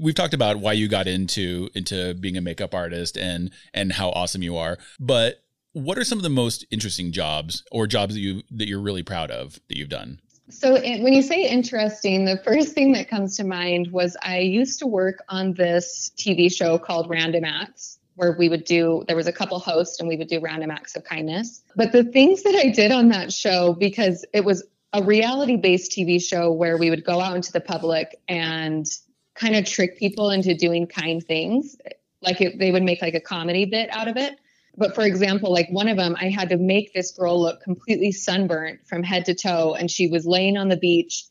We've 0.00 0.14
talked 0.14 0.34
about 0.34 0.58
why 0.58 0.72
you 0.72 0.88
got 0.88 1.06
into 1.06 1.68
into 1.74 2.14
being 2.14 2.36
a 2.36 2.40
makeup 2.40 2.74
artist 2.74 3.16
and 3.16 3.50
and 3.72 3.92
how 3.92 4.10
awesome 4.10 4.42
you 4.42 4.56
are, 4.56 4.78
but 4.98 5.40
what 5.72 5.98
are 5.98 6.04
some 6.04 6.18
of 6.18 6.22
the 6.22 6.30
most 6.30 6.64
interesting 6.70 7.10
jobs 7.10 7.64
or 7.72 7.86
jobs 7.86 8.14
that 8.14 8.20
you 8.20 8.42
that 8.52 8.68
you're 8.68 8.80
really 8.80 9.02
proud 9.02 9.30
of 9.30 9.54
that 9.68 9.76
you've 9.76 9.88
done? 9.88 10.20
So, 10.50 10.74
when 10.74 11.12
you 11.14 11.22
say 11.22 11.48
interesting, 11.48 12.26
the 12.26 12.36
first 12.44 12.74
thing 12.74 12.92
that 12.92 13.08
comes 13.08 13.36
to 13.38 13.44
mind 13.44 13.90
was 13.90 14.16
I 14.22 14.40
used 14.40 14.78
to 14.80 14.86
work 14.86 15.24
on 15.28 15.54
this 15.54 16.10
TV 16.16 16.54
show 16.54 16.78
called 16.78 17.08
Random 17.08 17.44
Acts, 17.44 17.98
where 18.16 18.36
we 18.38 18.48
would 18.48 18.64
do, 18.64 19.04
there 19.06 19.16
was 19.16 19.26
a 19.26 19.32
couple 19.32 19.58
hosts 19.58 20.00
and 20.00 20.08
we 20.08 20.16
would 20.16 20.28
do 20.28 20.40
random 20.40 20.70
acts 20.70 20.96
of 20.96 21.04
kindness. 21.04 21.62
But 21.76 21.92
the 21.92 22.04
things 22.04 22.42
that 22.42 22.54
I 22.54 22.68
did 22.68 22.92
on 22.92 23.08
that 23.08 23.32
show, 23.32 23.72
because 23.72 24.24
it 24.32 24.44
was 24.44 24.64
a 24.92 25.02
reality 25.02 25.56
based 25.56 25.92
TV 25.92 26.22
show 26.22 26.52
where 26.52 26.76
we 26.76 26.90
would 26.90 27.04
go 27.04 27.20
out 27.20 27.34
into 27.34 27.50
the 27.50 27.60
public 27.60 28.20
and 28.28 28.86
kind 29.34 29.56
of 29.56 29.64
trick 29.64 29.98
people 29.98 30.30
into 30.30 30.54
doing 30.54 30.86
kind 30.86 31.24
things. 31.24 31.76
Like 32.20 32.40
it, 32.40 32.58
they 32.58 32.70
would 32.70 32.82
make 32.82 33.02
like 33.02 33.14
a 33.14 33.20
comedy 33.20 33.64
bit 33.64 33.90
out 33.90 34.08
of 34.08 34.16
it. 34.16 34.38
But 34.76 34.94
for 34.94 35.02
example, 35.02 35.52
like 35.52 35.68
one 35.70 35.88
of 35.88 35.96
them, 35.96 36.16
I 36.20 36.30
had 36.30 36.48
to 36.48 36.56
make 36.56 36.92
this 36.92 37.12
girl 37.12 37.40
look 37.40 37.60
completely 37.62 38.12
sunburnt 38.12 38.86
from 38.86 39.02
head 39.02 39.26
to 39.26 39.34
toe, 39.34 39.74
and 39.74 39.90
she 39.90 40.08
was 40.08 40.26
laying 40.26 40.56
on 40.56 40.68
the 40.68 40.76
beach, 40.76 41.24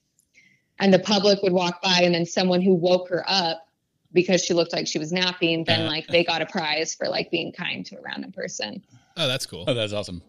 and 0.79 0.93
the 0.93 0.99
public 0.99 1.41
would 1.43 1.53
walk 1.53 1.81
by, 1.81 2.01
and 2.03 2.15
then 2.15 2.25
someone 2.25 2.61
who 2.61 2.73
woke 2.73 3.09
her 3.09 3.23
up 3.27 3.67
because 4.13 4.43
she 4.43 4.53
looked 4.53 4.71
like 4.73 4.87
she 4.87 4.99
was 4.99 5.11
napping, 5.11 5.63
then 5.65 5.81
uh, 5.81 5.89
like 5.89 6.07
they 6.07 6.23
got 6.23 6.41
a 6.41 6.45
prize 6.45 6.93
for 6.93 7.07
like 7.07 7.31
being 7.31 7.51
kind 7.51 7.85
to 7.87 7.97
a 7.97 8.01
random 8.01 8.31
person. 8.31 8.83
Oh, 9.17 9.27
that's 9.27 9.45
cool. 9.45 9.65
Oh, 9.67 9.73
that's 9.73 9.93
awesome. 9.93 10.21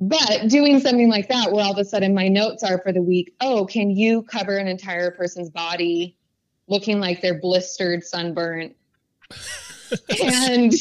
But 0.00 0.48
doing 0.48 0.80
something 0.80 1.08
like 1.08 1.28
that, 1.28 1.50
where 1.50 1.64
all 1.64 1.72
of 1.72 1.78
a 1.78 1.84
sudden 1.84 2.14
my 2.14 2.28
notes 2.28 2.62
are 2.62 2.80
for 2.82 2.92
the 2.92 3.02
week, 3.02 3.34
oh, 3.40 3.66
can 3.66 3.90
you 3.90 4.22
cover 4.22 4.56
an 4.56 4.68
entire 4.68 5.10
person's 5.10 5.50
body 5.50 6.16
looking 6.68 7.00
like 7.00 7.20
they're 7.20 7.40
blistered, 7.40 8.04
sunburnt? 8.04 8.76
and 10.22 10.72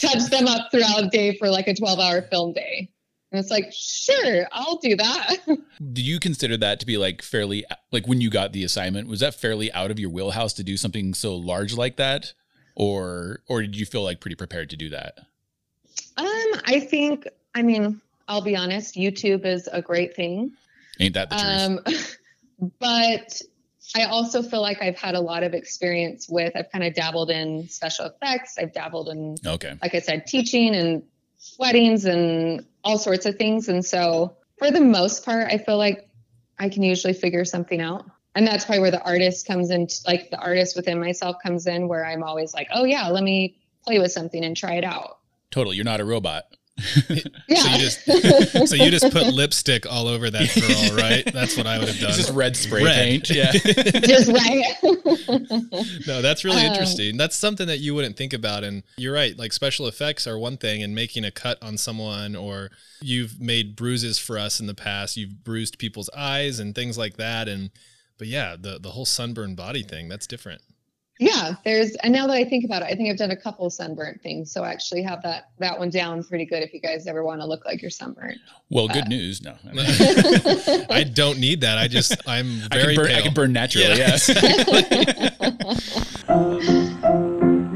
touch 0.00 0.30
them 0.30 0.46
up 0.46 0.70
throughout 0.70 1.02
the 1.02 1.08
day 1.10 1.36
for 1.36 1.48
like 1.48 1.68
a 1.68 1.74
12 1.74 1.98
hour 1.98 2.22
film 2.22 2.52
day. 2.52 2.90
And 3.30 3.38
it's 3.38 3.50
like, 3.50 3.70
sure, 3.72 4.46
I'll 4.52 4.78
do 4.78 4.96
that. 4.96 5.36
Do 5.92 6.02
you 6.02 6.18
consider 6.18 6.56
that 6.58 6.80
to 6.80 6.86
be 6.86 6.96
like 6.96 7.20
fairly, 7.20 7.64
like 7.92 8.06
when 8.06 8.20
you 8.22 8.30
got 8.30 8.52
the 8.52 8.64
assignment, 8.64 9.06
was 9.08 9.20
that 9.20 9.34
fairly 9.34 9.70
out 9.72 9.90
of 9.90 9.98
your 9.98 10.08
wheelhouse 10.08 10.54
to 10.54 10.64
do 10.64 10.78
something 10.78 11.12
so 11.12 11.36
large 11.36 11.74
like 11.74 11.96
that? 11.96 12.32
Or, 12.74 13.42
or 13.46 13.60
did 13.60 13.76
you 13.76 13.84
feel 13.84 14.02
like 14.02 14.20
pretty 14.20 14.36
prepared 14.36 14.70
to 14.70 14.76
do 14.76 14.88
that? 14.90 15.18
Um, 16.16 16.26
I 16.64 16.80
think, 16.88 17.28
I 17.54 17.62
mean, 17.62 18.00
I'll 18.28 18.40
be 18.40 18.56
honest, 18.56 18.94
YouTube 18.94 19.44
is 19.44 19.68
a 19.70 19.82
great 19.82 20.16
thing. 20.16 20.52
Ain't 20.98 21.14
that 21.14 21.28
the 21.28 21.36
truth? 21.36 21.98
Um, 22.60 22.70
but 22.78 23.42
I 23.96 24.04
also 24.04 24.42
feel 24.42 24.60
like 24.60 24.82
I've 24.82 24.98
had 24.98 25.14
a 25.14 25.20
lot 25.20 25.42
of 25.42 25.54
experience 25.54 26.28
with, 26.28 26.54
I've 26.54 26.70
kind 26.70 26.84
of 26.84 26.94
dabbled 26.94 27.30
in 27.30 27.68
special 27.68 28.06
effects. 28.06 28.56
I've 28.58 28.72
dabbled 28.72 29.08
in, 29.08 29.36
okay. 29.44 29.74
like 29.80 29.94
I 29.94 30.00
said, 30.00 30.26
teaching 30.26 30.74
and 30.74 31.02
weddings 31.58 32.04
and 32.04 32.66
all 32.84 32.98
sorts 32.98 33.26
of 33.26 33.36
things. 33.36 33.68
And 33.68 33.84
so 33.84 34.36
for 34.58 34.70
the 34.70 34.80
most 34.80 35.24
part, 35.24 35.48
I 35.50 35.58
feel 35.58 35.78
like 35.78 36.08
I 36.58 36.68
can 36.68 36.82
usually 36.82 37.14
figure 37.14 37.44
something 37.44 37.80
out. 37.80 38.04
And 38.34 38.46
that's 38.46 38.66
probably 38.66 38.80
where 38.80 38.90
the 38.90 39.02
artist 39.02 39.46
comes 39.46 39.70
in, 39.70 39.88
like 40.06 40.30
the 40.30 40.38
artist 40.38 40.76
within 40.76 41.00
myself 41.00 41.36
comes 41.42 41.66
in, 41.66 41.88
where 41.88 42.04
I'm 42.04 42.22
always 42.22 42.52
like, 42.52 42.68
oh, 42.72 42.84
yeah, 42.84 43.08
let 43.08 43.24
me 43.24 43.56
play 43.84 43.98
with 43.98 44.12
something 44.12 44.44
and 44.44 44.56
try 44.56 44.74
it 44.74 44.84
out. 44.84 45.18
Totally. 45.50 45.76
You're 45.76 45.84
not 45.84 46.00
a 46.00 46.04
robot. 46.04 46.44
Yeah. 47.06 47.56
So 47.58 47.68
you 47.70 47.78
just 47.78 48.68
so 48.68 48.74
you 48.76 48.90
just 48.90 49.10
put 49.12 49.26
lipstick 49.32 49.84
all 49.90 50.06
over 50.06 50.30
that 50.30 50.54
girl, 50.54 50.96
right? 51.02 51.24
That's 51.32 51.56
what 51.56 51.66
I 51.66 51.78
would 51.78 51.88
have 51.88 51.98
done. 51.98 52.10
It's 52.10 52.18
just 52.18 52.32
red 52.32 52.56
spray 52.56 52.84
Red. 52.84 52.94
paint. 52.94 53.30
Yeah. 53.34 53.52
just 53.52 54.28
right. 54.30 54.64
no, 56.06 56.22
that's 56.22 56.44
really 56.44 56.60
Um, 56.64 56.66
interesting. 56.72 57.16
That's 57.16 57.36
something 57.36 57.66
that 57.66 57.78
you 57.78 57.94
wouldn't 57.94 58.16
think 58.16 58.32
about. 58.32 58.64
And 58.64 58.82
you're 58.96 59.14
right. 59.14 59.36
Like 59.36 59.52
special 59.52 59.86
effects 59.86 60.26
are 60.26 60.38
one 60.38 60.56
thing, 60.56 60.82
and 60.82 60.94
making 60.94 61.24
a 61.24 61.30
cut 61.30 61.62
on 61.62 61.76
someone, 61.78 62.36
or 62.36 62.70
you've 63.00 63.40
made 63.40 63.76
bruises 63.76 64.18
for 64.18 64.38
us 64.38 64.60
in 64.60 64.66
the 64.66 64.74
past. 64.74 65.16
You've 65.16 65.42
bruised 65.44 65.78
people's 65.78 66.10
eyes 66.16 66.58
and 66.60 66.74
things 66.74 66.96
like 66.98 67.16
that. 67.16 67.48
And 67.48 67.70
but 68.18 68.28
yeah, 68.28 68.56
the 68.58 68.78
the 68.78 68.90
whole 68.90 69.04
sunburned 69.06 69.56
body 69.56 69.82
thing 69.82 70.08
that's 70.08 70.26
different. 70.26 70.62
Yeah, 71.18 71.54
there's 71.64 71.96
and 71.96 72.12
now 72.12 72.28
that 72.28 72.34
I 72.34 72.44
think 72.44 72.64
about 72.64 72.82
it, 72.82 72.86
I 72.86 72.94
think 72.94 73.10
I've 73.10 73.16
done 73.16 73.32
a 73.32 73.36
couple 73.36 73.68
sunburnt 73.70 74.22
things. 74.22 74.52
So 74.52 74.62
I 74.62 74.70
actually 74.70 75.02
have 75.02 75.20
that 75.22 75.50
that 75.58 75.78
one 75.78 75.90
down 75.90 76.22
pretty 76.22 76.44
good 76.44 76.62
if 76.62 76.72
you 76.72 76.80
guys 76.80 77.08
ever 77.08 77.24
want 77.24 77.40
to 77.40 77.46
look 77.46 77.64
like 77.64 77.82
you're 77.82 77.90
sunburnt. 77.90 78.38
Well, 78.70 78.86
good 78.86 79.04
uh, 79.04 79.08
news. 79.08 79.42
No. 79.42 79.54
I 80.90 81.04
don't 81.12 81.40
need 81.40 81.60
that. 81.62 81.76
I 81.76 81.88
just 81.88 82.16
I'm 82.28 82.62
I 82.70 82.78
very 82.78 82.94
can 82.94 83.04
burn. 83.04 83.14
I 83.14 83.20
can 83.22 83.34
burn 83.34 83.52
naturally. 83.52 83.98
Yeah. 83.98 84.16
Yes. 84.18 84.28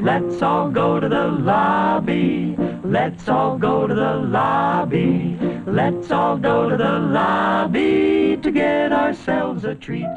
Let's 0.03 0.41
all 0.41 0.69
go 0.69 0.99
to 0.99 1.09
the 1.09 1.27
lobby. 1.27 2.55
Let's 2.83 3.27
all 3.27 3.57
go 3.57 3.87
to 3.87 3.93
the 3.95 4.15
lobby. 4.15 5.37
Let's 5.65 6.11
all 6.11 6.37
go 6.37 6.69
to 6.69 6.77
the 6.77 6.99
lobby 6.99 8.37
to 8.41 8.51
get 8.51 8.93
ourselves 8.93 9.65
a 9.65 9.75
treat. 9.75 10.07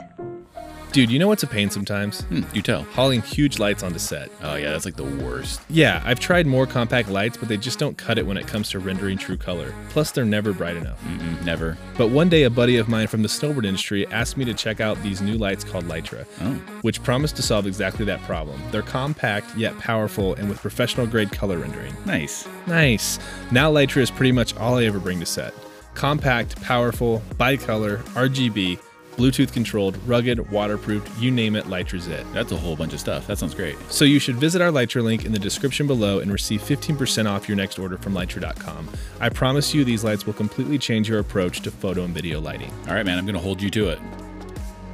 Dude, 0.96 1.10
you 1.10 1.18
know 1.18 1.28
what's 1.28 1.42
a 1.42 1.46
pain 1.46 1.68
sometimes? 1.68 2.22
Hmm, 2.22 2.40
you 2.54 2.62
tell. 2.62 2.84
Hauling 2.84 3.20
huge 3.20 3.58
lights 3.58 3.82
onto 3.82 3.98
set. 3.98 4.30
Oh 4.40 4.54
yeah, 4.54 4.70
that's 4.70 4.86
like 4.86 4.96
the 4.96 5.04
worst. 5.04 5.60
Yeah, 5.68 6.00
I've 6.06 6.18
tried 6.18 6.46
more 6.46 6.66
compact 6.66 7.10
lights, 7.10 7.36
but 7.36 7.50
they 7.50 7.58
just 7.58 7.78
don't 7.78 7.98
cut 7.98 8.16
it 8.16 8.24
when 8.26 8.38
it 8.38 8.46
comes 8.46 8.70
to 8.70 8.78
rendering 8.78 9.18
true 9.18 9.36
color. 9.36 9.74
Plus, 9.90 10.10
they're 10.10 10.24
never 10.24 10.54
bright 10.54 10.74
enough. 10.74 10.98
Mm-mm, 11.04 11.44
never. 11.44 11.76
But 11.98 12.08
one 12.08 12.30
day, 12.30 12.44
a 12.44 12.50
buddy 12.50 12.78
of 12.78 12.88
mine 12.88 13.08
from 13.08 13.20
the 13.20 13.28
snowboard 13.28 13.66
industry 13.66 14.06
asked 14.06 14.38
me 14.38 14.46
to 14.46 14.54
check 14.54 14.80
out 14.80 14.96
these 15.02 15.20
new 15.20 15.34
lights 15.36 15.64
called 15.64 15.84
Litra, 15.84 16.24
Oh. 16.40 16.54
which 16.80 17.02
promise 17.02 17.30
to 17.32 17.42
solve 17.42 17.66
exactly 17.66 18.06
that 18.06 18.22
problem. 18.22 18.58
They're 18.70 18.80
compact 18.80 19.54
yet 19.54 19.78
powerful 19.78 20.32
and 20.36 20.48
with 20.48 20.62
professional 20.62 21.06
grade 21.06 21.30
color 21.30 21.58
rendering. 21.58 21.92
Nice. 22.06 22.48
Nice. 22.66 23.18
Now 23.50 23.70
Litra 23.70 23.98
is 24.00 24.10
pretty 24.10 24.32
much 24.32 24.56
all 24.56 24.78
I 24.78 24.84
ever 24.84 24.98
bring 24.98 25.20
to 25.20 25.26
set. 25.26 25.52
Compact, 25.92 26.60
powerful, 26.62 27.22
bicolor, 27.34 27.98
RGB, 28.14 28.78
Bluetooth 29.16 29.52
controlled, 29.52 29.96
rugged, 30.06 30.50
waterproofed, 30.50 31.08
you 31.18 31.30
name 31.30 31.56
it, 31.56 31.64
Litra's 31.64 32.06
it. 32.06 32.26
That's 32.32 32.52
a 32.52 32.56
whole 32.56 32.76
bunch 32.76 32.92
of 32.92 33.00
stuff. 33.00 33.26
That 33.26 33.38
sounds 33.38 33.54
great. 33.54 33.76
So 33.90 34.04
you 34.04 34.18
should 34.18 34.36
visit 34.36 34.60
our 34.60 34.70
Litra 34.70 35.02
link 35.02 35.24
in 35.24 35.32
the 35.32 35.38
description 35.38 35.86
below 35.86 36.18
and 36.20 36.30
receive 36.30 36.60
15% 36.60 37.28
off 37.28 37.48
your 37.48 37.56
next 37.56 37.78
order 37.78 37.96
from 37.96 38.12
Litra.com. 38.12 38.88
I 39.20 39.30
promise 39.30 39.72
you 39.74 39.84
these 39.84 40.04
lights 40.04 40.26
will 40.26 40.34
completely 40.34 40.78
change 40.78 41.08
your 41.08 41.18
approach 41.18 41.60
to 41.62 41.70
photo 41.70 42.04
and 42.04 42.14
video 42.14 42.40
lighting. 42.40 42.72
All 42.88 42.94
right, 42.94 43.06
man. 43.06 43.18
I'm 43.18 43.26
gonna 43.26 43.38
hold 43.38 43.62
you 43.62 43.70
to 43.70 43.88
it. 43.88 43.98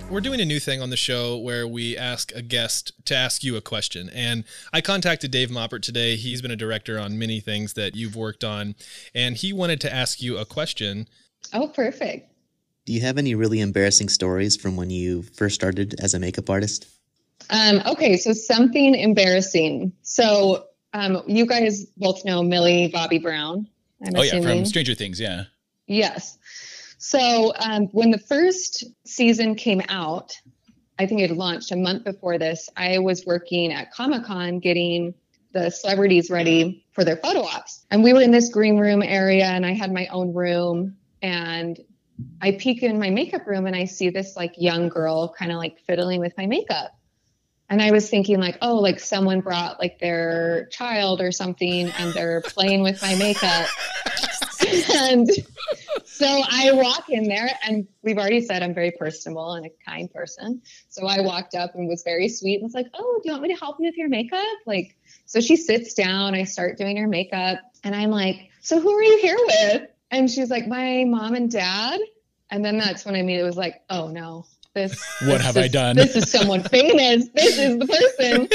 We're 0.08 0.20
doing 0.20 0.42
a 0.42 0.44
new 0.44 0.60
thing 0.60 0.82
on 0.82 0.90
the 0.90 0.96
show 0.96 1.38
where 1.38 1.66
we 1.66 1.96
ask 1.96 2.32
a 2.34 2.42
guest 2.42 2.92
to 3.06 3.16
ask 3.16 3.42
you 3.42 3.56
a 3.56 3.62
question. 3.62 4.10
And 4.12 4.44
I 4.70 4.82
contacted 4.82 5.30
Dave 5.30 5.48
Moppert 5.48 5.80
today. 5.80 6.16
He's 6.16 6.42
been 6.42 6.50
a 6.50 6.56
director 6.56 6.98
on 6.98 7.18
many 7.18 7.40
things 7.40 7.72
that 7.72 7.96
you've 7.96 8.14
worked 8.14 8.44
on. 8.44 8.74
And 9.14 9.36
he 9.36 9.54
wanted 9.54 9.80
to 9.80 9.92
ask 9.92 10.20
you 10.20 10.36
a 10.36 10.44
question. 10.44 11.08
Oh, 11.54 11.68
perfect. 11.68 12.31
Do 12.84 12.92
you 12.92 13.00
have 13.02 13.16
any 13.16 13.34
really 13.34 13.60
embarrassing 13.60 14.08
stories 14.08 14.56
from 14.56 14.76
when 14.76 14.90
you 14.90 15.22
first 15.22 15.54
started 15.54 15.94
as 16.00 16.14
a 16.14 16.18
makeup 16.18 16.50
artist? 16.50 16.88
Um, 17.48 17.80
okay, 17.86 18.16
so 18.16 18.32
something 18.32 18.94
embarrassing. 18.94 19.92
So 20.02 20.66
um, 20.92 21.22
you 21.26 21.46
guys 21.46 21.84
both 21.96 22.24
know 22.24 22.42
Millie 22.42 22.88
Bobby 22.92 23.18
Brown. 23.18 23.68
I'm 24.04 24.16
Oh 24.16 24.22
yeah, 24.22 24.40
from 24.40 24.64
Stranger 24.64 24.94
Things. 24.94 25.20
Yeah. 25.20 25.44
Yes. 25.86 26.38
So 26.98 27.52
um, 27.58 27.86
when 27.92 28.10
the 28.10 28.18
first 28.18 28.84
season 29.04 29.54
came 29.54 29.82
out, 29.88 30.36
I 30.98 31.06
think 31.06 31.20
it 31.20 31.30
launched 31.30 31.70
a 31.70 31.76
month 31.76 32.04
before 32.04 32.38
this. 32.38 32.68
I 32.76 32.98
was 32.98 33.24
working 33.24 33.72
at 33.72 33.92
Comic 33.92 34.24
Con 34.24 34.58
getting 34.58 35.14
the 35.52 35.70
celebrities 35.70 36.30
ready 36.30 36.84
for 36.92 37.04
their 37.04 37.16
photo 37.16 37.42
ops, 37.42 37.84
and 37.90 38.02
we 38.02 38.12
were 38.12 38.22
in 38.22 38.30
this 38.30 38.48
green 38.48 38.78
room 38.78 39.02
area, 39.02 39.44
and 39.44 39.64
I 39.64 39.72
had 39.72 39.92
my 39.92 40.06
own 40.08 40.34
room, 40.34 40.96
and 41.20 41.78
I 42.40 42.52
peek 42.52 42.82
in 42.82 42.98
my 42.98 43.10
makeup 43.10 43.46
room, 43.46 43.66
and 43.66 43.76
I 43.76 43.84
see 43.84 44.10
this 44.10 44.36
like 44.36 44.54
young 44.56 44.88
girl 44.88 45.34
kind 45.38 45.52
of 45.52 45.58
like 45.58 45.78
fiddling 45.86 46.20
with 46.20 46.32
my 46.36 46.46
makeup. 46.46 46.92
And 47.68 47.80
I 47.80 47.90
was 47.90 48.10
thinking 48.10 48.38
like, 48.38 48.58
oh, 48.60 48.76
like 48.76 49.00
someone 49.00 49.40
brought 49.40 49.80
like 49.80 49.98
their 49.98 50.66
child 50.66 51.22
or 51.22 51.32
something 51.32 51.90
and 51.98 52.12
they're 52.12 52.42
playing 52.42 52.82
with 52.82 53.00
my 53.00 53.14
makeup. 53.14 53.66
and 54.94 55.30
so 56.04 56.26
I 56.26 56.72
walk 56.72 57.08
in 57.08 57.24
there, 57.28 57.48
and 57.66 57.86
we've 58.02 58.18
already 58.18 58.40
said 58.40 58.62
I'm 58.62 58.74
very 58.74 58.90
personable 58.92 59.54
and 59.54 59.66
a 59.66 59.70
kind 59.88 60.12
person. 60.12 60.62
So 60.88 61.06
I 61.06 61.20
walked 61.20 61.54
up 61.54 61.74
and 61.74 61.88
was 61.88 62.02
very 62.02 62.28
sweet 62.28 62.56
and 62.56 62.64
was 62.64 62.74
like, 62.74 62.86
"Oh, 62.94 63.20
do 63.22 63.28
you 63.28 63.32
want 63.32 63.42
me 63.42 63.54
to 63.54 63.58
help 63.58 63.76
you 63.80 63.86
with 63.86 63.96
your 63.96 64.08
makeup?" 64.08 64.42
Like, 64.66 64.96
so 65.24 65.40
she 65.40 65.56
sits 65.56 65.94
down. 65.94 66.34
I 66.34 66.44
start 66.44 66.78
doing 66.78 66.96
her 66.98 67.08
makeup, 67.08 67.60
and 67.84 67.94
I'm 67.94 68.10
like, 68.10 68.50
"So 68.60 68.80
who 68.80 68.92
are 68.92 69.02
you 69.02 69.18
here 69.18 69.38
with?" 69.46 69.88
And 70.12 70.30
she's 70.30 70.50
like, 70.50 70.68
"My 70.68 71.04
mom 71.04 71.34
and 71.34 71.50
dad." 71.50 71.98
And 72.50 72.64
then 72.64 72.78
that's 72.78 73.04
when 73.04 73.16
I 73.16 73.22
mean 73.22 73.40
it 73.40 73.42
was 73.44 73.56
like, 73.56 73.82
"Oh 73.90 74.08
no, 74.08 74.46
this 74.74 74.92
What 75.22 75.38
this 75.38 75.42
have 75.42 75.56
I 75.56 75.66
done? 75.68 75.96
This 75.96 76.14
is 76.14 76.30
someone 76.30 76.62
famous. 76.68 77.28
This 77.34 77.58
is 77.58 77.78
the 77.78 77.86
person." 77.86 78.48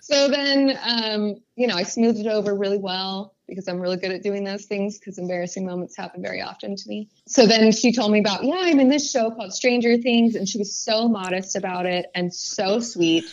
so 0.00 0.28
then, 0.28 0.76
um, 0.84 1.36
you 1.54 1.66
know, 1.68 1.76
I 1.76 1.84
smoothed 1.84 2.18
it 2.18 2.26
over 2.26 2.54
really 2.54 2.78
well 2.78 3.34
because 3.46 3.68
I'm 3.68 3.78
really 3.80 3.98
good 3.98 4.10
at 4.10 4.22
doing 4.22 4.44
those 4.44 4.64
things 4.64 4.98
because 4.98 5.18
embarrassing 5.18 5.66
moments 5.66 5.94
happen 5.96 6.22
very 6.22 6.40
often 6.40 6.74
to 6.74 6.88
me. 6.88 7.08
So 7.26 7.46
then 7.46 7.70
she 7.72 7.92
told 7.92 8.10
me 8.10 8.18
about, 8.20 8.42
yeah, 8.44 8.56
I'm 8.58 8.80
in 8.80 8.88
this 8.88 9.10
show 9.10 9.30
called 9.30 9.52
Stranger 9.52 9.98
Things. 9.98 10.34
And 10.34 10.48
she 10.48 10.56
was 10.56 10.74
so 10.74 11.06
modest 11.06 11.54
about 11.54 11.84
it 11.84 12.06
and 12.14 12.32
so 12.32 12.80
sweet. 12.80 13.24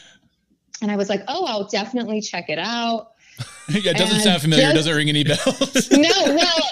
And 0.82 0.92
I 0.92 0.98
was 0.98 1.08
like, 1.08 1.22
oh, 1.30 1.46
I'll 1.46 1.68
definitely 1.70 2.20
check 2.20 2.50
it 2.50 2.60
out. 2.60 3.12
yeah, 3.70 3.92
it 3.92 3.98
doesn't 3.98 4.16
And 4.16 4.24
sound 4.24 4.42
familiar. 4.42 4.66
just- 4.66 4.76
doesn't 4.76 4.96
ring 4.96 5.08
any 5.10 5.24
bells. 5.24 5.90
No, 5.92 6.10
well, 6.36 6.64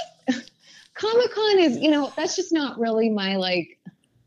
Comic 1.00 1.32
Con 1.34 1.60
is, 1.60 1.78
you 1.78 1.92
know, 1.92 2.12
that's 2.16 2.36
just 2.36 2.52
not 2.54 2.80
really 2.80 3.10
my 3.10 3.36
like, 3.36 3.80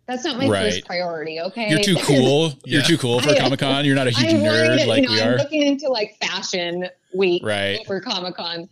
that's 0.06 0.24
not 0.24 0.38
my 0.38 0.48
Right. 0.48 0.72
first 0.72 0.86
priority. 0.86 1.40
Okay. 1.40 1.68
You're 1.70 1.78
too 1.80 1.96
cool. 2.02 2.52
You're 2.64 2.80
Yeah. 2.80 2.86
too 2.86 2.98
cool 2.98 3.20
for 3.20 3.34
Comic 3.34 3.60
Con. 3.60 3.84
You're 3.84 3.94
not 3.94 4.06
a 4.06 4.10
huge 4.10 4.32
I'm 4.34 4.40
nerd 4.40 4.78
that, 4.78 4.88
like 4.88 5.02
you 5.02 5.08
know, 5.08 5.14
we 5.14 5.20
I'm 5.22 5.28
are. 5.34 5.36
looking 5.38 5.62
into 5.62 5.88
like 5.88 6.16
fashion 6.20 6.88
week 7.14 7.42
Right. 7.44 7.84
for 7.86 8.00
Comic 8.00 8.34
Con. 8.36 8.68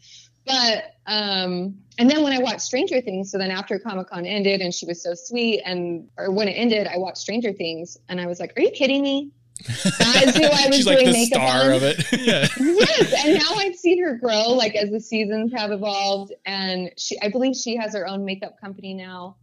But 0.46 0.84
um 1.06 1.74
and 1.98 2.08
then 2.10 2.22
when 2.22 2.32
I 2.32 2.38
watched 2.38 2.62
Stranger 2.62 3.00
Things, 3.00 3.30
so 3.30 3.38
then 3.38 3.50
after 3.50 3.78
Comic 3.78 4.08
Con 4.08 4.24
ended 4.24 4.60
and 4.60 4.72
she 4.72 4.86
was 4.86 5.02
so 5.02 5.12
sweet 5.14 5.60
and 5.64 6.08
or 6.16 6.30
when 6.32 6.48
it 6.48 6.52
ended, 6.52 6.86
I 6.86 6.96
watched 6.96 7.18
Stranger 7.18 7.52
Things 7.52 7.98
and 8.08 8.20
I 8.20 8.26
was 8.26 8.40
like, 8.40 8.52
Are 8.56 8.62
you 8.62 8.70
kidding 8.70 9.02
me? 9.02 9.30
That 9.66 10.24
is 10.28 10.36
who 10.36 10.44
I 10.44 10.66
was 10.68 10.76
She's 10.76 10.86
like 10.86 10.98
doing 10.98 11.06
the 11.06 11.12
makeup 11.12 11.40
star 11.48 11.62
on. 11.64 11.72
of 11.72 11.82
it. 11.82 12.04
Yeah. 12.20 12.46
yes, 12.58 13.24
and 13.24 13.34
now 13.34 13.54
I've 13.56 13.74
seen 13.76 14.02
her 14.02 14.14
grow 14.14 14.48
like 14.50 14.74
as 14.74 14.90
the 14.90 15.00
seasons 15.00 15.52
have 15.52 15.70
evolved, 15.72 16.32
and 16.46 16.90
she, 16.96 17.20
I 17.20 17.28
believe 17.28 17.54
she 17.56 17.76
has 17.76 17.94
her 17.94 18.06
own 18.06 18.24
makeup 18.24 18.60
company 18.60 18.94
now, 18.94 19.36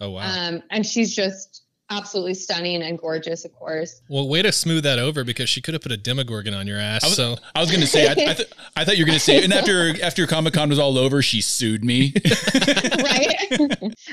Oh, 0.00 0.10
wow. 0.10 0.22
um, 0.48 0.62
and 0.70 0.86
she's 0.86 1.14
just 1.14 1.62
absolutely 1.90 2.34
stunning 2.34 2.82
and 2.82 2.98
gorgeous, 2.98 3.44
of 3.44 3.52
course. 3.52 4.02
well, 4.08 4.28
way 4.28 4.42
to 4.42 4.52
smooth 4.52 4.82
that 4.84 4.98
over 4.98 5.24
because 5.24 5.48
she 5.48 5.60
could 5.60 5.74
have 5.74 5.82
put 5.82 5.92
a 5.92 5.96
Demogorgon 5.96 6.54
on 6.54 6.66
your 6.66 6.78
ass. 6.78 7.04
I 7.04 7.06
was, 7.06 7.16
so 7.16 7.36
I 7.54 7.60
was 7.60 7.70
gonna 7.70 7.86
say, 7.86 8.06
I, 8.08 8.12
I, 8.12 8.34
th- 8.34 8.52
I 8.76 8.84
thought 8.84 8.96
you 8.98 9.04
were 9.04 9.08
gonna 9.08 9.18
say, 9.18 9.42
and 9.42 9.52
after 9.52 9.94
after 10.02 10.26
Comic 10.26 10.54
Con 10.54 10.68
was 10.68 10.78
all 10.78 10.98
over, 10.98 11.22
she 11.22 11.40
sued 11.40 11.84
me. 11.84 12.12
right? 13.02 13.34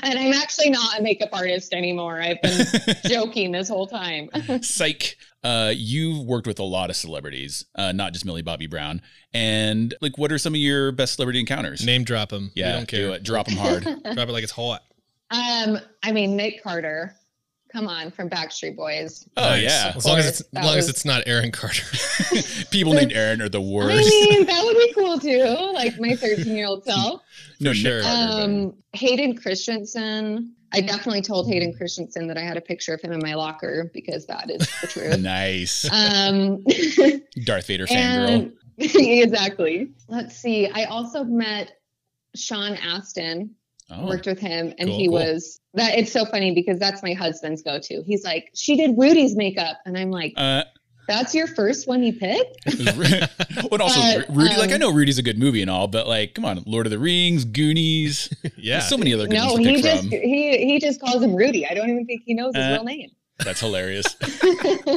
and 0.02 0.18
I'm 0.18 0.32
actually 0.32 0.70
not 0.70 0.98
a 0.98 1.02
makeup 1.02 1.30
artist 1.32 1.72
anymore. 1.72 2.20
I've 2.20 2.40
been 2.42 2.66
joking 3.06 3.52
this 3.52 3.68
whole 3.68 3.86
time. 3.86 4.30
Psych. 4.62 5.16
Uh, 5.44 5.72
you've 5.76 6.26
worked 6.26 6.48
with 6.48 6.58
a 6.58 6.64
lot 6.64 6.90
of 6.90 6.96
celebrities, 6.96 7.66
uh, 7.76 7.92
not 7.92 8.12
just 8.12 8.24
Millie 8.24 8.42
Bobby 8.42 8.66
Brown. 8.66 9.00
And 9.32 9.94
like, 10.00 10.18
what 10.18 10.32
are 10.32 10.38
some 10.38 10.54
of 10.54 10.58
your 10.58 10.90
best 10.90 11.14
celebrity 11.14 11.38
encounters? 11.38 11.86
name 11.86 12.02
drop 12.02 12.30
them. 12.30 12.50
yeah, 12.56 12.72
we 12.72 12.78
don't 12.78 12.88
care. 12.88 13.00
do 13.00 13.12
it. 13.12 13.22
Drop 13.22 13.46
them 13.46 13.56
hard. 13.56 13.84
Drop 13.84 14.28
it 14.28 14.32
like 14.32 14.42
it's 14.42 14.50
hot. 14.50 14.82
Um, 15.30 15.78
I 16.02 16.10
mean, 16.10 16.36
Nick 16.36 16.64
Carter, 16.64 17.14
come 17.76 17.88
on, 17.88 18.10
from 18.10 18.30
Backstreet 18.30 18.74
Boys. 18.74 19.28
Oh 19.36 19.42
Nice. 19.42 19.62
yeah, 19.64 19.92
As 19.94 20.06
long 20.06 20.18
as 20.18 20.26
it's 20.26 20.38
course, 20.38 20.40
as 20.40 20.50
that 20.52 20.64
long 20.64 20.78
as 20.78 20.88
it's 20.88 21.04
not 21.04 21.22
Aaron 21.26 21.50
Carter. 21.52 21.82
people 22.70 22.94
named 22.94 23.12
Aaron 23.12 23.42
are 23.42 23.48
the 23.50 23.60
worst. 23.60 23.90
I 23.90 23.96
worst. 23.96 24.08
mean, 24.08 24.46
that 24.46 24.64
would 24.64 24.76
be 24.76 24.92
cool 24.94 25.18
too, 25.18 25.72
like 25.74 25.98
my 26.00 26.16
13 26.16 26.54
year 26.56 26.66
old 26.66 26.84
self. 26.90 27.20
no, 27.60 27.70
For 27.70 27.74
sure. 27.74 28.02
Carter, 28.02 28.26
but- 28.32 28.42
Um, 28.42 28.74
Hayden 28.94 29.36
Christensen. 29.36 30.54
I 30.72 30.80
definitely 30.80 31.22
told 31.22 31.48
Hayden 31.48 31.72
Christensen 31.74 32.26
that 32.28 32.36
I 32.36 32.40
had 32.42 32.56
a 32.56 32.60
picture 32.60 32.92
of 32.94 33.00
him 33.00 33.12
in 33.12 33.20
my 33.22 33.34
locker 33.34 33.90
because 33.94 34.26
that 34.26 34.50
is 34.50 34.66
the 34.80 34.86
truth. 34.88 35.18
nice. 35.20 35.84
um, 35.92 36.64
Darth 37.44 37.66
Vader 37.66 37.86
fangirl. 37.86 38.28
and 38.28 38.52
exactly. 38.78 39.90
Let's 40.08 40.36
see. 40.36 40.68
I 40.68 40.84
also 40.84 41.24
met 41.24 41.72
Sean 42.34 42.74
Astin. 42.74 43.50
Oh, 43.90 44.06
Worked 44.06 44.26
with 44.26 44.40
him, 44.40 44.74
and 44.78 44.88
Cool, 44.88 44.98
he 44.98 45.06
cool. 45.06 45.14
was 45.14 45.60
that. 45.74 45.96
It's 45.96 46.10
so 46.10 46.24
funny 46.24 46.52
because 46.52 46.78
that's 46.80 47.02
my 47.04 47.12
husband's 47.12 47.62
go-to. 47.62 48.02
He's 48.04 48.24
like, 48.24 48.50
"She 48.54 48.76
did 48.76 48.94
Rudy's 48.98 49.36
makeup," 49.36 49.78
and 49.86 49.96
I'm 49.96 50.10
like, 50.10 50.32
uh, 50.36 50.64
That's 51.06 51.32
your 51.36 51.46
first 51.46 51.86
one 51.86 52.02
you 52.02 52.12
picked? 52.12 52.56
but 53.70 53.80
also 53.80 54.00
But, 54.00 54.34
Rudy, 54.34 54.56
like 54.56 54.70
I 54.70 54.74
um, 54.74 54.80
know 54.80 54.92
Rudy's 54.92 55.18
a 55.18 55.22
good 55.22 55.38
movie 55.38 55.62
and 55.62 55.70
all, 55.70 55.86
but 55.86 56.08
like, 56.08 56.34
come 56.34 56.44
on, 56.44 56.64
Lord 56.66 56.86
of 56.86 56.90
the 56.90 56.98
Rings, 56.98 57.44
Goonies, 57.44 58.28
Yeah. 58.56 58.78
there's 58.78 58.88
so 58.88 58.98
many 58.98 59.14
other 59.14 59.28
good 59.28 59.34
No, 59.34 59.56
to 59.56 59.62
he 59.62 59.74
pick 59.76 59.84
just 59.84 60.02
from. 60.02 60.10
he 60.10 60.66
he 60.66 60.80
just 60.80 61.00
calls 61.00 61.22
him 61.22 61.36
Rudy. 61.36 61.64
I 61.64 61.74
don't 61.74 61.88
even 61.88 62.06
think 62.06 62.22
he 62.26 62.34
knows 62.34 62.56
his 62.56 62.64
Uh, 62.64 62.70
real 62.72 62.84
name. 62.84 63.10
That's 63.44 63.60
hilarious. 63.60 64.14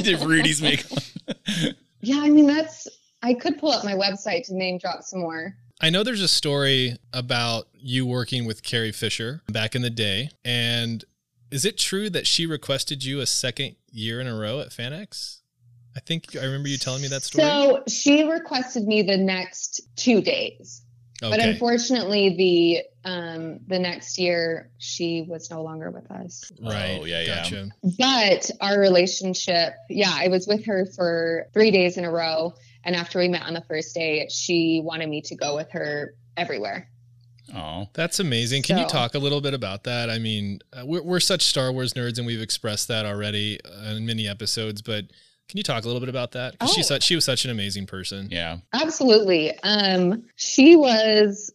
Did 0.01 0.21
Rudy's 0.23 0.63
make? 0.63 0.83
Yeah, 2.01 2.21
I 2.21 2.29
mean 2.29 2.47
that's 2.47 2.87
I 3.21 3.33
could 3.35 3.59
pull 3.59 3.71
up 3.71 3.83
my 3.83 3.93
website 3.93 4.47
to 4.47 4.55
name 4.55 4.79
drop 4.79 5.03
some 5.03 5.19
more. 5.19 5.55
I 5.81 5.89
know 5.89 6.03
there's 6.03 6.21
a 6.21 6.27
story 6.27 6.97
about 7.13 7.67
you 7.73 8.05
working 8.05 8.45
with 8.45 8.63
Carrie 8.63 8.91
Fisher 8.91 9.41
back 9.47 9.75
in 9.75 9.81
the 9.81 9.89
day. 9.89 10.29
And 10.43 11.03
is 11.51 11.63
it 11.63 11.77
true 11.77 12.09
that 12.09 12.27
she 12.27 12.45
requested 12.45 13.03
you 13.03 13.21
a 13.21 13.25
second 13.25 13.75
year 13.91 14.19
in 14.19 14.27
a 14.27 14.35
row 14.37 14.59
at 14.59 14.69
FanX? 14.69 15.39
I 15.95 16.01
think 16.01 16.35
I 16.35 16.43
remember 16.43 16.67
you 16.67 16.77
telling 16.77 17.01
me 17.01 17.07
that 17.07 17.23
story. 17.23 17.43
So 17.43 17.83
she 17.87 18.23
requested 18.23 18.83
me 18.85 19.01
the 19.03 19.17
next 19.17 19.81
two 19.95 20.21
days. 20.21 20.83
But 21.21 21.41
unfortunately 21.41 22.35
the 22.37 23.09
um 23.09 23.59
the 23.67 23.77
next 23.79 24.17
year 24.17 24.71
she 24.77 25.25
was 25.27 25.51
no 25.51 25.63
longer 25.63 25.91
with 25.91 26.09
us. 26.11 26.49
right. 26.61 26.99
Oh, 27.01 27.05
yeah, 27.05 27.21
yeah. 27.49 27.65
But 27.97 28.51
our 28.61 28.79
relationship, 28.79 29.73
yeah, 29.89 30.13
I 30.13 30.29
was 30.29 30.47
with 30.47 30.65
her 30.65 30.85
for 30.95 31.47
three 31.53 31.71
days 31.71 31.97
in 31.97 32.05
a 32.05 32.11
row. 32.11 32.53
And 32.83 32.95
after 32.95 33.19
we 33.19 33.27
met 33.27 33.43
on 33.43 33.53
the 33.53 33.63
first 33.67 33.93
day, 33.93 34.27
she 34.29 34.81
wanted 34.83 35.09
me 35.09 35.21
to 35.23 35.35
go 35.35 35.55
with 35.55 35.69
her 35.71 36.15
everywhere. 36.37 36.89
Oh, 37.53 37.87
That's 37.93 38.19
amazing. 38.19 38.61
Can 38.63 38.77
you 38.77 38.87
talk 38.87 39.15
a 39.15 39.19
little 39.19 39.41
bit 39.41 39.53
about 39.55 39.83
that? 39.85 40.09
I 40.09 40.19
mean, 40.19 40.59
uh, 40.71 40.85
we're, 40.85 41.01
we're 41.01 41.19
such 41.19 41.41
Star 41.43 41.71
Wars 41.71 41.93
nerds, 41.93 42.17
and 42.19 42.27
we've 42.27 42.41
expressed 42.41 42.87
that 42.89 43.05
already 43.07 43.59
uh, 43.65 43.95
in 43.95 44.05
many 44.05 44.27
episodes. 44.27 44.83
But 44.83 45.05
can 45.47 45.57
you 45.57 45.63
talk 45.63 45.83
a 45.83 45.87
little 45.87 45.99
bit 45.99 46.09
about 46.09 46.33
that? 46.33 46.51
Because 46.53 46.69
Oh. 46.69 46.73
she's 46.75 46.87
such, 46.87 47.01
she 47.03 47.15
was 47.15 47.25
such 47.25 47.45
an 47.45 47.51
amazing 47.51 47.87
person. 47.87 48.27
yeah. 48.29 48.57
Absolutely. 48.71 49.57
Um, 49.63 50.23
she 50.35 50.75
was. 50.75 51.51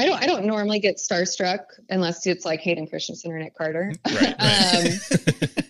I 0.00 0.06
don't. 0.06 0.22
I 0.22 0.26
don't 0.26 0.46
normally 0.46 0.80
get 0.80 0.96
starstruck 0.96 1.60
unless 1.90 2.26
it's 2.26 2.46
like 2.46 2.60
Hayden 2.60 2.86
Christensen 2.86 3.32
or 3.32 3.38
Nick 3.38 3.54
Carter. 3.54 3.92
Right. 4.10 4.34
um, 4.38 4.86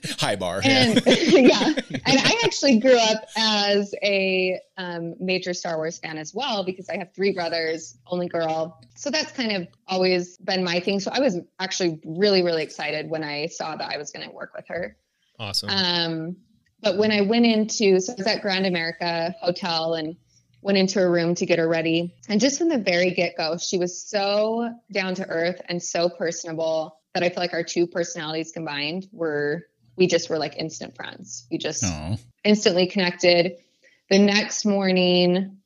High 0.19 0.37
bar. 0.37 0.61
and 0.65 1.03
yeah. 1.05 1.13
yeah, 1.15 1.73
and 1.91 2.19
I 2.21 2.41
actually 2.45 2.79
grew 2.79 2.97
up 2.97 3.25
as 3.37 3.95
a 4.03 4.61
um, 4.77 5.15
major 5.19 5.53
Star 5.53 5.77
Wars 5.77 5.99
fan 5.99 6.17
as 6.17 6.33
well 6.35 6.65
because 6.65 6.89
I 6.89 6.97
have 6.99 7.13
three 7.15 7.33
brothers, 7.33 7.99
only 8.07 8.29
girl. 8.29 8.81
So 8.95 9.11
that's 9.11 9.33
kind 9.33 9.53
of 9.53 9.69
always 9.89 10.37
been 10.39 10.63
my 10.63 10.79
thing. 10.81 11.01
So 11.01 11.11
I 11.13 11.21
was 11.21 11.39
actually 11.59 12.01
really, 12.05 12.43
really 12.43 12.63
excited 12.63 13.11
when 13.11 13.25
I 13.25 13.47
saw 13.47 13.77
that 13.77 13.91
I 13.93 13.97
was 13.99 14.11
going 14.11 14.29
to 14.29 14.35
work 14.35 14.53
with 14.55 14.69
her. 14.69 14.97
Awesome. 15.39 15.71
Um, 15.71 16.37
but 16.83 16.99
when 16.99 17.11
I 17.11 17.23
went 17.23 17.47
into, 17.47 18.01
so 18.01 18.13
I 18.13 18.17
was 18.17 18.27
at 18.27 18.43
Grand 18.43 18.67
America 18.67 19.35
Hotel 19.41 19.95
and 19.95 20.17
went 20.63 20.79
into 20.79 20.99
her 20.99 21.11
room 21.11 21.35
to 21.37 21.47
get 21.47 21.59
her 21.59 21.69
ready. 21.69 22.15
And 22.29 22.41
just 22.41 22.59
from 22.59 22.69
the 22.69 22.79
very 22.79 23.11
get 23.13 23.37
go, 23.37 23.57
she 23.57 23.79
was 23.79 24.01
so 24.03 24.75
down 24.93 25.15
to 25.17 25.27
earth 25.27 25.61
and 25.69 25.83
so 25.83 26.09
personable 26.09 26.99
that 27.15 27.23
I 27.23 27.29
feel 27.29 27.39
like 27.39 27.55
our 27.55 27.65
two 27.65 27.87
personalities 27.87 28.53
combined 28.53 29.09
were, 29.13 29.67
we 29.97 30.07
just 30.07 30.29
were 30.31 30.39
like 30.39 30.57
instant 30.57 30.95
friends. 30.97 31.47
We 31.51 31.59
just 31.59 31.85
Oh, 31.85 32.17
instantly 32.45 32.87
connected. 32.87 33.57
The 34.11 34.19
next 34.19 34.65
morning, 34.65 35.57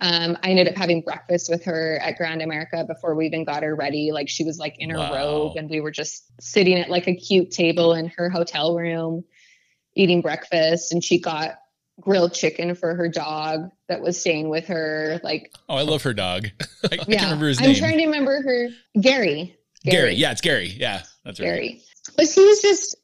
um, 0.00 0.38
I 0.42 0.50
ended 0.50 0.68
up 0.68 0.76
having 0.76 1.00
breakfast 1.00 1.50
with 1.50 1.64
her 1.64 1.98
at 2.02 2.16
Grand 2.16 2.40
America 2.40 2.84
before 2.84 3.14
we 3.14 3.26
even 3.26 3.44
got 3.44 3.62
her 3.64 3.74
ready. 3.74 4.12
Like 4.12 4.28
she 4.28 4.44
was 4.44 4.58
like 4.58 4.76
in 4.78 4.90
her 4.90 4.98
Wow. 4.98 5.12
robe, 5.12 5.56
and 5.56 5.68
we 5.68 5.80
were 5.80 5.90
just 5.90 6.24
sitting 6.40 6.78
at 6.78 6.88
like 6.88 7.08
a 7.08 7.14
cute 7.14 7.50
table 7.50 7.94
in 7.94 8.06
her 8.16 8.30
hotel 8.30 8.76
room, 8.76 9.24
eating 9.94 10.20
breakfast. 10.20 10.92
And 10.92 11.02
she 11.02 11.20
got 11.20 11.58
grilled 12.00 12.32
chicken 12.32 12.74
for 12.74 12.94
her 12.94 13.08
dog 13.08 13.70
that 13.88 14.00
was 14.00 14.20
staying 14.20 14.48
with 14.48 14.66
her. 14.66 15.20
Like, 15.24 15.52
oh, 15.68 15.76
I 15.76 15.82
love 15.82 16.02
her 16.02 16.14
dog. 16.14 16.48
I, 16.84 16.88
I 16.92 16.94
yeah, 16.94 17.04
can't 17.04 17.22
remember 17.22 17.48
his 17.48 17.58
I'm 17.58 17.66
name. 17.66 17.74
trying 17.76 17.98
to 17.98 18.06
remember 18.06 18.42
her. 18.42 18.68
Gary. 19.00 19.56
Gary. 19.84 20.14
Yeah, 20.14 20.32
it's 20.32 20.40
Gary. 20.40 20.68
Yeah, 20.68 21.02
that's 21.24 21.40
right. 21.40 21.46
Gary. 21.46 21.82
But 22.16 22.28
she 22.28 22.44
was 22.44 22.60
just, 22.62 22.96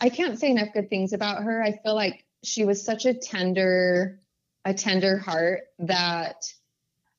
I 0.00 0.08
can't 0.08 0.38
say 0.38 0.50
enough 0.50 0.68
good 0.74 0.90
things 0.90 1.12
about 1.12 1.42
her. 1.42 1.62
I 1.62 1.72
feel 1.82 1.94
like 1.94 2.24
she 2.44 2.64
was 2.64 2.84
such 2.84 3.06
a 3.06 3.14
tender, 3.14 4.20
a 4.64 4.74
tender 4.74 5.18
heart 5.18 5.62
that 5.80 6.44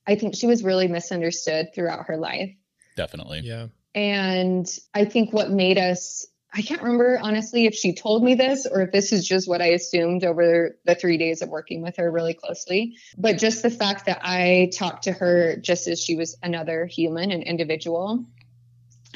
I 0.06 0.16
think 0.16 0.36
she 0.36 0.48
was 0.48 0.64
really 0.64 0.88
misunderstood 0.88 1.70
throughout 1.74 2.08
her 2.08 2.18
life. 2.18 2.52
Definitely. 2.96 3.42
yeah. 3.44 3.68
And 3.96 4.68
I 4.94 5.06
think 5.06 5.34
what 5.34 5.52
made 5.52 5.78
us, 5.78 6.26
I 6.56 6.62
can't 6.62 6.82
remember 6.82 7.20
honestly 7.22 7.66
if 7.66 7.74
she 7.74 7.94
told 7.94 8.24
me 8.24 8.36
this 8.36 8.68
or 8.70 8.82
if 8.82 8.92
this 8.92 9.12
is 9.12 9.28
just 9.28 9.48
what 9.48 9.62
I 9.62 9.68
assumed 9.68 10.24
over 10.24 10.78
the 10.86 10.94
three 10.94 11.18
days 11.18 11.42
of 11.42 11.50
working 11.50 11.82
with 11.82 11.98
her 11.98 12.12
really 12.12 12.36
closely. 12.36 12.96
But 13.18 13.40
just 13.40 13.64
the 13.64 13.72
fact 13.72 14.06
that 14.06 14.20
I 14.22 14.70
talked 14.74 15.04
to 15.06 15.12
her 15.14 15.58
just 15.58 15.88
as 15.88 16.00
she 16.02 16.16
was 16.16 16.38
another 16.44 16.86
human, 16.86 17.32
an 17.32 17.42
individual. 17.42 18.26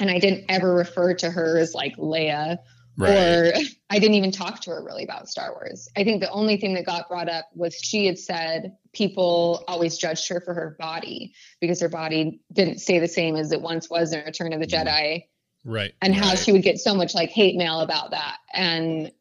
And 0.00 0.10
I 0.10 0.18
didn't 0.18 0.46
ever 0.48 0.74
refer 0.74 1.14
to 1.14 1.30
her 1.30 1.58
as 1.58 1.74
like 1.74 1.96
Leia 1.96 2.58
Right. 2.98 3.16
or 3.16 3.52
I 3.90 4.00
didn't 4.00 4.16
even 4.16 4.32
talk 4.32 4.60
to 4.62 4.70
her 4.70 4.84
really 4.84 5.04
about 5.04 5.28
Star 5.28 5.52
Wars. 5.52 5.88
I 5.96 6.02
think 6.02 6.20
the 6.20 6.30
only 6.30 6.56
thing 6.56 6.74
that 6.74 6.84
got 6.84 7.08
brought 7.08 7.28
up 7.28 7.48
was 7.54 7.74
she 7.74 8.06
had 8.06 8.18
said 8.18 8.76
people 8.92 9.62
always 9.68 9.96
judged 9.96 10.28
her 10.28 10.40
for 10.40 10.52
her 10.52 10.76
body 10.78 11.32
because 11.60 11.80
her 11.80 11.88
body 11.88 12.40
didn't 12.52 12.80
stay 12.80 12.98
the 12.98 13.08
same 13.08 13.36
as 13.36 13.52
it 13.52 13.62
once 13.62 13.88
was 13.88 14.12
in 14.12 14.24
Return 14.24 14.52
of 14.52 14.60
the 14.60 14.66
mm-hmm. 14.66 14.88
Jedi, 14.88 15.24
Right. 15.68 15.92
and 16.02 16.14
how 16.14 16.34
she 16.34 16.50
would 16.52 16.62
get 16.62 16.78
so 16.78 16.94
much 16.94 17.14
like 17.14 17.28
hate 17.30 17.56
mail 17.56 17.80
about 17.80 18.10
that. 18.12 18.38
And 18.52 19.12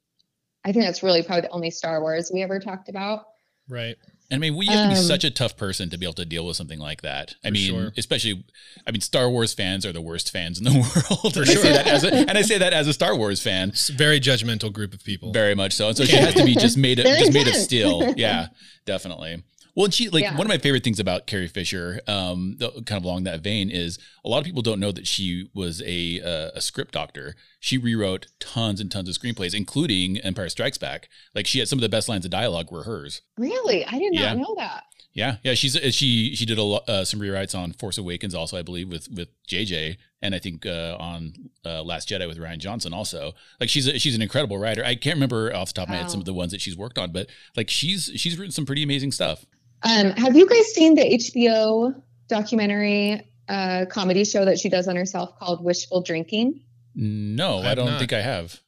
I 0.64 0.72
think 0.72 0.86
that's 0.86 1.04
really 1.04 1.22
probably 1.24 1.42
the 1.42 1.50
only 1.50 1.70
Star 1.72 2.02
Wars 2.02 2.32
we 2.34 2.42
ever 2.42 2.60
talked 2.60 2.90
about. 2.90 3.26
Right. 3.70 3.96
And 4.30 4.40
I 4.40 4.42
mean, 4.42 4.58
we 4.58 4.66
have 4.68 4.90
to 4.90 4.94
be 4.96 5.00
Um, 5.00 5.06
such 5.06 5.24
a 5.24 5.32
tough 5.32 5.56
person 5.56 5.90
to 5.90 5.98
be 5.98 6.06
able 6.06 6.14
to 6.16 6.26
deal 6.26 6.46
with 6.46 6.58
something 6.58 6.80
like 6.80 7.02
that. 7.02 7.36
I 7.46 7.50
mean, 7.50 7.72
sure. 7.72 7.94
especially, 7.98 8.44
I 8.86 8.92
mean, 8.92 9.00
Star 9.00 9.30
Wars 9.30 9.54
fans 9.54 9.86
are 9.86 9.94
the 9.94 10.02
worst 10.02 10.32
fans 10.32 10.58
in 10.58 10.66
the 10.66 10.72
world. 10.74 11.34
For 11.34 11.42
and, 11.42 11.50
I 11.50 11.54
sure. 11.54 11.64
say 11.64 11.72
that 11.72 11.88
as 11.88 12.04
a, 12.04 12.14
and 12.14 12.38
I 12.38 12.42
say 12.42 12.58
that 12.58 12.74
as 12.74 12.88
a 12.90 12.94
Star 12.94 13.16
Wars 13.16 13.42
fan, 13.42 13.70
It's 13.70 13.90
a 13.90 13.94
very 13.94 14.20
judgmental 14.20 14.72
group 14.72 14.94
of 14.94 15.02
people. 15.04 15.32
very 15.32 15.56
much 15.56 15.74
so. 15.74 15.88
And 15.90 15.96
so 15.98 16.04
she 16.04 16.18
has 16.18 16.34
to 16.36 16.44
be 16.44 16.56
just 16.56 16.78
made 16.78 17.00
of, 17.00 17.06
just 17.06 17.32
made 17.34 17.48
of 17.48 17.56
steel. 17.56 18.14
Yeah, 18.18 18.48
definitely. 18.86 19.44
Well, 19.78 19.86
and 19.86 19.94
she 19.94 20.10
like 20.10 20.24
Yeah. 20.24 20.32
one 20.36 20.42
of 20.48 20.50
my 20.50 20.58
favorite 20.58 20.84
things 20.84 21.00
about 21.00 21.28
Carrie 21.28 21.48
Fisher, 21.48 22.02
um, 22.08 22.58
kind 22.60 22.94
of 22.94 23.04
along 23.06 23.26
that 23.26 23.42
vein, 23.42 23.70
is 23.70 24.00
a 24.26 24.28
lot 24.30 24.40
of 24.40 24.44
people 24.44 24.64
don't 24.64 24.80
know 24.80 24.92
that 24.92 25.06
she 25.06 25.50
was 25.54 25.84
a 25.86 26.20
uh, 26.20 26.50
a 26.56 26.62
script 26.62 26.94
doctor. 26.96 27.36
She 27.60 27.78
rewrote 27.78 28.26
tons 28.40 28.82
and 28.82 28.92
tons 28.92 29.08
of 29.08 29.14
screenplays, 29.16 29.54
including 29.54 30.18
Empire 30.18 30.50
Strikes 30.50 30.80
Back. 30.80 31.10
Like 31.36 31.46
she 31.46 31.60
had 31.60 31.68
some 31.68 31.78
of 31.78 31.82
the 31.84 31.90
best 31.90 32.10
lines 32.10 32.26
of 32.26 32.32
dialogue 32.32 32.72
were 32.72 32.86
hers. 32.86 33.22
Really, 33.38 33.86
I 33.86 34.00
did 34.00 34.14
not 34.14 34.22
Yeah. 34.22 34.34
know 34.34 34.56
that. 34.58 34.86
Yeah, 35.14 35.38
yeah, 35.44 35.54
she's 35.54 35.76
uh, 35.78 35.92
she 35.92 36.36
she 36.36 36.46
did 36.48 36.58
a 36.58 36.64
uh, 36.64 37.06
some 37.06 37.20
rewrites 37.20 37.58
on 37.58 37.74
Force 37.74 38.00
Awakens 38.00 38.34
also, 38.34 38.58
I 38.58 38.64
believe, 38.64 38.90
with 38.90 39.08
with 39.12 39.30
JJ, 39.48 39.98
and 40.24 40.34
I 40.34 40.40
think 40.40 40.66
uh, 40.66 40.96
on 41.00 41.34
uh, 41.66 41.84
Last 41.84 42.10
Jedi 42.10 42.28
with 42.28 42.38
Rian 42.40 42.58
Johnson 42.58 42.94
also. 42.94 43.34
Like 43.60 43.70
she's 43.70 43.88
a, 43.88 43.98
she's 44.00 44.16
an 44.16 44.22
incredible 44.24 44.58
writer. 44.58 44.84
I 44.84 44.96
can't 44.96 45.16
remember 45.16 45.54
off 45.56 45.68
the 45.70 45.74
top 45.74 45.84
of 45.88 45.90
my 45.90 45.98
head 45.98 46.10
some 46.12 46.20
of 46.20 46.26
the 46.26 46.34
ones 46.34 46.52
that 46.52 46.62
she's 46.62 46.76
worked 46.78 46.98
on, 47.00 47.12
but 47.12 47.28
like 47.56 47.70
she's 47.70 48.12
she's 48.16 48.38
written 48.40 48.52
some 48.52 48.66
pretty 48.66 48.82
amazing 48.84 49.12
stuff. 49.12 49.46
Um, 49.84 50.12
have 50.12 50.36
you 50.36 50.48
guys 50.48 50.74
seen 50.74 50.96
the 50.96 51.04
HBO 51.04 52.02
documentary 52.28 53.22
uh, 53.48 53.86
comedy 53.90 54.26
show 54.26 54.46
that 54.46 54.60
she 54.60 54.70
does 54.70 54.88
on 54.88 54.96
herself 54.96 55.38
called 55.40 55.64
Wishful 55.64 56.02
Drinking? 56.02 56.62
No, 56.96 57.60
I 57.60 57.72
I, 57.72 57.76
don't 57.76 57.86
not. 57.86 58.00
think 58.00 58.14
I 58.14 58.22
have. 58.22 58.60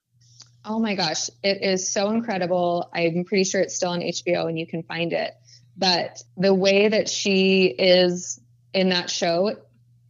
Oh 0.64 0.80
my 0.80 0.96
gosh, 0.96 1.30
it 1.44 1.64
is 1.64 1.92
so 1.92 2.12
incredible. 2.12 2.90
I'm 2.94 3.26
pretty 3.26 3.44
sure 3.44 3.62
it's 3.62 3.76
still 3.76 3.92
on 3.92 4.02
HBO 4.02 4.48
and 4.48 4.60
you 4.60 4.68
can 4.68 4.84
find 4.84 5.14
it. 5.14 5.34
But 5.76 6.22
the 6.38 6.54
way 6.54 6.90
that 6.90 7.10
she 7.10 7.66
is 7.66 8.40
in 8.74 8.90
that 8.90 9.10
show 9.10 9.56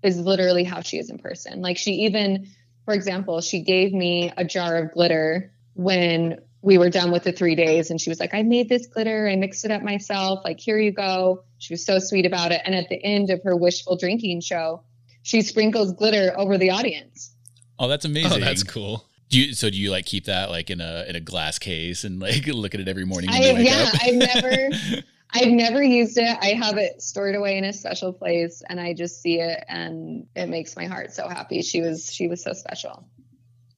is 0.03 0.19
literally 0.19 0.63
how 0.63 0.81
she 0.81 0.97
is 0.97 1.09
in 1.09 1.19
person. 1.19 1.61
Like 1.61 1.77
she 1.77 1.91
even, 1.91 2.47
for 2.85 2.93
example, 2.93 3.41
she 3.41 3.61
gave 3.61 3.93
me 3.93 4.33
a 4.35 4.43
jar 4.43 4.77
of 4.77 4.91
glitter 4.91 5.53
when 5.75 6.41
we 6.61 6.77
were 6.77 6.89
done 6.89 7.11
with 7.11 7.23
the 7.23 7.31
three 7.31 7.55
days 7.55 7.89
and 7.89 8.01
she 8.01 8.09
was 8.09 8.19
like, 8.19 8.33
I 8.33 8.43
made 8.43 8.69
this 8.69 8.87
glitter, 8.87 9.27
I 9.27 9.35
mixed 9.35 9.63
it 9.65 9.71
up 9.71 9.81
myself. 9.81 10.41
Like, 10.43 10.59
here 10.59 10.77
you 10.77 10.91
go. 10.91 11.43
She 11.57 11.73
was 11.73 11.85
so 11.85 11.99
sweet 11.99 12.25
about 12.25 12.51
it. 12.51 12.61
And 12.65 12.75
at 12.75 12.89
the 12.89 13.03
end 13.03 13.29
of 13.29 13.41
her 13.43 13.55
wishful 13.55 13.95
drinking 13.97 14.41
show, 14.41 14.83
she 15.23 15.41
sprinkles 15.41 15.93
glitter 15.93 16.33
over 16.37 16.57
the 16.57 16.71
audience. 16.71 17.33
Oh, 17.77 17.87
that's 17.87 18.05
oh, 18.05 18.09
amazing. 18.09 18.41
Oh, 18.41 18.45
that's 18.45 18.63
cool. 18.63 19.05
Do 19.29 19.39
you, 19.39 19.53
so 19.53 19.69
do 19.69 19.77
you 19.77 19.91
like 19.91 20.05
keep 20.05 20.25
that 20.25 20.49
like 20.49 20.69
in 20.69 20.81
a 20.81 21.05
in 21.07 21.15
a 21.15 21.19
glass 21.19 21.59
case 21.59 22.03
and 22.03 22.19
like 22.19 22.47
look 22.47 22.73
at 22.73 22.81
it 22.81 22.87
every 22.87 23.05
morning? 23.05 23.29
When 23.29 23.41
I 23.41 23.45
you 23.45 23.53
wake 23.53 23.69
yeah, 23.69 23.89
up? 23.93 24.01
I've 24.01 24.15
never 24.15 24.69
I've 25.31 25.51
never 25.51 25.83
used 25.83 26.17
it. 26.17 26.37
I 26.41 26.53
have 26.53 26.77
it 26.77 27.01
stored 27.01 27.35
away 27.35 27.57
in 27.57 27.63
a 27.63 27.71
special 27.71 28.11
place 28.11 28.63
and 28.67 28.79
I 28.79 28.93
just 28.93 29.21
see 29.21 29.39
it 29.39 29.63
and 29.69 30.25
it 30.35 30.47
makes 30.47 30.75
my 30.75 30.85
heart 30.85 31.13
so 31.13 31.27
happy. 31.27 31.61
She 31.61 31.81
was 31.81 32.11
she 32.11 32.27
was 32.27 32.43
so 32.43 32.53
special. 32.53 33.07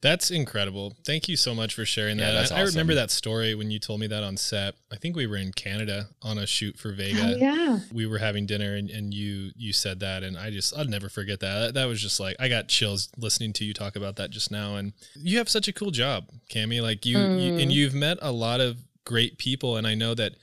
That's 0.02 0.30
incredible. 0.32 0.94
Thank 1.06 1.28
you 1.28 1.36
so 1.36 1.54
much 1.54 1.74
for 1.74 1.84
sharing 1.84 2.18
Yeah, 2.18 2.32
that. 2.32 2.32
that's 2.32 2.52
I, 2.52 2.58
I 2.58 2.62
remember 2.64 2.94
that 2.96 3.10
story 3.12 3.54
when 3.54 3.70
you 3.70 3.78
told 3.78 4.00
me 4.00 4.08
that 4.08 4.22
on 4.24 4.36
set. 4.36 4.74
I 4.92 4.96
think 4.96 5.14
we 5.16 5.26
were 5.28 5.36
in 5.36 5.52
Canada 5.52 6.08
on 6.22 6.38
a 6.38 6.46
shoot 6.46 6.76
for 6.76 6.92
Vega. 6.92 7.34
Oh, 7.34 7.36
yeah. 7.36 7.78
We 7.92 8.06
were 8.06 8.18
having 8.18 8.44
dinner 8.44 8.74
and, 8.74 8.90
and 8.90 9.14
you 9.14 9.52
you 9.56 9.72
said 9.72 10.00
that 10.00 10.24
and 10.24 10.36
I 10.36 10.50
just 10.50 10.76
I'll 10.76 10.84
never 10.84 11.08
forget 11.08 11.38
that. 11.40 11.58
that. 11.60 11.74
That 11.74 11.84
was 11.86 12.02
just 12.02 12.18
like 12.18 12.34
I 12.40 12.48
got 12.48 12.66
chills 12.68 13.10
listening 13.16 13.52
to 13.54 13.64
you 13.64 13.72
talk 13.72 13.94
about 13.96 14.16
that 14.16 14.30
just 14.30 14.50
now. 14.50 14.74
And 14.74 14.92
you 15.14 15.38
have 15.38 15.48
such 15.48 15.68
a 15.68 15.72
cool 15.72 15.92
job, 15.92 16.26
Cami. 16.50 16.82
Like 16.82 17.06
you, 17.06 17.18
you 17.18 17.52
Mm. 17.52 17.62
and 17.62 17.72
you've 17.72 17.94
met 17.94 18.18
a 18.20 18.32
lot 18.32 18.60
of 18.60 18.78
great 19.04 19.38
people. 19.38 19.76
And 19.76 19.86
I 19.86 19.94
know 19.94 20.14
that, 20.14 20.34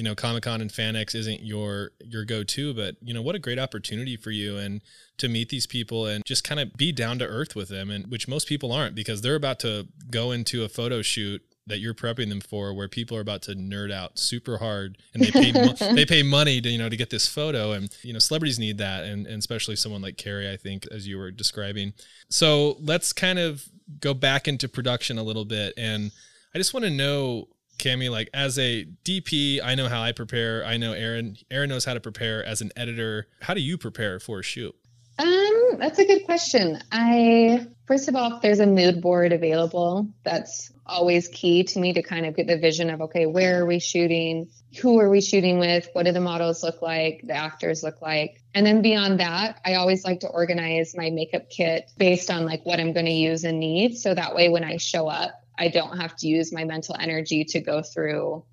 you 0.00 0.04
know, 0.04 0.14
Comic 0.14 0.44
Con 0.44 0.62
and 0.62 0.70
FanX 0.70 1.14
isn't 1.14 1.44
your 1.44 1.90
your 2.02 2.24
go 2.24 2.42
to, 2.42 2.72
but 2.72 2.96
you 3.02 3.12
know, 3.12 3.20
what 3.20 3.34
a 3.34 3.38
great 3.38 3.58
opportunity 3.58 4.16
for 4.16 4.30
you 4.30 4.56
and 4.56 4.80
to 5.18 5.28
meet 5.28 5.50
these 5.50 5.66
people 5.66 6.06
and 6.06 6.24
just 6.24 6.42
kind 6.42 6.58
of 6.58 6.74
be 6.74 6.90
down 6.90 7.18
to 7.18 7.26
earth 7.26 7.54
with 7.54 7.68
them, 7.68 7.90
and 7.90 8.10
which 8.10 8.26
most 8.26 8.48
people 8.48 8.72
aren't 8.72 8.94
because 8.94 9.20
they're 9.20 9.34
about 9.34 9.60
to 9.60 9.88
go 10.10 10.30
into 10.32 10.64
a 10.64 10.70
photo 10.70 11.02
shoot 11.02 11.42
that 11.66 11.80
you're 11.80 11.92
prepping 11.92 12.30
them 12.30 12.40
for 12.40 12.72
where 12.72 12.88
people 12.88 13.14
are 13.14 13.20
about 13.20 13.42
to 13.42 13.52
nerd 13.52 13.92
out 13.92 14.18
super 14.18 14.56
hard 14.56 14.96
and 15.12 15.22
they 15.22 15.30
pay 15.30 15.52
mo- 15.52 15.74
they 15.94 16.06
pay 16.06 16.22
money 16.22 16.62
to 16.62 16.70
you 16.70 16.78
know 16.78 16.88
to 16.88 16.96
get 16.96 17.10
this 17.10 17.28
photo 17.28 17.72
and 17.72 17.94
you 18.02 18.14
know 18.14 18.18
celebrities 18.18 18.58
need 18.58 18.78
that 18.78 19.04
and, 19.04 19.26
and 19.26 19.38
especially 19.38 19.76
someone 19.76 20.00
like 20.00 20.16
Carrie 20.16 20.50
I 20.50 20.56
think 20.56 20.86
as 20.90 21.06
you 21.06 21.18
were 21.18 21.30
describing. 21.30 21.92
So 22.30 22.78
let's 22.80 23.12
kind 23.12 23.38
of 23.38 23.68
go 24.00 24.14
back 24.14 24.48
into 24.48 24.66
production 24.66 25.18
a 25.18 25.22
little 25.22 25.44
bit 25.44 25.74
and 25.76 26.10
I 26.54 26.58
just 26.58 26.72
want 26.72 26.84
to 26.84 26.90
know 26.90 27.48
Cami 27.80 28.10
like 28.10 28.28
as 28.34 28.58
a 28.58 28.86
DP 29.04 29.60
I 29.62 29.74
know 29.74 29.88
how 29.88 30.02
I 30.02 30.12
prepare 30.12 30.64
I 30.64 30.76
know 30.76 30.92
Aaron 30.92 31.36
Aaron 31.50 31.68
knows 31.70 31.84
how 31.84 31.94
to 31.94 32.00
prepare 32.00 32.44
as 32.44 32.60
an 32.60 32.70
editor 32.76 33.26
how 33.40 33.54
do 33.54 33.60
you 33.60 33.76
prepare 33.78 34.20
for 34.20 34.40
a 34.40 34.42
shoot 34.42 34.74
Um, 35.18 35.76
that's 35.78 35.98
a 35.98 36.06
good 36.06 36.24
question. 36.24 36.78
I 36.92 37.66
first 37.86 38.08
of 38.08 38.14
all, 38.16 38.36
if 38.36 38.42
there's 38.42 38.60
a 38.60 38.66
mood 38.66 39.00
board 39.02 39.32
available, 39.32 40.08
that's 40.24 40.72
always 40.86 41.28
key 41.28 41.62
to 41.62 41.78
me 41.78 41.92
to 41.92 42.02
kind 42.02 42.26
of 42.26 42.34
get 42.36 42.46
the 42.46 42.56
vision 42.58 42.90
of 42.90 43.00
okay, 43.00 43.26
where 43.26 43.60
are 43.60 43.66
we 43.66 43.78
shooting? 43.78 44.48
Who 44.80 44.98
are 45.00 45.10
we 45.10 45.20
shooting 45.20 45.58
with? 45.58 45.88
What 45.92 46.04
do 46.06 46.12
the 46.12 46.20
models 46.20 46.62
look 46.62 46.80
like? 46.82 47.22
The 47.26 47.34
actors 47.34 47.82
look 47.82 48.00
like? 48.00 48.40
And 48.54 48.64
then 48.64 48.82
beyond 48.82 49.20
that, 49.20 49.60
I 49.64 49.74
always 49.74 50.04
like 50.04 50.20
to 50.20 50.28
organize 50.28 50.94
my 50.96 51.10
makeup 51.10 51.50
kit 51.50 51.90
based 51.98 52.30
on 52.30 52.46
like 52.46 52.64
what 52.64 52.80
I'm 52.80 52.92
going 52.92 53.06
to 53.06 53.12
use 53.12 53.44
and 53.44 53.60
need. 53.60 53.98
So 53.98 54.14
that 54.14 54.34
way 54.34 54.48
when 54.48 54.64
I 54.64 54.76
show 54.76 55.08
up, 55.08 55.32
I 55.60 55.68
don't 55.68 55.98
have 55.98 56.16
to 56.16 56.26
use 56.26 56.52
my 56.52 56.64
mental 56.64 56.96
energy 56.98 57.44
to 57.44 57.60
go 57.60 57.82
through 57.82 58.44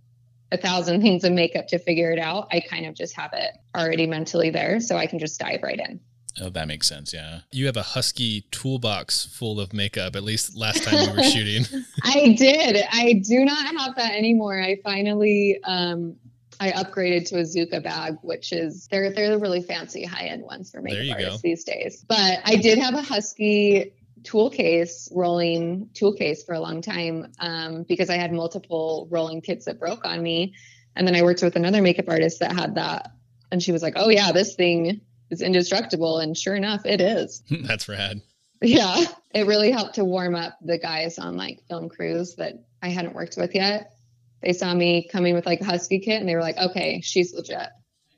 a 0.52 0.58
thousand 0.58 1.02
things 1.02 1.24
of 1.24 1.32
makeup 1.32 1.68
to 1.70 1.80
figure 1.80 2.12
it 2.12 2.20
out. 2.20 2.50
I 2.52 2.60
kind 2.60 2.86
of 2.86 2.94
just 2.94 3.16
have 3.16 3.32
it 3.34 3.52
already 3.76 4.06
mentally 4.06 4.50
there 4.50 4.80
so 4.80 4.98
I 4.98 5.08
can 5.08 5.18
just 5.18 5.40
dive 5.40 5.64
right 5.64 5.80
in. 5.80 6.00
Oh, 6.40 6.50
that 6.50 6.68
makes 6.68 6.88
sense. 6.88 7.14
Yeah. 7.14 7.40
you 7.52 7.66
have 7.66 7.78
a 7.78 7.82
husky 7.82 8.42
toolbox 8.52 9.26
full 9.26 9.60
of 9.60 9.74
makeup 9.74 10.16
at 10.16 10.22
least 10.22 10.56
last 10.56 10.84
time 10.84 10.94
we 11.10 11.18
were 11.18 11.24
shooting 11.32 11.66
I 12.04 12.36
did. 12.38 12.84
I 12.92 13.22
do 13.28 13.44
not 13.44 13.76
have 13.76 13.96
that 13.96 14.12
anymore. 14.14 14.62
I 14.62 14.78
finally 14.84 15.60
um 15.64 16.18
I 16.60 16.72
upgraded 16.72 17.28
to 17.30 17.38
a 17.38 17.44
Zuca 17.44 17.84
bag, 17.84 18.18
which 18.22 18.52
is 18.52 18.88
they're 18.92 19.12
they're 19.14 19.32
the 19.32 19.40
really 19.40 19.62
fancy 19.62 20.06
high 20.06 20.26
end 20.28 20.44
ones 20.44 20.72
for 20.72 20.82
makeup 20.82 21.04
you 21.04 21.26
go. 21.26 21.38
these 21.38 21.64
days. 21.64 22.04
But 22.08 22.40
I 22.46 22.56
did 22.56 22.78
have 22.80 22.94
a 22.94 23.02
Husky 23.02 23.94
tool 24.24 24.50
case, 24.50 25.10
rolling 25.14 25.90
tool 25.94 26.14
case 26.14 26.44
for 26.44 26.54
a 26.54 26.60
long 26.60 26.82
time 26.82 27.32
um, 27.40 27.84
because 27.84 28.10
I 28.10 28.18
had 28.18 28.32
multiple 28.32 29.08
rolling 29.10 29.42
kits 29.42 29.66
that 29.66 29.80
broke 29.80 30.06
on 30.06 30.22
me, 30.22 30.56
and 30.96 31.08
then 31.08 31.16
I 31.16 31.22
worked 31.22 31.42
with 31.42 31.56
another 31.56 31.82
makeup 31.82 32.10
artist 32.10 32.40
that 32.40 32.54
had 32.54 32.76
that, 32.76 33.12
and 33.52 33.62
she 33.62 33.72
was 33.72 33.82
like, 33.82 33.94
"Oh 33.96 34.10
yeah, 34.10 34.32
this 34.32 34.56
thing 34.56 35.02
is 35.30 35.42
indestructible," 35.42 36.20
and 36.20 36.38
sure 36.38 36.56
enough, 36.56 36.86
it 36.86 37.02
is. 37.02 37.44
that's 37.50 37.88
rad 37.90 38.22
Yeah, 38.62 39.04
it 39.34 39.48
really 39.48 39.72
helped 39.72 39.96
to 39.96 40.06
warm 40.06 40.36
up 40.36 40.58
the 40.62 40.78
guys 40.78 41.20
on 41.20 41.38
like 41.38 41.64
film 41.70 41.90
crews 41.90 42.36
that 42.36 42.54
I 42.82 42.90
hadn't 42.90 43.16
worked 43.16 43.38
with 43.38 43.54
yet. 43.56 43.94
They 44.42 44.54
saw 44.54 44.74
me 44.74 45.08
coming 45.12 45.34
with 45.34 45.46
like 45.46 45.62
a 45.62 45.66
husky 45.66 46.00
kit 46.00 46.20
and 46.20 46.30
they 46.30 46.36
were 46.36 46.42
like, 46.42 46.58
okay, 46.58 47.02
she's 47.02 47.34
legit. 47.34 47.70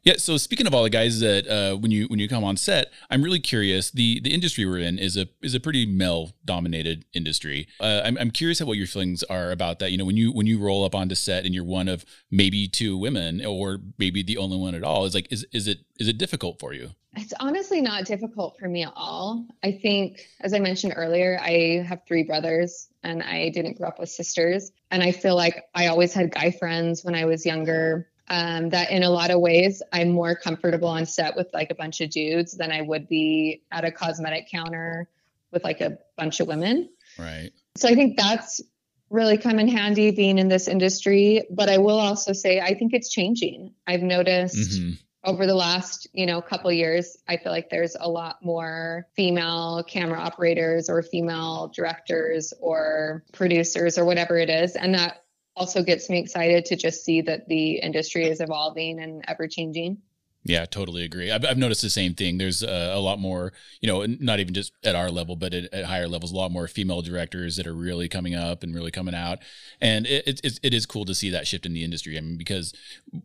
Yeah. 0.03 0.15
So 0.17 0.37
speaking 0.37 0.67
of 0.67 0.73
all 0.73 0.83
the 0.83 0.89
guys 0.89 1.19
that 1.19 1.47
uh, 1.47 1.77
when 1.77 1.91
you 1.91 2.05
when 2.07 2.19
you 2.19 2.27
come 2.27 2.43
on 2.43 2.57
set, 2.57 2.91
I'm 3.09 3.21
really 3.21 3.39
curious. 3.39 3.91
The 3.91 4.19
the 4.21 4.33
industry 4.33 4.65
we're 4.65 4.79
in 4.79 4.97
is 4.97 5.17
a 5.17 5.27
is 5.41 5.53
a 5.53 5.59
pretty 5.59 5.85
male 5.85 6.31
dominated 6.45 7.05
industry. 7.13 7.67
Uh, 7.79 8.01
I'm 8.03 8.17
I'm 8.17 8.31
curious 8.31 8.61
at 8.61 8.67
what 8.67 8.77
your 8.77 8.87
feelings 8.87 9.23
are 9.23 9.51
about 9.51 9.79
that. 9.79 9.91
You 9.91 9.97
know, 9.97 10.05
when 10.05 10.17
you 10.17 10.31
when 10.31 10.47
you 10.47 10.59
roll 10.59 10.85
up 10.85 10.95
onto 10.95 11.15
set 11.15 11.45
and 11.45 11.53
you're 11.53 11.63
one 11.63 11.87
of 11.87 12.05
maybe 12.31 12.67
two 12.67 12.97
women 12.97 13.45
or 13.45 13.79
maybe 13.97 14.23
the 14.23 14.37
only 14.37 14.57
one 14.57 14.75
at 14.75 14.83
all, 14.83 15.05
is 15.05 15.13
like 15.13 15.31
is 15.31 15.45
is 15.51 15.67
it 15.67 15.79
is 15.99 16.07
it 16.07 16.17
difficult 16.17 16.59
for 16.59 16.73
you? 16.73 16.91
It's 17.15 17.33
honestly 17.39 17.81
not 17.81 18.05
difficult 18.05 18.57
for 18.59 18.67
me 18.67 18.83
at 18.83 18.93
all. 18.95 19.45
I 19.63 19.71
think, 19.71 20.27
as 20.41 20.53
I 20.53 20.59
mentioned 20.59 20.93
earlier, 20.95 21.39
I 21.41 21.83
have 21.87 22.01
three 22.07 22.23
brothers 22.23 22.87
and 23.03 23.23
I 23.23 23.49
didn't 23.49 23.77
grow 23.77 23.87
up 23.87 23.99
with 23.99 24.09
sisters. 24.09 24.71
And 24.91 25.01
I 25.01 25.11
feel 25.11 25.35
like 25.35 25.63
I 25.73 25.87
always 25.87 26.13
had 26.13 26.31
guy 26.31 26.51
friends 26.51 27.03
when 27.03 27.15
I 27.15 27.25
was 27.25 27.45
younger. 27.45 28.08
Um, 28.29 28.69
that 28.69 28.91
in 28.91 29.01
a 29.01 29.09
lot 29.09 29.31
of 29.31 29.39
ways, 29.39 29.81
I'm 29.91 30.09
more 30.09 30.35
comfortable 30.35 30.87
on 30.87 31.05
set 31.05 31.35
with 31.35 31.47
like 31.53 31.71
a 31.71 31.75
bunch 31.75 31.99
of 31.99 32.11
dudes 32.11 32.51
than 32.55 32.71
I 32.71 32.81
would 32.81 33.07
be 33.07 33.63
at 33.71 33.85
a 33.85 33.91
cosmetic 33.91 34.49
counter 34.51 35.09
with 35.51 35.63
like 35.63 35.81
a 35.81 35.97
bunch 36.15 36.39
of 36.39 36.47
women. 36.47 36.89
Right. 37.17 37.49
So 37.75 37.87
I 37.87 37.95
think 37.95 38.17
that's 38.17 38.61
really 39.09 39.39
come 39.39 39.57
in 39.57 39.67
handy 39.67 40.11
being 40.11 40.37
in 40.37 40.47
this 40.47 40.67
industry. 40.67 41.43
But 41.49 41.69
I 41.69 41.79
will 41.79 41.99
also 41.99 42.33
say 42.33 42.59
I 42.59 42.75
think 42.75 42.93
it's 42.93 43.09
changing. 43.09 43.73
I've 43.87 44.03
noticed 44.03 44.79
Mhm. 44.79 44.99
over 45.23 45.47
the 45.47 45.55
last, 45.55 46.07
you 46.13 46.27
know, 46.27 46.39
couple 46.39 46.71
years, 46.71 47.17
I 47.27 47.37
feel 47.37 47.51
like 47.51 47.71
there's 47.71 47.95
a 47.99 48.07
lot 48.07 48.43
more 48.45 49.07
female 49.15 49.83
camera 49.87 50.19
operators 50.19 50.87
or 50.87 51.01
female 51.01 51.71
directors 51.75 52.53
or 52.61 53.23
producers 53.33 53.97
or 53.97 54.05
whatever 54.05 54.37
it 54.37 54.51
is. 54.51 54.75
And 54.75 54.93
that 54.93 55.23
also 55.59 55.83
gets 55.83 56.09
me 56.09 56.19
excited 56.19 56.65
to 56.65 56.75
just 56.75 57.03
see 57.03 57.21
that 57.21 57.47
the 57.47 57.73
industry 57.73 58.25
is 58.25 58.39
evolving 58.41 58.99
and 58.99 59.23
ever 59.27 59.47
changing. 59.47 59.97
Yeah, 60.45 60.65
totally 60.65 61.03
agree. 61.03 61.31
I've, 61.31 61.43
I've 61.43 61.57
noticed 61.57 61.81
the 61.81 61.89
same 61.89 62.13
thing. 62.13 62.37
There's 62.37 62.63
uh, 62.63 62.91
a 62.95 62.99
lot 62.99 63.19
more, 63.19 63.51
you 63.81 63.87
know, 63.87 64.05
not 64.05 64.39
even 64.39 64.53
just 64.53 64.71
at 64.85 64.95
our 64.95 65.11
level, 65.11 65.35
but 65.35 65.53
at, 65.53 65.73
at 65.73 65.83
higher 65.83 66.07
levels, 66.07 66.31
a 66.31 66.35
lot 66.35 66.49
more 66.49 66.65
female 66.67 67.01
directors 67.01 67.57
that 67.57 67.67
are 67.67 67.73
really 67.73 68.07
coming 68.07 68.35
up 68.35 68.63
and 68.63 68.73
really 68.73 68.89
coming 68.89 69.13
out. 69.13 69.39
And 69.81 70.07
it, 70.07 70.25
it, 70.25 70.63
it's- 70.63 70.85
cool 70.85 71.03
to 71.05 71.13
see 71.13 71.29
that 71.29 71.45
shift 71.45 71.65
in 71.65 71.73
the 71.73 71.83
industry. 71.83 72.17
I 72.17 72.21
mean, 72.21 72.37
because 72.37 72.73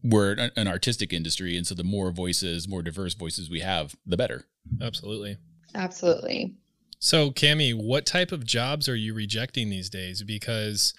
we're 0.03 0.33
an, 0.33 0.51
an 0.57 0.67
artistic 0.67 1.13
industry. 1.13 1.57
And 1.57 1.65
so 1.65 1.75
the 1.75 1.85
more 1.85 2.11
voices, 2.11 2.67
more 2.69 2.83
diverse 2.83 3.15
voices 3.15 3.49
we 3.49 3.61
have, 3.61 3.95
the 4.05 4.17
better. 4.17 4.47
absolutely 4.83 5.39
Absolutely. 5.75 6.55
So, 6.99 7.31
Cami, 7.31 7.75
what 7.75 8.07
type 8.07 8.33
of 8.33 8.47
jobs 8.47 8.89
are 8.89 8.97
you 8.97 9.15
rejecting 9.15 9.71
these 9.71 9.91
days? 9.91 10.23
Because 10.23 10.95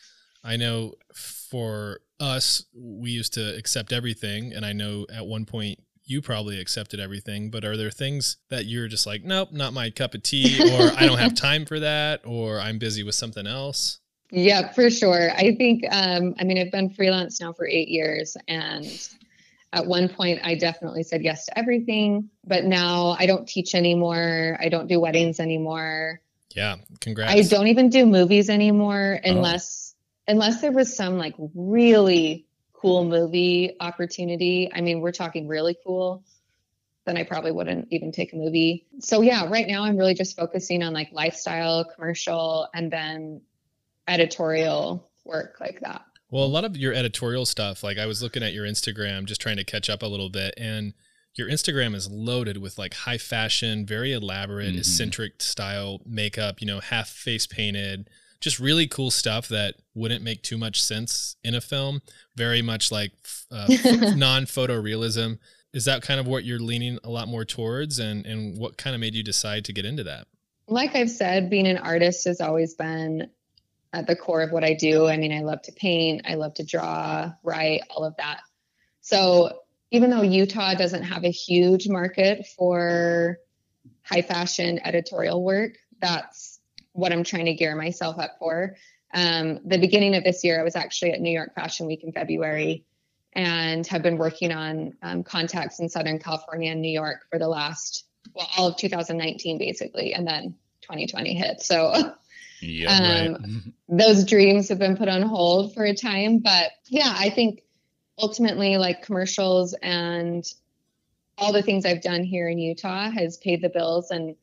I 0.46 0.58
know 0.58 0.94
for 1.14 2.00
us, 2.20 2.66
we 2.74 3.12
used 3.12 3.34
to 3.34 3.56
accept 3.58 3.92
everything, 3.92 4.54
and 4.54 4.66
I 4.66 4.74
know 4.74 5.06
at 5.14 5.26
one 5.26 5.46
point 5.46 5.80
you 6.04 6.22
probably 6.22 6.60
accepted 6.60 7.00
everything. 7.00 7.50
But 7.50 7.66
are 7.66 7.76
there 7.76 7.90
things 7.90 8.38
that 8.50 8.66
you're 8.66 8.88
just 8.88 9.08
like, 9.08 9.24
nope, 9.24 9.52
not 9.52 9.74
my 9.74 9.90
cup 9.90 10.14
of 10.14 10.24
tea, 10.24 10.62
or 10.62 10.92
I 10.96 11.06
don't 11.08 11.18
have 11.18 11.34
time 11.50 11.66
for 11.66 11.80
that, 11.80 12.22
or 12.26 12.60
I'm 12.60 12.78
busy 12.78 13.04
with 13.04 13.16
something 13.16 13.48
else? 13.48 14.00
Yeah, 14.32 14.72
for 14.72 14.90
sure. 14.90 15.32
I 15.32 15.56
think, 15.56 15.84
um, 15.92 16.36
I 16.40 16.44
mean, 16.44 16.58
I've 16.58 16.72
been 16.72 16.90
freelance 16.90 17.42
now 17.42 17.54
for 17.54 17.68
eight 17.68 17.90
years, 17.90 18.38
and 18.48 18.86
at 19.74 19.86
one 19.86 20.08
point, 20.10 20.40
I 20.44 20.56
definitely 20.56 21.04
said 21.04 21.24
yes 21.24 21.46
to 21.48 21.58
everything. 21.58 22.30
But 22.46 22.66
now 22.66 23.16
I 23.20 23.26
don't 23.26 23.48
teach 23.48 23.76
anymore. 23.76 24.58
I 24.60 24.70
don't 24.70 24.88
do 24.88 25.00
weddings 25.00 25.40
anymore. 25.40 26.22
Yeah, 26.56 26.78
congrats. 27.02 27.34
I 27.34 27.42
don't 27.42 27.68
even 27.68 27.90
do 27.90 28.06
movies 28.06 28.50
anymore 28.50 29.20
Oh. 29.26 29.30
Unless 30.28 30.46
unless 30.46 30.62
there 30.62 30.72
was 30.72 30.96
some 30.96 31.18
like 31.18 31.36
really 31.54 32.48
cool 32.74 33.06
movie 33.06 33.76
opportunity. 33.80 34.70
I 34.74 34.82
mean, 34.82 35.02
we're 35.02 35.12
talking 35.12 35.48
really 35.48 35.76
cool. 35.86 36.24
Then 37.06 37.18
I 37.18 37.24
probably 37.24 37.52
wouldn't 37.52 37.88
even 37.92 38.12
take 38.12 38.34
a 38.34 38.36
movie. 38.36 38.88
So 39.00 39.22
yeah, 39.22 39.48
right 39.48 39.68
now 39.68 39.84
I'm 39.84 39.98
really 39.98 40.14
just 40.16 40.36
focusing 40.36 40.82
on 40.84 40.94
like 40.94 41.10
lifestyle, 41.12 41.86
commercial, 41.86 42.68
and 42.74 42.92
then 42.92 43.42
editorial 44.08 45.10
work 45.24 45.58
like 45.60 45.80
that. 45.82 46.04
Well, 46.32 46.44
a 46.44 46.48
lot 46.48 46.66
of 46.66 46.76
your 46.76 46.94
editorial 46.94 47.46
stuff, 47.46 47.84
like 47.84 47.98
I 47.98 48.06
was 48.06 48.22
looking 48.22 48.44
at 48.44 48.54
your 48.54 48.66
Instagram, 48.66 49.26
just 49.26 49.42
trying 49.42 49.58
to 49.58 49.64
catch 49.64 49.90
up 49.90 50.02
a 50.02 50.08
little 50.08 50.30
bit, 50.30 50.54
and 50.58 50.94
your 51.36 51.50
Instagram 51.50 51.96
is 51.96 52.10
loaded 52.10 52.58
with 52.58 52.78
like 52.78 52.94
high 52.94 53.18
fashion, 53.18 53.86
very 53.86 54.12
elaborate, 54.14 54.74
Mhm. 54.74 54.80
eccentric 54.80 55.42
style 55.42 56.02
makeup, 56.06 56.62
you 56.62 56.68
know, 56.68 56.80
half 56.80 57.10
face 57.10 57.46
painted, 57.46 58.10
just 58.40 58.60
really 58.60 58.88
cool 58.88 59.12
stuff 59.12 59.48
that 59.50 59.76
wouldn't 59.94 60.24
make 60.24 60.42
too 60.42 60.58
much 60.58 60.82
sense 60.82 61.36
in 61.44 61.56
a 61.56 61.62
film. 61.62 62.02
Very 62.36 62.62
much 62.62 62.92
like 62.92 63.12
uh, 63.52 63.68
non 64.16 64.46
photorealism. 64.46 65.40
Is 65.74 65.86
that 65.86 66.02
kind 66.02 66.20
of 66.20 66.28
what 66.28 66.46
you're 66.46 66.60
leaning 66.60 67.00
a 67.04 67.10
lot 67.10 67.28
more 67.28 67.44
towards? 67.44 68.00
And, 68.00 68.26
and 68.26 68.58
what 68.58 68.78
kind 68.78 68.94
of 68.94 69.00
made 69.00 69.14
you 69.14 69.24
decide 69.24 69.66
to 69.66 69.74
get 69.74 69.86
into 69.86 70.04
that? 70.06 70.28
like 70.68 70.96
I've 70.96 71.10
said, 71.10 71.50
being 71.50 71.68
an 71.68 71.78
artist 71.78 72.26
has 72.26 72.42
always 72.42 72.74
been 72.74 73.30
at 73.94 74.08
the 74.08 74.16
core 74.16 74.42
of 74.42 74.52
what 74.52 74.64
I 74.64 74.74
do. 74.74 75.08
I 75.08 75.18
mean, 75.18 75.32
I 75.32 75.42
love 75.42 75.62
to 75.64 75.72
paint, 75.72 76.24
I 76.26 76.36
love 76.36 76.56
to 76.56 76.66
draw, 76.66 77.32
write, 77.44 77.82
all 77.90 78.04
of 78.04 78.16
that. 78.18 78.42
So 79.02 79.60
even 79.92 80.10
though 80.10 80.24
Utah 80.24 80.74
doesn't 80.74 81.04
have 81.04 81.24
a 81.24 81.32
huge 81.32 81.88
market 81.88 82.48
for 82.58 83.38
high 84.04 84.24
fashion 84.24 84.80
editorial 84.84 85.44
work, 85.44 85.74
that's 86.02 86.55
what 86.96 87.12
I'm 87.12 87.24
trying 87.24 87.46
to 87.46 87.54
gear 87.54 87.76
myself 87.76 88.20
up 88.20 88.38
for. 88.40 88.76
Um, 89.14 89.60
the 89.66 89.78
beginning 89.78 90.16
of 90.16 90.24
this 90.24 90.44
year, 90.44 90.60
I 90.60 90.64
was 90.64 90.76
actually 90.76 91.12
at 91.12 91.22
New 91.22 91.32
York 91.32 91.54
Fashion 91.56 91.88
Week 91.88 92.04
in 92.04 92.12
February 92.12 92.86
and 93.34 93.86
have 93.88 94.02
been 94.02 94.18
working 94.18 94.52
on 94.52 94.94
um, 95.02 95.24
contacts 95.24 95.80
in 95.80 95.90
Southern 95.90 96.20
California 96.20 96.72
and 96.72 96.82
New 96.82 96.92
York 96.92 97.26
for 97.30 97.38
the 97.38 97.48
last, 97.48 98.06
well, 98.34 98.48
all 98.58 98.68
of 98.68 98.78
2019 98.78 99.58
basically, 99.58 100.14
and 100.14 100.28
then 100.28 100.56
2020 100.82 101.34
hit. 101.34 101.62
So 101.62 102.14
Yeah, 102.62 103.36
Um, 103.36 103.74
those 103.90 104.24
dreams 104.24 104.70
have 104.70 104.80
been 104.80 104.98
put 104.98 105.10
on 105.10 105.22
hold 105.22 105.74
for 105.74 105.84
a 105.84 105.94
time. 105.94 106.40
But 106.40 106.72
yeah, 106.88 107.14
I 107.18 107.30
think 107.30 107.64
ultimately, 108.18 108.78
like 108.78 109.04
commercials 109.04 109.74
and 109.82 110.44
all 111.38 111.52
the 111.52 111.62
things 111.62 111.86
I've 111.86 112.02
done 112.02 112.24
here 112.24 112.48
in 112.48 112.58
Utah 112.58 113.10
has 113.12 113.38
paid 113.38 113.62
the 113.62 113.70
bills, 113.70 114.12
and 114.12 114.36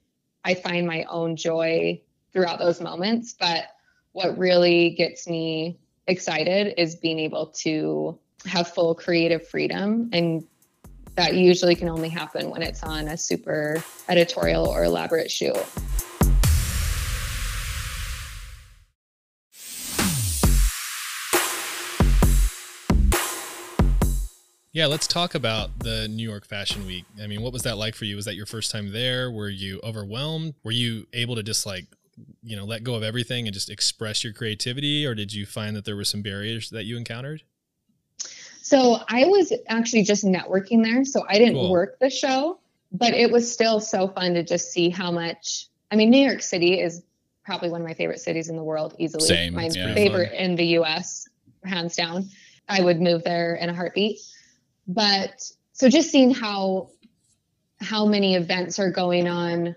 I 0.45 0.55
find 0.55 0.87
my 0.87 1.05
own 1.05 1.37
joy 1.37 2.03
throughout 2.33 2.59
those 2.59 2.81
moments. 2.81 3.35
But 3.39 3.65
what 4.13 4.37
really 4.39 4.91
gets 4.91 5.29
me 5.29 5.79
excited 6.07 6.75
is 6.77 6.97
being 6.97 7.19
able 7.19 7.47
to 7.47 8.19
have 8.47 8.69
full 8.69 8.95
creative 8.95 9.47
freedom 9.47 10.11
and 10.13 10.45
that 11.15 11.35
usually 11.35 11.75
can 11.75 11.89
only 11.89 12.09
happen 12.09 12.51
when 12.51 12.63
it's 12.63 12.83
on 12.83 13.07
a 13.09 13.17
super 13.17 13.85
editorial 14.09 14.67
or 14.67 14.85
elaborate 14.85 15.31
shoot. 15.31 15.57
Yeah, 24.75 24.87
let's 24.87 25.07
talk 25.07 25.35
about 25.35 25.81
the 25.81 26.09
New 26.09 26.27
York 26.27 26.47
Fashion 26.47 26.87
Week. 26.87 27.05
I 27.23 27.27
mean, 27.27 27.43
what 27.43 27.53
was 27.53 27.63
that 27.65 27.77
like 27.77 27.95
for 27.95 28.07
you? 28.07 28.17
Was 28.17 28.25
that 28.25 28.37
your 28.37 28.47
first 28.47 28.71
time 28.71 28.91
there? 28.91 29.31
Were 29.31 29.51
you 29.51 29.81
overwhelmed? 29.85 30.55
Were 30.65 30.71
you 30.71 31.07
able 31.13 31.35
to 31.35 31.43
just 31.43 31.67
like, 31.67 31.85
you 32.43 32.57
know, 32.57 32.65
let 32.65 32.85
go 32.85 32.95
of 32.95 33.03
everything 33.03 33.47
and 33.47 33.55
just 33.55 33.71
express 33.71 34.25
your 34.25 34.33
creativity? 34.33 35.07
Or 35.07 35.15
did 35.15 35.33
you 35.33 35.47
find 35.47 35.75
that 35.77 35.85
there 35.85 35.97
were 35.97 36.05
some 36.05 36.23
barriers 36.23 36.71
that 36.71 36.85
you 36.85 36.97
encountered? 36.97 37.43
So 38.63 39.01
I 39.09 39.25
was 39.25 39.53
actually 39.69 40.05
just 40.05 40.25
networking 40.25 40.83
there. 40.83 41.05
So 41.05 41.25
I 41.29 41.39
didn't 41.39 41.55
Cool. 41.55 41.71
work 41.71 41.99
the 41.99 42.11
show, 42.11 42.61
but 42.93 43.13
it 43.13 43.31
was 43.31 43.51
still 43.53 43.81
so 43.81 44.09
fun 44.09 44.35
to 44.35 44.43
just 44.43 44.73
see 44.73 44.89
how 44.89 45.11
much. 45.11 45.67
I 45.91 45.97
mean, 45.97 46.11
New 46.11 46.25
York 46.25 46.43
City 46.43 46.81
is 46.81 47.03
probably 47.45 47.71
one 47.71 47.81
of 47.81 47.87
my 47.87 47.95
favorite 47.95 48.21
cities 48.21 48.49
in 48.49 48.57
the 48.57 48.63
world, 48.63 48.95
easily. 48.99 49.27
Same, 49.27 49.55
My 49.55 49.69
yeah. 49.73 49.93
favorite 49.95 50.33
in 50.33 50.55
the 50.55 50.79
US, 50.79 51.29
hands 51.65 51.97
down. 51.97 52.29
I 52.69 52.81
would 52.81 53.01
move 53.01 53.25
there 53.25 53.57
in 53.57 53.69
a 53.69 53.75
heartbeat. 53.75 54.21
But 54.87 55.43
so 55.73 55.89
just 55.89 56.11
seeing 56.11 56.33
how 56.33 56.91
how 57.81 58.07
many 58.07 58.37
events 58.37 58.79
are 58.79 58.91
going 58.91 59.27
on 59.27 59.75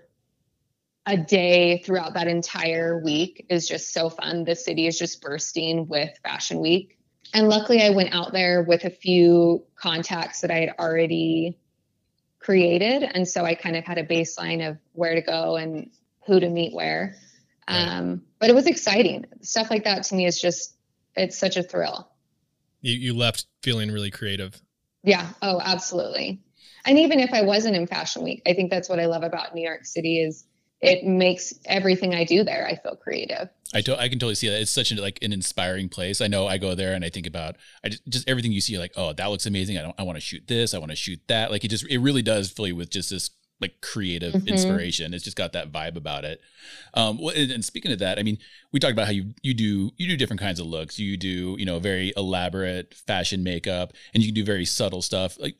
a 1.06 1.16
day 1.16 1.78
throughout 1.78 2.14
that 2.14 2.26
entire 2.26 3.00
week 3.02 3.46
is 3.48 3.68
just 3.68 3.92
so 3.92 4.10
fun. 4.10 4.44
The 4.44 4.56
city 4.56 4.86
is 4.86 4.98
just 4.98 5.22
bursting 5.22 5.86
with 5.86 6.10
Fashion 6.24 6.60
Week. 6.60 6.98
And 7.32 7.48
luckily, 7.48 7.82
I 7.82 7.90
went 7.90 8.14
out 8.14 8.32
there 8.32 8.62
with 8.62 8.84
a 8.84 8.90
few 8.90 9.64
contacts 9.76 10.40
that 10.40 10.50
I 10.50 10.58
had 10.58 10.74
already 10.78 11.58
created. 12.40 13.02
And 13.02 13.26
so 13.26 13.44
I 13.44 13.54
kind 13.54 13.76
of 13.76 13.84
had 13.84 13.98
a 13.98 14.04
baseline 14.04 14.68
of 14.68 14.78
where 14.92 15.14
to 15.14 15.22
go 15.22 15.56
and 15.56 15.90
who 16.26 16.40
to 16.40 16.48
meet 16.48 16.74
where. 16.74 17.16
Um, 17.68 18.22
but 18.38 18.48
it 18.48 18.54
was 18.54 18.66
exciting. 18.66 19.26
Stuff 19.42 19.70
like 19.70 19.84
that 19.84 20.04
to 20.04 20.14
me 20.14 20.26
is 20.26 20.40
just, 20.40 20.76
it's 21.16 21.38
such 21.38 21.56
a 21.56 21.62
thrill. 21.62 22.08
You, 22.80 22.94
you 22.94 23.14
left 23.14 23.46
feeling 23.62 23.90
really 23.90 24.10
creative. 24.10 24.60
Yeah. 25.02 25.28
Oh, 25.42 25.60
absolutely. 25.62 26.40
And 26.84 26.98
even 26.98 27.18
if 27.18 27.32
I 27.32 27.42
wasn't 27.42 27.74
in 27.74 27.86
Fashion 27.88 28.22
Week, 28.22 28.42
I 28.46 28.54
think 28.54 28.70
that's 28.70 28.88
what 28.88 29.00
I 29.00 29.06
love 29.06 29.24
about 29.24 29.54
New 29.54 29.62
York 29.62 29.84
City 29.84 30.20
is 30.20 30.44
it 30.80 31.04
makes 31.04 31.54
everything 31.64 32.14
I 32.14 32.24
do 32.24 32.44
there, 32.44 32.66
I 32.66 32.76
feel 32.76 32.96
creative. 32.96 33.48
I, 33.74 33.80
to- 33.82 33.98
I 33.98 34.08
can 34.08 34.18
totally 34.18 34.34
see 34.34 34.48
that. 34.48 34.60
It's 34.60 34.70
such 34.70 34.90
an 34.92 34.98
like 34.98 35.18
an 35.22 35.32
inspiring 35.32 35.88
place. 35.88 36.20
I 36.20 36.26
know 36.28 36.46
I 36.46 36.58
go 36.58 36.74
there 36.74 36.92
and 36.94 37.04
I 37.04 37.08
think 37.08 37.26
about 37.26 37.56
I 37.82 37.88
just, 37.88 38.06
just 38.06 38.28
everything 38.28 38.52
you 38.52 38.60
see. 38.60 38.78
Like, 38.78 38.92
oh, 38.96 39.12
that 39.12 39.26
looks 39.26 39.46
amazing. 39.46 39.78
I 39.78 39.82
don't. 39.82 39.94
I 39.98 40.02
want 40.04 40.16
to 40.16 40.20
shoot 40.20 40.46
this. 40.46 40.74
I 40.74 40.78
want 40.78 40.90
to 40.92 40.96
shoot 40.96 41.20
that. 41.28 41.50
Like 41.50 41.64
it 41.64 41.68
just 41.68 41.84
it 41.90 41.98
really 41.98 42.22
does 42.22 42.50
fill 42.50 42.66
you 42.68 42.76
with 42.76 42.90
just 42.90 43.10
this 43.10 43.30
like 43.58 43.80
creative 43.80 44.34
Mhm. 44.34 44.48
inspiration. 44.48 45.14
It's 45.14 45.24
just 45.24 45.36
got 45.36 45.54
that 45.54 45.72
vibe 45.72 45.96
about 45.96 46.26
it. 46.26 46.42
Um, 46.92 47.18
well, 47.18 47.34
and, 47.34 47.50
and 47.50 47.64
speaking 47.64 47.90
of 47.90 47.98
that, 48.00 48.18
I 48.18 48.22
mean, 48.22 48.36
we 48.70 48.78
talked 48.78 48.92
about 48.92 49.06
how 49.06 49.12
you 49.12 49.32
you 49.42 49.54
do 49.54 49.90
you 49.96 50.08
do 50.08 50.16
different 50.16 50.40
kinds 50.40 50.60
of 50.60 50.66
looks. 50.66 50.98
You 50.98 51.16
do 51.16 51.56
you 51.58 51.64
know 51.64 51.78
very 51.78 52.12
elaborate 52.16 52.92
fashion 52.94 53.42
makeup, 53.42 53.94
and 54.14 54.22
you 54.22 54.28
can 54.28 54.34
do 54.34 54.44
very 54.44 54.66
subtle 54.66 55.00
stuff. 55.02 55.38
Like, 55.40 55.56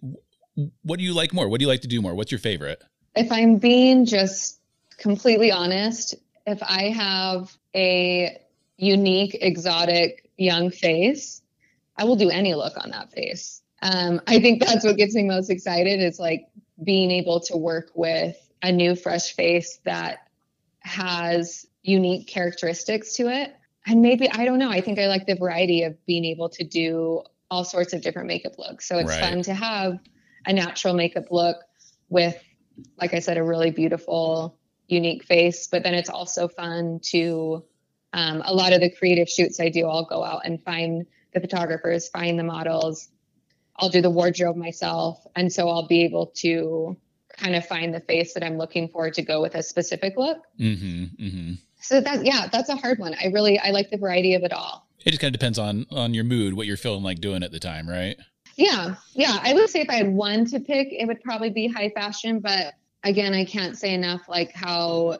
what 0.82 0.98
do 0.98 1.04
you 1.04 1.14
like 1.14 1.32
more? 1.32 1.48
What 1.48 1.58
do 1.58 1.64
you 1.64 1.68
like 1.68 1.80
to 1.82 1.88
do 1.88 2.00
more? 2.00 2.14
What's 2.14 2.30
your 2.30 2.38
favorite? 2.38 2.82
If 3.14 3.32
I'm 3.32 3.56
being 3.56 4.04
just 4.04 4.55
completely 4.98 5.50
honest, 5.52 6.14
if 6.46 6.62
I 6.62 6.90
have 6.90 7.56
a 7.74 8.40
unique, 8.76 9.36
exotic 9.40 10.30
young 10.36 10.70
face, 10.70 11.42
I 11.96 12.04
will 12.04 12.16
do 12.16 12.30
any 12.30 12.54
look 12.54 12.74
on 12.76 12.90
that 12.90 13.12
face. 13.12 13.62
Um, 13.82 14.20
I 14.26 14.40
think 14.40 14.64
that's 14.64 14.84
what 14.84 14.96
gets 14.96 15.14
me 15.14 15.24
most 15.24 15.50
excited. 15.50 16.00
Is 16.00 16.18
like 16.18 16.46
being 16.82 17.10
able 17.10 17.40
to 17.40 17.56
work 17.56 17.90
with 17.94 18.36
a 18.62 18.72
new, 18.72 18.96
fresh 18.96 19.34
face 19.34 19.78
that 19.84 20.18
has 20.80 21.66
unique 21.82 22.26
characteristics 22.26 23.14
to 23.14 23.28
it. 23.28 23.54
And 23.86 24.02
maybe, 24.02 24.28
I 24.28 24.44
don't 24.44 24.58
know, 24.58 24.70
I 24.70 24.80
think 24.80 24.98
I 24.98 25.06
like 25.06 25.26
the 25.26 25.36
variety 25.36 25.84
of 25.84 26.04
being 26.06 26.24
able 26.24 26.48
to 26.50 26.64
do 26.64 27.22
all 27.50 27.64
sorts 27.64 27.92
of 27.92 28.02
different 28.02 28.26
makeup 28.28 28.58
looks. 28.58 28.88
So 28.88 28.98
it's 28.98 29.10
Right. 29.10 29.20
fun 29.20 29.42
to 29.42 29.54
have 29.54 29.98
a 30.44 30.52
natural 30.52 30.94
makeup 30.94 31.30
look 31.30 31.56
with, 32.08 32.36
like 32.98 33.14
I 33.14 33.20
said, 33.20 33.36
a 33.36 33.42
really 33.42 33.70
beautiful, 33.70 34.58
unique 34.88 35.24
face. 35.24 35.66
But 35.66 35.82
then 35.82 35.94
it's 35.94 36.08
also 36.08 36.48
fun 36.48 37.00
to, 37.10 37.64
um, 38.12 38.42
a 38.44 38.54
lot 38.54 38.72
of 38.72 38.80
the 38.80 38.90
creative 38.90 39.28
shoots 39.28 39.60
I 39.60 39.68
do, 39.68 39.86
I'll 39.86 40.04
go 40.04 40.24
out 40.24 40.42
and 40.44 40.62
find 40.62 41.06
the 41.34 41.40
photographers, 41.40 42.08
find 42.08 42.38
the 42.38 42.44
models. 42.44 43.08
I'll 43.76 43.90
do 43.90 44.00
the 44.00 44.10
wardrobe 44.10 44.56
myself. 44.56 45.26
And 45.36 45.52
so 45.52 45.68
I'll 45.68 45.86
be 45.86 46.04
able 46.04 46.28
to 46.36 46.96
kind 47.36 47.54
of 47.54 47.66
find 47.66 47.92
the 47.92 48.00
face 48.00 48.32
that 48.34 48.42
I'm 48.42 48.56
looking 48.56 48.88
for 48.88 49.10
to 49.10 49.22
go 49.22 49.42
with 49.42 49.54
a 49.54 49.62
specific 49.62 50.14
look. 50.16 50.38
Mm-hmm. 50.58 51.24
Mm-hmm. 51.24 51.52
So 51.80 52.00
that, 52.00 52.24
yeah, 52.24 52.48
that's 52.50 52.70
a 52.70 52.76
hard 52.76 52.98
one. 52.98 53.14
I 53.20 53.26
really, 53.26 53.58
I 53.58 53.70
like 53.70 53.90
the 53.90 53.98
variety 53.98 54.34
of 54.34 54.42
it 54.42 54.52
all. 54.52 54.88
It 55.04 55.10
just 55.10 55.20
kind 55.20 55.32
of 55.32 55.38
depends 55.38 55.58
on 55.58 55.86
on 55.92 56.14
your 56.14 56.24
mood, 56.24 56.54
what 56.54 56.66
you're 56.66 56.76
feeling 56.76 57.04
like 57.04 57.20
doing 57.20 57.44
at 57.44 57.52
the 57.52 57.60
time, 57.60 57.88
right? 57.88 58.16
Yeah, 58.56 58.96
yeah. 59.12 59.38
I 59.40 59.52
would 59.52 59.70
say 59.70 59.82
if 59.82 59.90
I 59.90 59.94
had 59.94 60.08
one 60.08 60.46
to 60.46 60.58
pick, 60.58 60.88
it 60.90 61.06
would 61.06 61.22
probably 61.22 61.50
be 61.50 61.68
high 61.68 61.90
fashion. 61.90 62.40
But 62.40 62.74
again, 63.08 63.32
I 63.34 63.44
can't 63.44 63.76
say 63.78 63.94
enough 63.94 64.28
like 64.28 64.52
how 64.52 65.18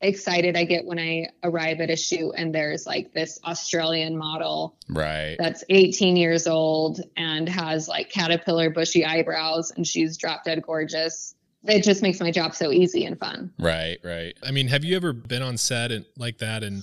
excited 0.00 0.56
I 0.56 0.64
get 0.64 0.84
when 0.84 0.98
I 0.98 1.28
arrive 1.42 1.80
at 1.80 1.88
a 1.88 1.96
shoot 1.96 2.32
and 2.36 2.54
there's 2.54 2.84
like 2.86 3.14
this 3.14 3.38
Australian 3.44 4.16
model 4.18 4.76
Right. 4.88 5.36
that's 5.38 5.64
18 5.70 6.16
years 6.16 6.46
old 6.46 7.00
and 7.16 7.48
has 7.48 7.88
like 7.88 8.10
caterpillar 8.10 8.68
bushy 8.68 9.04
eyebrows 9.04 9.70
and 9.70 9.86
she's 9.86 10.18
drop 10.18 10.44
dead 10.44 10.62
gorgeous. 10.62 11.34
It 11.66 11.82
just 11.84 12.02
makes 12.02 12.20
my 12.20 12.30
job 12.30 12.54
so 12.54 12.70
easy 12.70 13.06
and 13.06 13.18
fun. 13.18 13.50
Right. 13.58 13.96
Right. 14.04 14.36
I 14.42 14.50
mean, 14.50 14.68
have 14.68 14.84
you 14.84 14.94
ever 14.96 15.14
been 15.14 15.42
on 15.42 15.56
set 15.56 15.90
and 15.90 16.04
like 16.18 16.36
that 16.38 16.62
and 16.62 16.82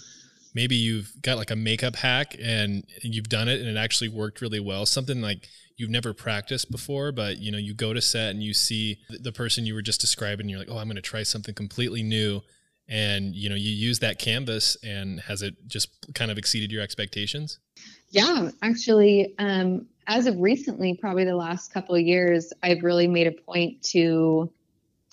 maybe 0.56 0.76
you've 0.76 1.14
got 1.22 1.38
like 1.38 1.52
a 1.52 1.56
makeup 1.56 1.96
hack 1.98 2.36
and 2.42 2.84
you've 3.04 3.30
done 3.30 3.48
it 3.48 3.60
and 3.60 3.70
it 3.70 3.78
actually 3.78 4.10
worked 4.10 4.42
really 4.42 4.60
well? 4.60 4.88
Something 4.88 5.22
like 5.22 5.48
you've 5.82 5.90
never 5.90 6.14
practiced 6.14 6.70
before, 6.70 7.12
but 7.12 7.40
you 7.40 7.52
know, 7.52 7.58
you 7.58 7.74
go 7.74 7.92
to 7.92 8.02
set 8.02 8.30
and 8.30 8.44
you 8.44 8.54
see 8.54 9.00
the 9.10 9.32
person 9.32 9.66
you 9.66 9.74
were 9.74 9.82
just 9.82 10.00
describing, 10.00 10.48
you're 10.48 10.60
like, 10.60 10.70
"Oh, 10.70 10.78
I'm 10.78 10.86
going 10.86 10.96
to 10.96 11.02
try 11.02 11.24
something 11.24 11.56
completely 11.56 12.04
new." 12.04 12.42
And 12.88 13.36
you 13.36 13.50
know, 13.50 13.56
you 13.56 13.72
use 13.72 14.00
that 14.00 14.20
canvas 14.20 14.78
and 14.84 15.20
has 15.22 15.42
it 15.42 15.56
just 15.68 15.90
kind 16.14 16.30
of 16.30 16.38
exceeded 16.38 16.72
your 16.72 16.84
expectations? 16.84 17.58
Yeah, 18.10 18.52
actually, 18.62 19.34
um, 19.40 19.88
as 20.06 20.28
of 20.28 20.38
recently, 20.38 20.94
probably 20.94 21.24
the 21.24 21.36
last 21.36 21.74
couple 21.74 21.96
of 21.96 22.02
years, 22.02 22.54
I've 22.62 22.84
really 22.84 23.08
made 23.08 23.28
a 23.28 23.32
point 23.32 23.82
to, 23.84 24.52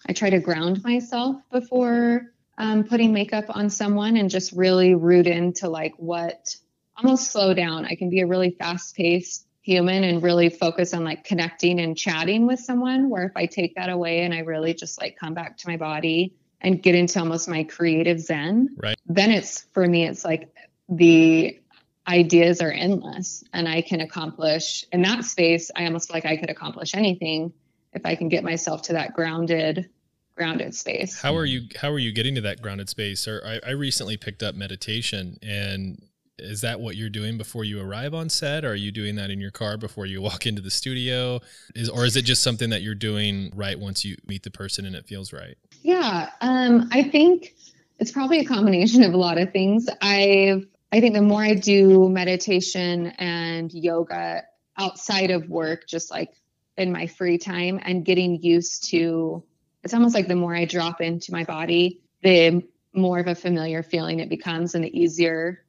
I 0.06 0.12
try 0.12 0.28
to 0.30 0.40
ground 0.40 0.82
myself 0.82 1.36
before 1.50 2.32
um, 2.58 2.84
putting 2.84 3.12
makeup 3.12 3.44
on 3.48 3.70
someone 3.70 4.16
and 4.16 4.28
just 4.28 4.52
really 4.52 4.94
root 4.94 5.26
into 5.26 5.68
like 5.68 5.94
what, 5.96 6.56
almost 6.96 7.30
slow 7.30 7.54
down. 7.54 7.86
I 7.86 7.94
can 7.94 8.10
be 8.10 8.20
a 8.20 8.26
really 8.26 8.50
fast 8.50 8.96
paced 8.96 9.46
human 9.68 10.02
and 10.02 10.22
really 10.22 10.48
focus 10.48 10.94
on 10.94 11.04
like 11.04 11.24
connecting 11.24 11.78
and 11.78 11.94
chatting 11.94 12.46
with 12.46 12.58
someone. 12.58 13.10
Where 13.10 13.24
if 13.24 13.32
I 13.36 13.44
take 13.44 13.74
that 13.74 13.90
away 13.90 14.20
and 14.20 14.32
I 14.32 14.38
really 14.38 14.72
just 14.72 14.98
like 14.98 15.18
come 15.18 15.34
back 15.34 15.58
to 15.58 15.68
my 15.68 15.76
body 15.76 16.32
and 16.62 16.82
get 16.82 16.94
into 16.94 17.18
almost 17.18 17.48
my 17.50 17.64
creative 17.64 18.18
zen, 18.18 18.76
Right. 18.78 18.96
then 19.06 19.30
it's 19.30 19.60
for 19.74 19.86
me, 19.86 20.06
it's 20.06 20.24
like 20.24 20.48
the 20.88 21.60
ideas 22.08 22.62
are 22.62 22.72
endless 22.72 23.44
and 23.52 23.68
I 23.68 23.82
can 23.82 24.00
accomplish 24.00 24.86
in 24.90 25.02
that 25.02 25.24
space. 25.24 25.70
I 25.76 25.84
almost 25.84 26.08
feel 26.08 26.16
like 26.16 26.24
I 26.24 26.38
could 26.38 26.48
accomplish 26.48 26.94
anything 26.94 27.52
if 27.92 28.06
I 28.06 28.14
can 28.14 28.30
get 28.30 28.42
myself 28.44 28.80
to 28.84 28.94
that 28.94 29.12
grounded, 29.12 29.90
grounded 30.34 30.74
space. 30.74 31.20
How 31.20 31.36
are 31.36 31.44
you 31.44 31.68
how 31.76 31.90
are 31.90 31.98
you 31.98 32.12
getting 32.12 32.36
to 32.36 32.40
that 32.40 32.62
grounded 32.62 32.88
space? 32.88 33.28
Or 33.28 33.42
I, 33.44 33.60
I 33.68 33.72
recently 33.72 34.16
picked 34.16 34.42
up 34.42 34.54
meditation 34.54 35.36
and 35.42 36.07
is 36.38 36.60
that 36.60 36.80
what 36.80 36.96
you're 36.96 37.10
doing 37.10 37.38
before 37.38 37.64
you 37.64 37.80
arrive 37.80 38.14
on 38.14 38.28
set? 38.28 38.64
Or 38.64 38.70
are 38.70 38.74
you 38.74 38.92
doing 38.92 39.16
that 39.16 39.30
in 39.30 39.40
your 39.40 39.50
car 39.50 39.76
before 39.76 40.06
you 40.06 40.20
walk 40.28 40.46
into 40.46 40.62
the 40.62 40.70
studio? 40.70 41.40
Is 41.74 41.88
or 41.88 42.04
is 42.04 42.16
it 42.16 42.22
just 42.22 42.42
something 42.42 42.70
that 42.70 42.82
you're 42.82 42.94
doing 42.94 43.52
right 43.54 43.78
once 43.78 44.04
you 44.04 44.16
meet 44.26 44.42
the 44.42 44.50
person 44.50 44.86
and 44.86 44.94
it 44.94 45.06
feels 45.06 45.32
right? 45.32 45.56
Yeah, 45.82 46.30
um, 46.40 46.88
I 46.92 47.02
think 47.04 47.54
it's 47.98 48.12
probably 48.12 48.40
a 48.40 48.44
combination 48.44 49.02
of 49.02 49.14
a 49.14 49.16
lot 49.16 49.38
of 49.38 49.52
things. 49.52 49.88
I've 50.00 50.66
I 50.90 51.00
think 51.00 51.14
the 51.14 51.22
more 51.22 51.42
I 51.42 51.54
do 51.54 52.08
meditation 52.08 53.08
and 53.18 53.72
yoga 53.72 54.44
outside 54.78 55.30
of 55.30 55.48
work, 55.50 55.86
just 55.86 56.10
like 56.10 56.30
in 56.76 56.92
my 56.92 57.06
free 57.06 57.36
time, 57.36 57.78
and 57.82 58.04
getting 58.04 58.42
used 58.42 58.90
to 58.90 59.42
it's 59.84 59.94
almost 59.94 60.14
like 60.14 60.28
the 60.28 60.34
more 60.34 60.54
I 60.54 60.64
drop 60.64 61.00
into 61.00 61.32
my 61.32 61.44
body, 61.44 62.02
the 62.22 62.62
more 62.94 63.18
of 63.18 63.26
a 63.26 63.34
familiar 63.34 63.82
feeling 63.82 64.20
it 64.20 64.28
becomes 64.28 64.74
and 64.74 64.84
the 64.84 64.98
easier 64.98 65.64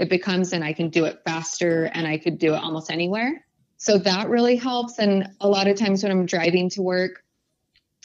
it 0.00 0.08
becomes 0.08 0.54
and 0.54 0.64
I 0.64 0.72
can 0.72 0.88
do 0.88 1.04
it 1.04 1.20
faster 1.26 1.84
and 1.84 2.08
I 2.08 2.16
could 2.16 2.38
do 2.38 2.54
it 2.54 2.62
almost 2.62 2.90
anywhere. 2.90 3.44
So 3.76 3.98
that 3.98 4.30
really 4.30 4.56
helps. 4.56 4.98
And 4.98 5.28
a 5.40 5.48
lot 5.48 5.68
of 5.68 5.78
times 5.78 6.02
when 6.02 6.10
I'm 6.10 6.24
driving 6.26 6.70
to 6.70 6.82
work, 6.82 7.22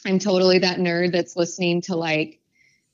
I'm 0.04 0.18
totally 0.18 0.58
that 0.58 0.78
nerd 0.78 1.12
that's 1.12 1.36
listening 1.36 1.80
to 1.82 1.96
like 1.96 2.38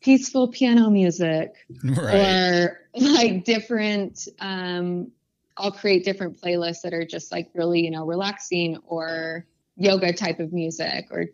peaceful 0.00 0.48
piano 0.48 0.88
music 0.88 1.53
Right. 1.84 2.14
or 2.14 2.78
like 2.94 3.44
different 3.44 4.28
um 4.38 5.11
I'll 5.57 5.72
create 5.72 6.05
different 6.05 6.40
playlists 6.40 6.82
that 6.82 6.94
are 6.94 7.05
just 7.05 7.30
like 7.30 7.50
really, 7.55 7.80
you 7.80 7.90
know, 7.90 8.07
relaxing 8.07 8.78
or 8.86 9.46
yoga 9.76 10.12
type 10.12 10.40
of 10.40 10.53
music 10.53 11.09
or 11.11 11.26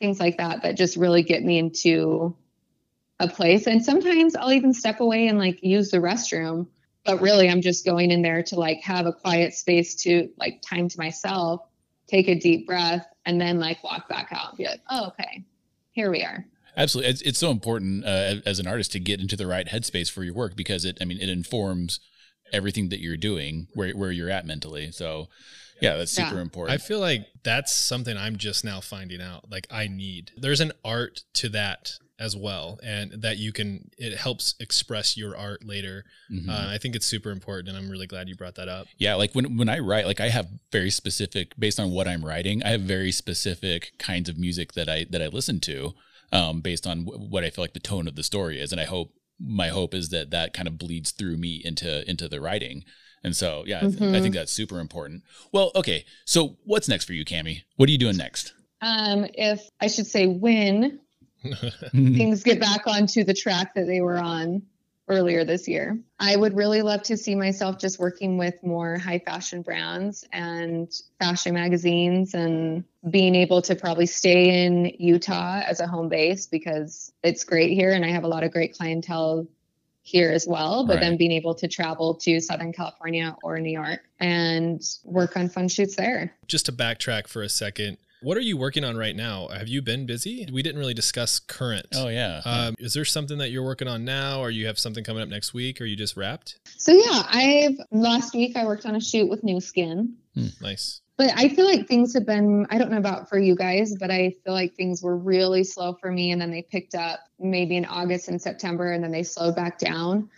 things 0.00 0.18
like 0.18 0.38
that 0.38 0.62
that 0.62 0.76
just 0.76 0.96
really 0.96 1.22
get 1.22 1.44
me 1.44 1.58
into 1.58 2.36
a 3.20 3.28
place. 3.28 3.66
And 3.66 3.84
sometimes 3.84 4.34
I'll 4.34 4.52
even 4.52 4.74
step 4.74 5.00
away 5.00 5.28
and 5.28 5.38
like 5.38 5.62
use 5.62 5.90
the 5.90 5.98
restroom, 5.98 6.66
but 7.04 7.20
really 7.20 7.48
I'm 7.48 7.60
just 7.60 7.84
going 7.84 8.10
in 8.10 8.22
there 8.22 8.42
to 8.44 8.56
like 8.56 8.80
have 8.82 9.06
a 9.06 9.12
quiet 9.12 9.54
space 9.54 9.94
to 9.96 10.28
like 10.38 10.62
time 10.62 10.88
to 10.88 10.98
myself, 10.98 11.62
take 12.08 12.28
a 12.28 12.34
deep 12.34 12.66
breath, 12.66 13.06
and 13.26 13.40
then 13.40 13.58
like 13.58 13.82
walk 13.82 14.08
back 14.08 14.28
out 14.32 14.50
and 14.50 14.58
be 14.58 14.64
like, 14.64 14.80
oh, 14.90 15.08
okay, 15.08 15.44
here 15.92 16.10
we 16.10 16.22
are. 16.22 16.44
Absolutely, 16.76 17.10
it's, 17.10 17.22
it's 17.22 17.38
so 17.38 17.50
important 17.50 18.04
uh, 18.04 18.36
as 18.46 18.58
an 18.58 18.66
artist 18.66 18.92
to 18.92 19.00
get 19.00 19.20
into 19.20 19.36
the 19.36 19.46
right 19.46 19.66
headspace 19.66 20.10
for 20.10 20.24
your 20.24 20.34
work 20.34 20.56
because 20.56 20.84
it, 20.84 20.98
I 21.00 21.04
mean, 21.04 21.18
it 21.18 21.28
informs 21.28 22.00
everything 22.52 22.88
that 22.90 23.00
you're 23.00 23.16
doing, 23.16 23.68
where 23.74 23.92
where 23.92 24.10
you're 24.10 24.30
at 24.30 24.46
mentally. 24.46 24.90
So, 24.90 25.28
yeah, 25.80 25.96
that's 25.96 26.12
super 26.12 26.36
Yeah. 26.36 26.72
I 26.72 26.78
feel 26.78 27.00
like 27.00 27.26
that's 27.42 27.74
something 27.74 28.16
I'm 28.16 28.36
just 28.36 28.64
now 28.64 28.80
finding 28.80 29.20
out. 29.20 29.50
Like 29.50 29.66
I 29.70 29.86
need. 29.86 30.30
There's 30.36 30.60
an 30.60 30.72
art 30.84 31.24
to 31.34 31.48
that 31.50 31.92
as 32.22 32.36
well, 32.36 32.78
and 32.82 33.10
that 33.22 33.36
you 33.38 33.52
can. 33.52 33.90
It 33.98 34.16
helps 34.16 34.54
express 34.60 35.16
your 35.16 35.36
art 35.36 35.64
later. 35.64 36.04
Mhm. 36.30 36.48
Uh, 36.48 36.68
I 36.74 36.78
think 36.78 36.94
it's 36.96 37.06
super 37.06 37.30
important, 37.30 37.68
and 37.68 37.76
I'm 37.76 37.90
really 37.90 38.06
glad 38.06 38.28
you 38.28 38.36
brought 38.36 38.54
that 38.54 38.68
up. 38.68 38.86
yeah, 38.98 39.14
like 39.16 39.32
when 39.34 39.56
when 39.56 39.68
I 39.68 39.78
write, 39.80 40.06
like 40.06 40.20
I 40.20 40.28
have 40.28 40.48
very 40.70 40.90
specific 40.90 41.52
based 41.58 41.80
on 41.80 41.90
what 41.90 42.06
I'm 42.08 42.24
writing. 42.24 42.62
I 42.62 42.70
have 42.70 42.82
very 42.82 43.12
specific 43.12 43.92
kinds 43.98 44.28
of 44.28 44.38
music 44.38 44.72
that 44.74 44.88
I 44.88 45.04
that 45.10 45.20
I 45.22 45.26
listen 45.26 45.58
to, 45.60 45.94
um, 46.32 46.60
based 46.60 46.86
on 46.86 47.04
w- 47.04 47.28
what 47.28 47.44
I 47.44 47.50
feel 47.50 47.64
like 47.64 47.74
the 47.74 47.80
tone 47.92 48.06
of 48.08 48.14
the 48.16 48.22
story 48.22 48.60
is, 48.60 48.70
and 48.72 48.80
I 48.80 48.84
hope 48.84 49.12
my 49.38 49.68
hope 49.68 49.92
is 49.94 50.10
that 50.10 50.30
that 50.30 50.54
kind 50.54 50.68
of 50.68 50.78
bleeds 50.78 51.10
through 51.10 51.36
me 51.36 51.60
into 51.64 52.08
into 52.08 52.28
the 52.28 52.40
writing. 52.40 52.84
And 53.24 53.36
so, 53.36 53.62
yeah, 53.66 53.78
I, 53.78 53.80
th- 53.82 53.94
I 54.00 54.04
Mhm. 54.04 54.22
think 54.22 54.34
that's 54.34 54.50
super 54.52 54.80
important. 54.80 55.22
Well, 55.52 55.70
okay, 55.76 56.04
so 56.24 56.58
what's 56.64 56.88
next 56.88 57.04
for 57.04 57.12
you, 57.12 57.24
Cami? 57.24 57.62
What 57.76 57.88
are 57.88 57.92
you 57.92 57.98
doing 57.98 58.16
next? 58.16 58.52
Um, 58.80 59.26
if 59.34 59.60
I 59.80 59.86
should 59.86 60.08
say 60.08 60.26
when 60.26 60.98
Mm-hmm. 61.44 62.16
things 62.16 62.42
get 62.42 62.60
back 62.60 62.86
onto 62.86 63.24
the 63.24 63.34
track 63.34 63.74
that 63.74 63.86
they 63.86 64.00
were 64.00 64.18
on 64.18 64.62
earlier 65.08 65.44
this 65.44 65.68
year. 65.68 65.98
I 66.18 66.36
would 66.36 66.56
really 66.56 66.82
love 66.82 67.02
to 67.04 67.16
see 67.16 67.34
myself 67.34 67.78
just 67.78 67.98
working 67.98 68.38
with 68.38 68.54
more 68.62 68.98
high 68.98 69.18
fashion 69.18 69.62
brands 69.62 70.24
and 70.32 70.90
fashion 71.18 71.54
magazines 71.54 72.34
and 72.34 72.84
being 73.10 73.34
able 73.34 73.62
to 73.62 73.74
probably 73.74 74.06
stay 74.06 74.64
in 74.64 74.92
Utah 74.98 75.60
as 75.66 75.80
a 75.80 75.86
home 75.86 76.08
base 76.08 76.46
because 76.46 77.12
it's 77.22 77.44
great 77.44 77.72
here 77.72 77.92
and 77.92 78.04
I 78.04 78.10
have 78.10 78.24
a 78.24 78.28
lot 78.28 78.44
of 78.44 78.52
great 78.52 78.74
clientele 78.74 79.46
here 80.04 80.32
as 80.32 80.48
well, 80.48 80.84
but 80.84 80.98
then 80.98 81.16
being 81.16 81.30
able 81.30 81.54
to 81.54 81.68
travel 81.68 82.14
to 82.16 82.40
Southern 82.40 82.72
California 82.72 83.36
or 83.44 83.60
New 83.60 83.70
York 83.70 84.00
and 84.18 84.82
work 85.04 85.36
on 85.36 85.48
fun 85.48 85.68
shoots 85.68 85.94
there. 85.94 86.34
just 86.48 86.66
to 86.66 86.72
backtrack 86.72 87.28
for 87.28 87.42
a 87.42 87.48
second, 87.48 87.98
what 88.22 88.36
are 88.36 88.40
you 88.42 88.56
working 88.56 88.84
on 88.84 88.96
right 88.96 89.14
now? 89.14 89.48
Have 89.48 89.68
you 89.68 89.82
been 89.82 90.06
busy? 90.06 90.48
We 90.52 90.62
didn't 90.62 90.78
really 90.78 90.94
discuss 90.94 91.38
current. 91.38 91.86
oh 91.94 92.08
yeah, 92.08 92.40
Um, 92.44 92.74
is 92.78 92.94
there 92.94 93.04
something 93.04 93.38
that 93.38 93.50
you're 93.50 93.64
working 93.64 93.88
on 93.88 94.04
now, 94.04 94.40
or 94.40 94.50
you 94.50 94.66
have 94.66 94.78
something 94.78 95.04
coming 95.04 95.22
up 95.22 95.28
next 95.28 95.52
week, 95.54 95.80
or 95.80 95.84
you 95.84 95.96
just 95.96 96.16
wrapped? 96.16 96.58
So 96.78 96.92
yeah, 96.92 97.22
I've 97.28 97.78
last 97.90 98.34
week 98.34 98.56
I 98.56 98.64
worked 98.64 98.86
on 98.86 98.96
a 98.96 99.00
shoot 99.00 99.28
with 99.28 99.44
Nu 99.44 99.60
Skin. 99.60 100.14
Nice. 100.60 101.00
But 101.18 101.30
I 101.36 101.50
feel 101.50 101.66
like 101.66 101.86
things 101.86 102.14
have 102.14 102.24
been, 102.24 102.66
I 102.70 102.78
don't 102.78 102.90
know 102.90 102.96
about 102.96 103.28
for 103.28 103.38
you 103.38 103.54
guys, 103.54 103.94
but 104.00 104.10
I 104.10 104.34
feel 104.44 104.54
like 104.54 104.74
things 104.74 105.02
were 105.02 105.16
really 105.16 105.62
slow 105.62 105.92
for 106.00 106.10
me. 106.10 106.32
And 106.32 106.40
then 106.40 106.50
they 106.50 106.62
picked 106.62 106.94
up 106.94 107.20
maybe 107.38 107.76
in 107.76 107.84
August 107.84 108.28
and 108.28 108.40
September, 108.40 108.92
and 108.92 109.04
then 109.04 109.12
they 109.12 109.22
slowed 109.22 109.54
back 109.54 109.78
down. 109.78 110.30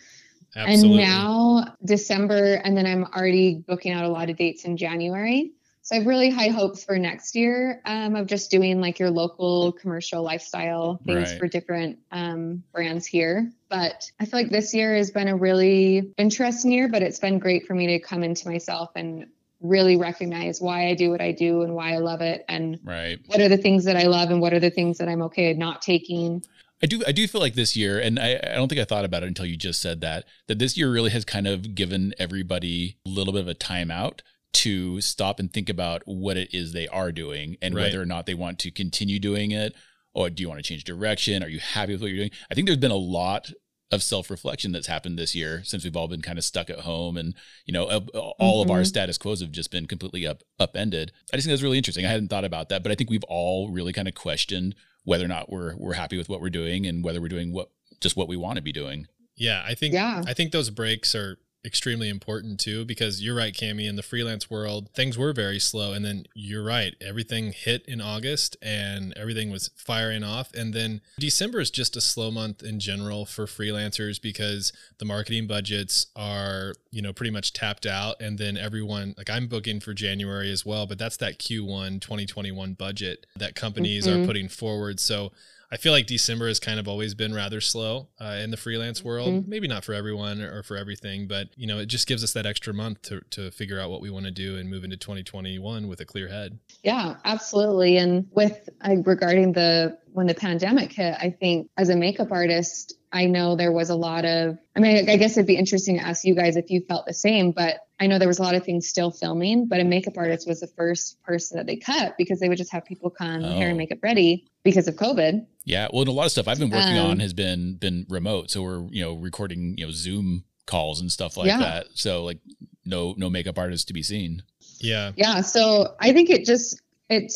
Absolutely. 0.57 1.03
And 1.03 1.11
now 1.11 1.74
December, 1.85 2.55
and 2.64 2.76
then 2.76 2.87
I'm 2.87 3.05
already 3.05 3.62
booking 3.66 3.93
out 3.93 4.05
a 4.05 4.09
lot 4.09 4.30
of 4.30 4.37
dates 4.37 4.64
in 4.64 4.76
January. 4.76 5.53
So 5.85 5.95
I 5.95 5.99
have 5.99 6.07
really 6.07 6.30
high 6.30 6.49
hopes 6.49 6.82
for 6.82 6.99
next 6.99 7.37
year 7.37 7.82
um, 7.85 8.16
of 8.16 8.26
just 8.26 8.51
doing 8.51 8.80
like 8.80 8.99
your 8.99 9.11
local 9.11 9.72
commercial 9.72 10.22
lifestyle 10.22 10.99
things 11.05 11.30
Right. 11.30 11.39
for 11.39 11.47
different 11.47 11.99
um, 12.11 12.64
brands 12.72 13.05
here. 13.05 13.53
But 13.68 14.11
I 14.18 14.24
feel 14.24 14.41
like 14.41 14.51
this 14.51 14.72
year 14.72 14.97
has 14.97 15.11
been 15.11 15.28
a 15.28 15.37
really 15.37 16.14
interesting 16.16 16.72
year, 16.72 16.89
but 16.89 17.03
it's 17.03 17.18
been 17.20 17.39
great 17.39 17.66
for 17.66 17.74
me 17.74 17.87
to 17.89 17.99
come 17.99 18.22
into 18.22 18.49
myself 18.49 18.93
and 18.97 19.26
really 19.61 19.99
recognize 19.99 20.59
why 20.59 20.89
I 20.89 20.95
do 20.95 21.11
what 21.11 21.20
I 21.20 21.32
do 21.32 21.61
and 21.61 21.74
why 21.74 21.93
I 21.93 21.99
love 21.99 22.22
it 22.22 22.47
and 22.49 22.78
right. 22.82 23.18
what 23.26 23.43
are 23.43 23.51
the 23.51 23.59
things 23.59 23.85
that 23.85 23.97
I 23.97 24.05
love 24.05 24.30
and 24.30 24.41
what 24.41 24.55
are 24.55 24.61
the 24.61 24.70
things 24.70 24.97
that 24.99 25.09
I'm 25.09 25.20
okay 25.22 25.53
not 25.53 25.82
taking. 25.82 26.43
I 26.82 26.87
do 26.87 27.03
I 27.07 27.12
do 27.12 27.28
feel 27.28 27.41
like 27.43 27.55
this 27.55 27.76
year, 27.76 27.99
and 27.99 28.18
I, 28.18 28.41
I 28.43 28.55
don't 28.55 28.68
think 28.68 28.80
I 28.80 28.85
thought 28.85 29.05
about 29.05 29.22
it 29.22 29.26
until 29.26 29.47
you 29.47 29.57
just 29.57 29.80
said 29.80 30.01
that, 30.01 30.24
that 30.49 30.59
this 30.59 30.76
year 30.76 30.91
really 30.91 31.11
has 31.11 31.24
kind 31.24 31.47
of 31.47 31.74
given 31.74 32.14
everybody 32.18 32.97
a 33.07 33.11
little 33.11 33.32
bit 33.32 33.43
of 33.43 33.49
a 33.49 33.55
timeout 33.55 34.20
to 34.55 35.00
stop 35.00 35.38
and 35.40 35.52
think 35.52 35.68
about 35.68 36.02
what 36.07 36.36
it 36.36 36.55
is 36.55 36.72
they 36.72 36.88
are 36.88 37.12
doing 37.12 37.57
and 37.62 37.74
Right. 37.74 37.84
whether 37.84 38.00
or 38.00 38.07
not 38.07 38.26
they 38.26 38.34
want 38.34 38.59
to 38.61 38.70
continue 38.70 39.18
doing 39.18 39.50
it 39.50 39.74
or 40.14 40.30
do 40.30 40.42
you 40.42 40.48
want 40.48 40.59
to 40.62 40.68
change 40.68 40.84
direction? 40.84 41.42
Are 41.42 41.48
you 41.48 41.59
happy 41.61 41.92
with 41.92 42.00
what 42.02 42.09
you're 42.09 42.18
doing? 42.18 42.30
I 42.50 42.55
think 42.55 42.66
there's 42.66 42.78
been 42.78 42.90
a 42.90 42.96
lot 42.96 43.50
of 43.90 44.02
self-reflection 44.02 44.72
that's 44.72 44.86
happened 44.86 45.18
this 45.18 45.34
year 45.34 45.62
since 45.64 45.84
we've 45.84 45.96
all 45.96 46.09
been 46.09 46.22
kind 46.22 46.38
of 46.38 46.44
stuck 46.44 46.70
at 46.70 46.80
home 46.80 47.16
and 47.16 47.34
you 47.66 47.72
know 47.72 47.84
uh, 47.84 48.00
all 48.38 48.62
of 48.62 48.70
our 48.70 48.80
Mhm. 48.80 48.86
status 48.86 49.18
quos 49.18 49.40
have 49.40 49.52
just 49.52 49.70
been 49.70 49.86
completely 49.86 50.26
up 50.26 50.42
upended 50.59 51.12
i 51.32 51.36
just 51.36 51.46
think 51.46 51.52
that's 51.52 51.62
really 51.62 51.76
interesting 51.76 52.05
i 52.05 52.09
hadn't 52.09 52.28
thought 52.28 52.46
about 52.46 52.70
that 52.70 52.82
but 52.82 52.90
i 52.90 52.94
think 52.96 53.11
we've 53.11 53.22
all 53.24 53.68
really 53.70 53.92
kind 53.92 54.09
of 54.09 54.14
questioned 54.14 54.74
whether 55.05 55.24
or 55.24 55.28
not 55.28 55.50
we're 55.52 55.76
we're 55.76 55.92
happy 55.92 56.16
with 56.16 56.28
what 56.30 56.40
we're 56.40 56.48
doing 56.50 56.86
and 56.86 57.05
whether 57.05 57.20
we're 57.20 57.28
doing 57.28 57.52
what 57.52 57.68
just 58.00 58.16
what 58.16 58.26
we 58.26 58.36
want 58.36 58.57
to 58.57 58.62
be 58.62 58.72
doing 58.72 59.07
Yeah, 59.36 59.62
I 59.66 59.74
think 59.74 59.94
Yeah. 59.94 60.22
I 60.26 60.32
think 60.32 60.50
those 60.52 60.70
breaks 60.70 61.14
are 61.14 61.38
extremely 61.64 62.08
important 62.08 62.60
too 62.60 62.84
because 62.84 63.22
you're 63.22 63.34
right, 63.34 63.54
Cami. 63.54 63.88
In 63.88 63.96
the 63.96 64.02
freelance 64.02 64.50
world, 64.50 64.90
things 64.94 65.16
were 65.16 65.32
very 65.32 65.58
slow, 65.58 65.92
and 65.92 66.04
then 66.04 66.24
you're 66.34 66.62
right, 66.64 66.94
everything 67.00 67.52
hit 67.52 67.84
in 67.86 68.00
August, 68.00 68.56
and 68.62 69.12
everything 69.16 69.50
was 69.50 69.70
firing 69.76 70.22
off. 70.22 70.52
And 70.54 70.74
then 70.74 71.00
December 71.18 71.60
is 71.60 71.70
just 71.70 71.96
a 71.96 72.00
slow 72.00 72.30
month 72.30 72.62
in 72.62 72.80
general 72.80 73.24
for 73.24 73.46
freelancers 73.46 74.20
because 74.20 74.72
the 74.98 75.04
marketing 75.04 75.46
budgets 75.46 76.06
are 76.14 76.74
you 76.90 77.00
know 77.02 77.12
pretty 77.12 77.30
much 77.30 77.52
tapped 77.52 77.86
out, 77.86 78.20
and 78.20 78.38
then 78.38 78.56
everyone 78.56 79.14
like 79.16 79.30
I'm 79.30 79.46
booking 79.46 79.80
for 79.80 79.94
January 79.94 80.50
as 80.52 80.66
well, 80.66 80.86
but 80.86 80.98
that's 80.98 81.16
that 81.18 81.38
Q1 81.38 82.00
2021 82.00 82.74
budget 82.74 83.26
that 83.36 83.54
companies 83.54 84.06
are 84.06 84.16
Mhm. 84.18 84.26
putting 84.26 84.48
forward. 84.48 85.00
So. 85.00 85.32
I 85.74 85.76
feel 85.76 85.90
like 85.90 86.06
December 86.06 86.46
has 86.46 86.60
kind 86.60 86.78
of 86.78 86.86
always 86.86 87.14
been 87.14 87.34
rather 87.34 87.60
slow 87.60 88.06
uh, 88.20 88.38
in 88.40 88.52
the 88.52 88.56
freelance 88.56 89.02
world. 89.02 89.28
Mhm. 89.28 89.48
Maybe 89.48 89.66
not 89.66 89.82
for 89.82 89.92
everyone 89.92 90.40
or 90.40 90.62
for 90.62 90.76
everything, 90.76 91.26
but 91.26 91.48
you 91.56 91.66
know, 91.66 91.80
it 91.80 91.86
just 91.86 92.06
gives 92.06 92.22
us 92.22 92.32
that 92.34 92.46
extra 92.46 92.72
month 92.72 93.02
to 93.02 93.22
to 93.30 93.50
figure 93.50 93.80
out 93.80 93.90
what 93.90 94.00
we 94.00 94.08
want 94.08 94.24
to 94.26 94.30
do 94.30 94.56
and 94.56 94.70
move 94.70 94.84
into 94.84 94.96
2021 94.96 95.88
with 95.88 96.00
a 96.00 96.04
clear 96.04 96.28
head. 96.28 96.60
Yeah, 96.84 97.16
absolutely. 97.24 97.96
And 97.96 98.28
with 98.30 98.68
uh, 98.82 98.94
regarding 99.04 99.52
the 99.52 99.98
when 100.12 100.28
the 100.28 100.34
pandemic 100.34 100.92
hit, 100.92 101.16
I 101.20 101.30
think 101.30 101.68
as 101.76 101.88
a 101.88 101.96
makeup 101.96 102.30
artist, 102.30 102.94
I 103.14 103.26
know 103.26 103.56
there 103.56 103.72
was 103.72 103.88
a 103.90 103.94
lot 103.94 104.24
of. 104.26 104.58
I 104.76 104.80
mean, 104.80 105.08
I 105.08 105.16
guess 105.16 105.36
it'd 105.36 105.46
be 105.46 105.56
interesting 105.56 105.96
to 105.98 106.04
ask 106.04 106.24
you 106.24 106.34
guys 106.34 106.56
if 106.56 106.68
you 106.68 106.80
felt 106.86 107.06
the 107.06 107.14
same, 107.14 107.52
but 107.52 107.76
I 108.00 108.08
know 108.08 108.18
there 108.18 108.28
was 108.28 108.40
a 108.40 108.42
lot 108.42 108.54
of 108.56 108.64
things 108.64 108.88
still 108.88 109.10
filming. 109.12 109.66
But 109.68 109.80
a 109.80 109.84
makeup 109.84 110.14
artist 110.18 110.46
was 110.48 110.60
the 110.60 110.66
first 110.66 111.22
person 111.22 111.56
that 111.56 111.66
they 111.66 111.76
cut 111.76 112.16
because 112.18 112.40
they 112.40 112.48
would 112.48 112.58
just 112.58 112.72
have 112.72 112.84
people 112.84 113.08
come 113.10 113.42
hair 113.42 113.66
Oh. 113.66 113.70
and 113.70 113.78
makeup 113.78 113.98
ready 114.02 114.46
because 114.64 114.88
of 114.88 114.96
COVID. 114.96 115.46
yeah 115.64 115.88
well 115.92 116.02
and 116.02 116.08
a 116.08 116.12
lot 116.12 116.26
of 116.26 116.32
stuff 116.32 116.46
i've 116.48 116.58
been 116.58 116.70
working 116.70 116.98
Um, 116.98 117.10
on 117.12 117.20
has 117.20 117.32
been 117.34 117.76
been 117.76 118.04
remote 118.08 118.50
so 118.50 118.62
we're 118.62 118.84
you 118.90 119.02
know 119.02 119.14
recording 119.14 119.74
you 119.78 119.86
know 119.86 119.92
zoom 119.92 120.44
calls 120.66 121.00
and 121.00 121.10
stuff 121.12 121.36
like 121.38 121.46
Yeah. 121.48 121.58
that 121.58 121.86
so 121.94 122.24
like 122.24 122.38
no 122.84 123.14
no 123.16 123.30
makeup 123.30 123.58
artists 123.58 123.84
to 123.86 123.92
be 123.94 124.02
seen 124.02 124.42
Yeah, 124.80 125.12
Yeah, 125.16 125.40
so 125.42 125.94
I 126.00 126.12
think 126.12 126.28
it 126.30 126.44
just 126.46 126.80
it 127.08 127.30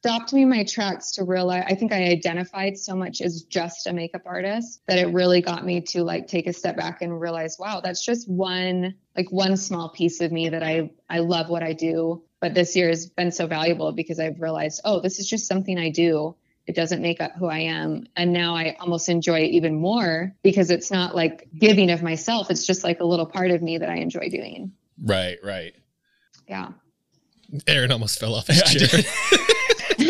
stopped 0.00 0.32
me 0.32 0.42
in 0.42 0.48
my 0.48 0.64
tracks 0.64 1.12
to 1.12 1.24
realize 1.24 1.64
I 1.66 1.74
think 1.74 1.92
I 1.92 2.04
identified 2.04 2.78
so 2.78 2.94
much 2.94 3.20
as 3.20 3.42
just 3.42 3.86
a 3.86 3.92
makeup 3.92 4.22
artist 4.26 4.80
that 4.86 4.98
it 4.98 5.12
really 5.12 5.40
got 5.40 5.64
me 5.64 5.80
to 5.88 6.04
like 6.04 6.28
take 6.28 6.46
a 6.46 6.52
step 6.52 6.76
back 6.76 7.02
and 7.02 7.20
realize, 7.20 7.56
wow, 7.58 7.80
that's 7.82 8.04
just 8.04 8.28
one 8.28 8.94
like 9.16 9.32
one 9.32 9.56
small 9.56 9.88
piece 9.88 10.20
of 10.20 10.30
me 10.30 10.50
that 10.50 10.62
I 10.62 10.90
I 11.08 11.18
love 11.18 11.48
what 11.48 11.62
I 11.62 11.72
do. 11.72 12.22
But 12.40 12.54
this 12.54 12.76
year 12.76 12.88
has 12.88 13.08
been 13.08 13.32
so 13.32 13.48
valuable 13.48 13.92
because 13.92 14.20
I've 14.20 14.40
realized, 14.40 14.82
oh, 14.84 15.00
this 15.00 15.18
is 15.18 15.28
just 15.28 15.48
something 15.48 15.76
I 15.76 15.90
do. 15.90 16.36
It 16.68 16.76
doesn't 16.76 17.02
make 17.02 17.20
up 17.20 17.32
who 17.32 17.46
I 17.46 17.60
am. 17.60 18.06
And 18.14 18.32
now 18.32 18.54
I 18.54 18.76
almost 18.78 19.08
enjoy 19.08 19.40
it 19.40 19.50
even 19.52 19.74
more 19.74 20.32
because 20.42 20.70
it's 20.70 20.90
not 20.92 21.16
like 21.16 21.48
giving 21.58 21.90
of 21.90 22.02
myself. 22.02 22.50
It's 22.50 22.66
just 22.66 22.84
like 22.84 23.00
a 23.00 23.04
little 23.04 23.26
part 23.26 23.50
of 23.50 23.62
me 23.62 23.78
that 23.78 23.88
I 23.88 23.96
enjoy 23.96 24.28
doing. 24.28 24.72
right 25.02 25.38
right 25.42 25.74
Yeah. 26.46 26.68
Aaron 27.66 27.90
almost 27.90 28.20
fell 28.20 28.34
off 28.34 28.46
his 28.46 28.62
I 28.62 28.66
chair. 28.66 29.02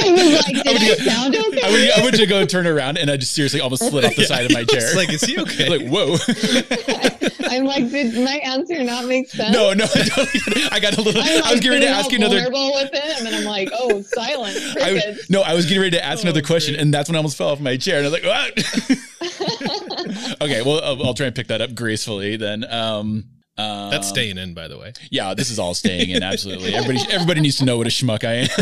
did. 0.17 0.19
I 0.19 0.25
was 0.25 0.47
like, 0.47 0.55
did 0.55 0.67
would 0.67 0.77
I, 0.77 0.87
get- 0.87 0.99
sound 0.99 1.37
okay? 1.37 1.63
I 1.63 1.71
would, 1.71 1.91
I 2.01 2.05
would 2.05 2.15
just 2.15 2.29
go 2.29 2.45
turn 2.45 2.67
around, 2.67 2.99
and 2.99 3.11
I 3.11 3.17
just 3.17 3.33
seriously 3.33 3.61
almost 3.61 3.89
slid 3.89 4.05
off 4.05 4.17
the 4.17 4.25
side 4.25 4.47
of 4.47 4.53
my 4.53 4.65
chair. 4.65 4.81
It's 4.83 4.97
like, 4.97 5.13
is 5.13 5.23
he 5.23 5.39
okay? 5.41 5.69
like, 5.69 5.89
whoa. 5.89 6.17
I'm 7.51 7.65
like, 7.65 7.89
did 7.91 8.15
my 8.23 8.37
answer 8.45 8.83
not 8.85 9.07
make 9.07 9.29
sense? 9.31 9.53
no, 9.53 9.73
no, 9.73 9.85
I, 10.71 10.79
got 10.81 10.97
a 10.97 11.01
little. 11.01 11.21
I'm 11.23 11.43
I 11.45 11.51
was 11.53 11.61
getting 11.61 11.71
ready 11.71 11.87
to 11.87 11.91
ask 11.91 12.11
you 12.13 12.19
another. 12.19 12.37
vulnerable 12.41 12.73
with 12.75 12.91
it, 12.93 13.19
and 13.19 13.27
then 13.27 13.35
I'm 13.35 13.45
like, 13.45 13.71
oh, 13.73 14.03
silent. 14.03 14.57
I, 14.81 15.17
no, 15.29 15.43
I 15.43 15.55
was 15.55 15.65
getting 15.67 15.81
ready 15.81 15.97
to 15.97 16.05
ask 16.05 16.23
another 16.23 16.41
Oh, 16.45 16.47
question, 16.47 16.75
great. 16.75 16.83
and 16.83 16.95
that's 16.95 17.09
when 17.09 17.17
I 17.17 17.19
almost 17.19 17.37
fell 17.37 17.49
off 17.49 17.59
my 17.61 17.77
chair, 17.77 17.99
and 17.99 18.07
I 18.07 18.11
was 18.11 18.23
like, 18.23 18.25
"What?" 18.25 18.53
okay, 20.43 20.63
well, 20.63 20.81
I'll, 20.85 21.07
I'll 21.07 21.15
try 21.15 21.27
and 21.27 21.35
pick 21.35 21.49
that 21.49 21.61
up 21.61 21.75
gracefully 21.75 22.37
then. 22.37 22.65
Um, 22.71 23.25
um, 23.59 23.91
That's 23.91 24.09
staying 24.09 24.39
in, 24.39 24.55
by 24.55 24.69
the 24.69 24.79
way. 24.79 24.93
Yeah, 25.11 25.35
this 25.35 25.51
is 25.51 25.59
all 25.59 25.75
staying 25.75 26.11
in. 26.11 26.23
Absolutely, 26.23 26.75
everybody. 26.75 27.11
Everybody 27.13 27.41
needs 27.41 27.57
to 27.59 27.65
know 27.65 27.77
what 27.77 27.87
a 27.87 27.91
schmuck 27.91 28.25
I 28.25 28.35
am. 28.35 28.49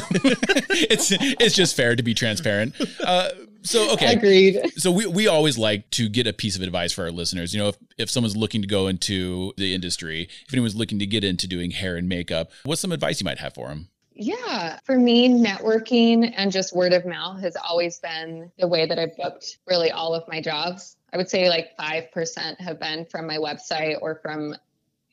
it's 0.70 1.12
it's 1.12 1.54
just 1.54 1.76
fair 1.76 1.94
to 1.94 2.02
be 2.02 2.14
transparent. 2.14 2.74
Uh, 3.04 3.28
so 3.62 3.92
okay, 3.92 4.14
Agreed. 4.14 4.72
so 4.76 4.90
we, 4.90 5.06
we 5.06 5.26
always 5.26 5.58
like 5.58 5.90
to 5.90 6.08
get 6.08 6.26
a 6.26 6.32
piece 6.32 6.56
of 6.56 6.62
advice 6.62 6.92
for 6.92 7.04
our 7.04 7.10
listeners. 7.10 7.52
You 7.52 7.60
know, 7.60 7.68
if, 7.68 7.76
if 7.98 8.10
someone's 8.10 8.36
looking 8.36 8.62
to 8.62 8.68
go 8.68 8.86
into 8.86 9.52
the 9.56 9.74
industry, 9.74 10.28
if 10.46 10.54
anyone's 10.54 10.76
looking 10.76 10.98
to 11.00 11.06
get 11.06 11.24
into 11.24 11.46
doing 11.46 11.72
hair 11.72 11.96
and 11.96 12.08
makeup, 12.08 12.50
what's 12.64 12.80
some 12.80 12.92
advice 12.92 13.20
you 13.20 13.24
might 13.24 13.38
have 13.38 13.54
for 13.54 13.68
them? 13.68 13.88
Yeah, 14.14 14.78
for 14.84 14.96
me, 14.96 15.28
networking 15.28 16.32
and 16.34 16.50
just 16.50 16.74
word 16.74 16.94
of 16.94 17.04
mouth 17.04 17.40
has 17.40 17.54
always 17.56 17.98
been 17.98 18.50
the 18.58 18.66
way 18.66 18.86
that 18.86 18.98
I've 18.98 19.14
booked 19.16 19.58
really 19.66 19.90
all 19.90 20.14
of 20.14 20.26
my 20.26 20.40
jobs. 20.40 20.96
I 21.12 21.18
would 21.18 21.28
say 21.28 21.48
like 21.48 21.76
5% 21.78 22.60
have 22.60 22.80
been 22.80 23.04
from 23.06 23.26
my 23.26 23.36
website 23.36 23.96
or 24.00 24.20
from 24.22 24.54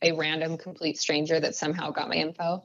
a 0.03 0.11
random 0.13 0.57
complete 0.57 0.97
stranger 0.97 1.39
that 1.39 1.55
somehow 1.55 1.91
got 1.91 2.09
my 2.09 2.15
info. 2.15 2.63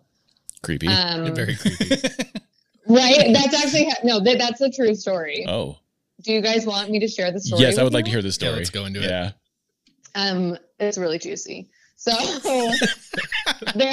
Creepy. 0.62 0.88
Um, 0.88 1.34
Very 1.34 1.54
creepy. 1.56 1.90
right. 2.88 3.32
That's 3.32 3.54
actually, 3.54 3.88
no, 4.04 4.20
that, 4.20 4.38
that's 4.38 4.60
a 4.60 4.70
true 4.70 4.94
story. 4.94 5.46
oh, 5.48 5.78
Do 6.22 6.32
you 6.32 6.40
guys 6.40 6.66
want 6.66 6.90
me 6.90 6.98
to 7.00 7.08
share 7.08 7.30
the 7.32 7.40
story? 7.40 7.62
yes, 7.62 7.78
I 7.78 7.82
with 7.84 7.92
would 7.92 7.94
like 7.94 8.04
to 8.06 8.10
you? 8.10 8.16
hear 8.16 8.22
this 8.22 8.36
Yeah, 8.40 8.48
story. 8.48 8.56
let's 8.58 8.70
go 8.70 8.84
into 8.86 9.00
it. 9.02 9.08
Yeah. 9.10 9.30
Um, 10.14 10.58
it's 10.80 10.98
really 10.98 11.18
juicy. 11.18 11.68
So 11.96 12.12
there 13.74 13.92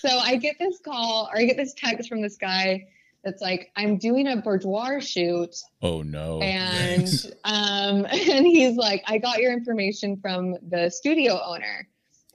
so 0.00 0.08
I 0.18 0.36
get 0.40 0.56
this 0.58 0.80
call 0.84 1.28
or 1.32 1.38
I 1.38 1.44
get 1.44 1.56
this 1.56 1.74
text 1.74 2.08
from 2.08 2.22
this 2.22 2.36
guy 2.36 2.88
that's 3.22 3.42
like, 3.42 3.70
I'm 3.76 3.98
doing 3.98 4.26
a 4.26 4.36
boudoir 4.36 5.00
shoot 5.00 5.54
Oh 5.82 6.02
no. 6.02 6.40
and 6.40 7.08
um 7.44 8.06
and 8.10 8.46
he's 8.46 8.76
like, 8.76 9.02
I 9.06 9.18
got 9.18 9.38
your 9.40 9.52
information 9.52 10.16
from 10.20 10.56
the 10.68 10.90
studio 10.90 11.40
owner. 11.44 11.86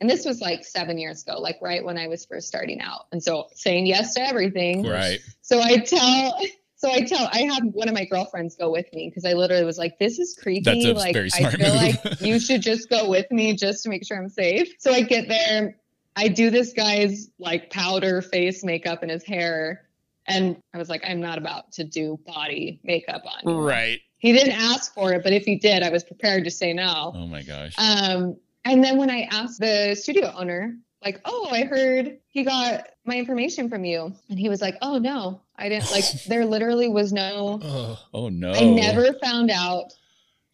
And 0.01 0.09
this 0.09 0.25
was 0.25 0.41
like 0.41 0.65
seven 0.65 0.97
years 0.97 1.23
ago, 1.23 1.39
like 1.39 1.57
right 1.61 1.83
when 1.83 1.97
I 1.97 2.07
was 2.07 2.25
first 2.25 2.47
starting 2.47 2.81
out. 2.81 3.05
And 3.11 3.23
so 3.23 3.47
saying 3.53 3.85
yes 3.85 4.13
to 4.15 4.21
everything. 4.21 4.83
right. 4.85 5.19
So 5.41 5.61
I 5.61 5.77
tell, 5.77 6.37
so 6.75 6.91
I 6.91 7.01
tell, 7.01 7.29
I 7.31 7.43
have 7.43 7.63
one 7.71 7.87
of 7.87 7.93
my 7.95 8.03
girlfriends 8.03 8.57
go 8.57 8.69
with 8.71 8.87
me 8.93 9.09
because 9.09 9.23
I 9.23 9.33
literally 9.33 9.63
was 9.63 9.77
like, 9.77 9.97
"This 9.97 10.19
is 10.19 10.37
creepy. 10.39 10.91
Like, 10.93 11.15
I 11.15 11.29
feel 11.29 11.73
move. 11.73 11.75
like 12.03 12.19
you 12.21 12.39
should 12.41 12.61
just 12.61 12.89
go 12.89 13.09
with 13.09 13.31
me 13.31 13.55
just 13.55 13.83
to 13.83 13.89
make 13.89 14.05
sure 14.05 14.17
I'm 14.17 14.27
safe." 14.27 14.67
So 14.79 14.91
I 14.91 15.01
get 15.01 15.29
there, 15.29 15.77
I 16.17 16.27
do 16.27 16.49
this 16.49 16.73
guy's 16.73 17.29
like 17.39 17.69
powder 17.71 18.21
face 18.21 18.63
makeup 18.65 19.01
and 19.01 19.09
his 19.09 19.23
hair, 19.23 19.84
and 20.27 20.57
I 20.73 20.77
was 20.77 20.89
like, 20.89 21.03
"I'm 21.07 21.19
not 21.19 21.37
about 21.37 21.71
to 21.73 21.83
do 21.83 22.19
body 22.25 22.79
makeup 22.83 23.23
on 23.25 23.49
you." 23.51 23.59
Right. 23.59 23.99
He 24.17 24.33
didn't 24.33 24.53
ask 24.53 24.93
for 24.93 25.13
it, 25.13 25.23
but 25.23 25.33
if 25.33 25.45
he 25.45 25.55
did, 25.55 25.83
I 25.83 25.89
was 25.89 26.03
prepared 26.03 26.45
to 26.45 26.51
say 26.51 26.73
no. 26.73 27.13
Oh 27.15 27.27
my 27.27 27.43
gosh. 27.43 27.75
Um, 27.77 28.37
and 28.63 28.83
then 28.83 28.97
when 28.97 29.11
I 29.11 29.27
asked 29.31 29.59
the 29.59 29.95
studio 29.95 30.33
owner, 30.35 30.75
like, 31.03 31.21
oh, 31.23 31.47
I 31.51 31.63
heard 31.65 32.17
he 32.27 32.43
got 32.43 32.87
my 33.05 33.15
information 33.15 33.69
from 33.69 33.85
you. 33.85 34.13
And 34.29 34.39
he 34.39 34.49
was 34.49 34.61
like, 34.61 34.75
oh, 34.81 34.97
no, 34.97 35.41
I 35.55 35.69
didn't. 35.69 35.91
Like, 35.91 36.05
there 36.27 36.45
literally 36.45 36.89
was 36.89 37.13
no, 37.13 37.59
Oh, 37.61 37.99
oh 38.13 38.29
no. 38.29 38.51
I 38.51 38.63
never 38.63 39.13
found 39.23 39.51
out 39.51 39.93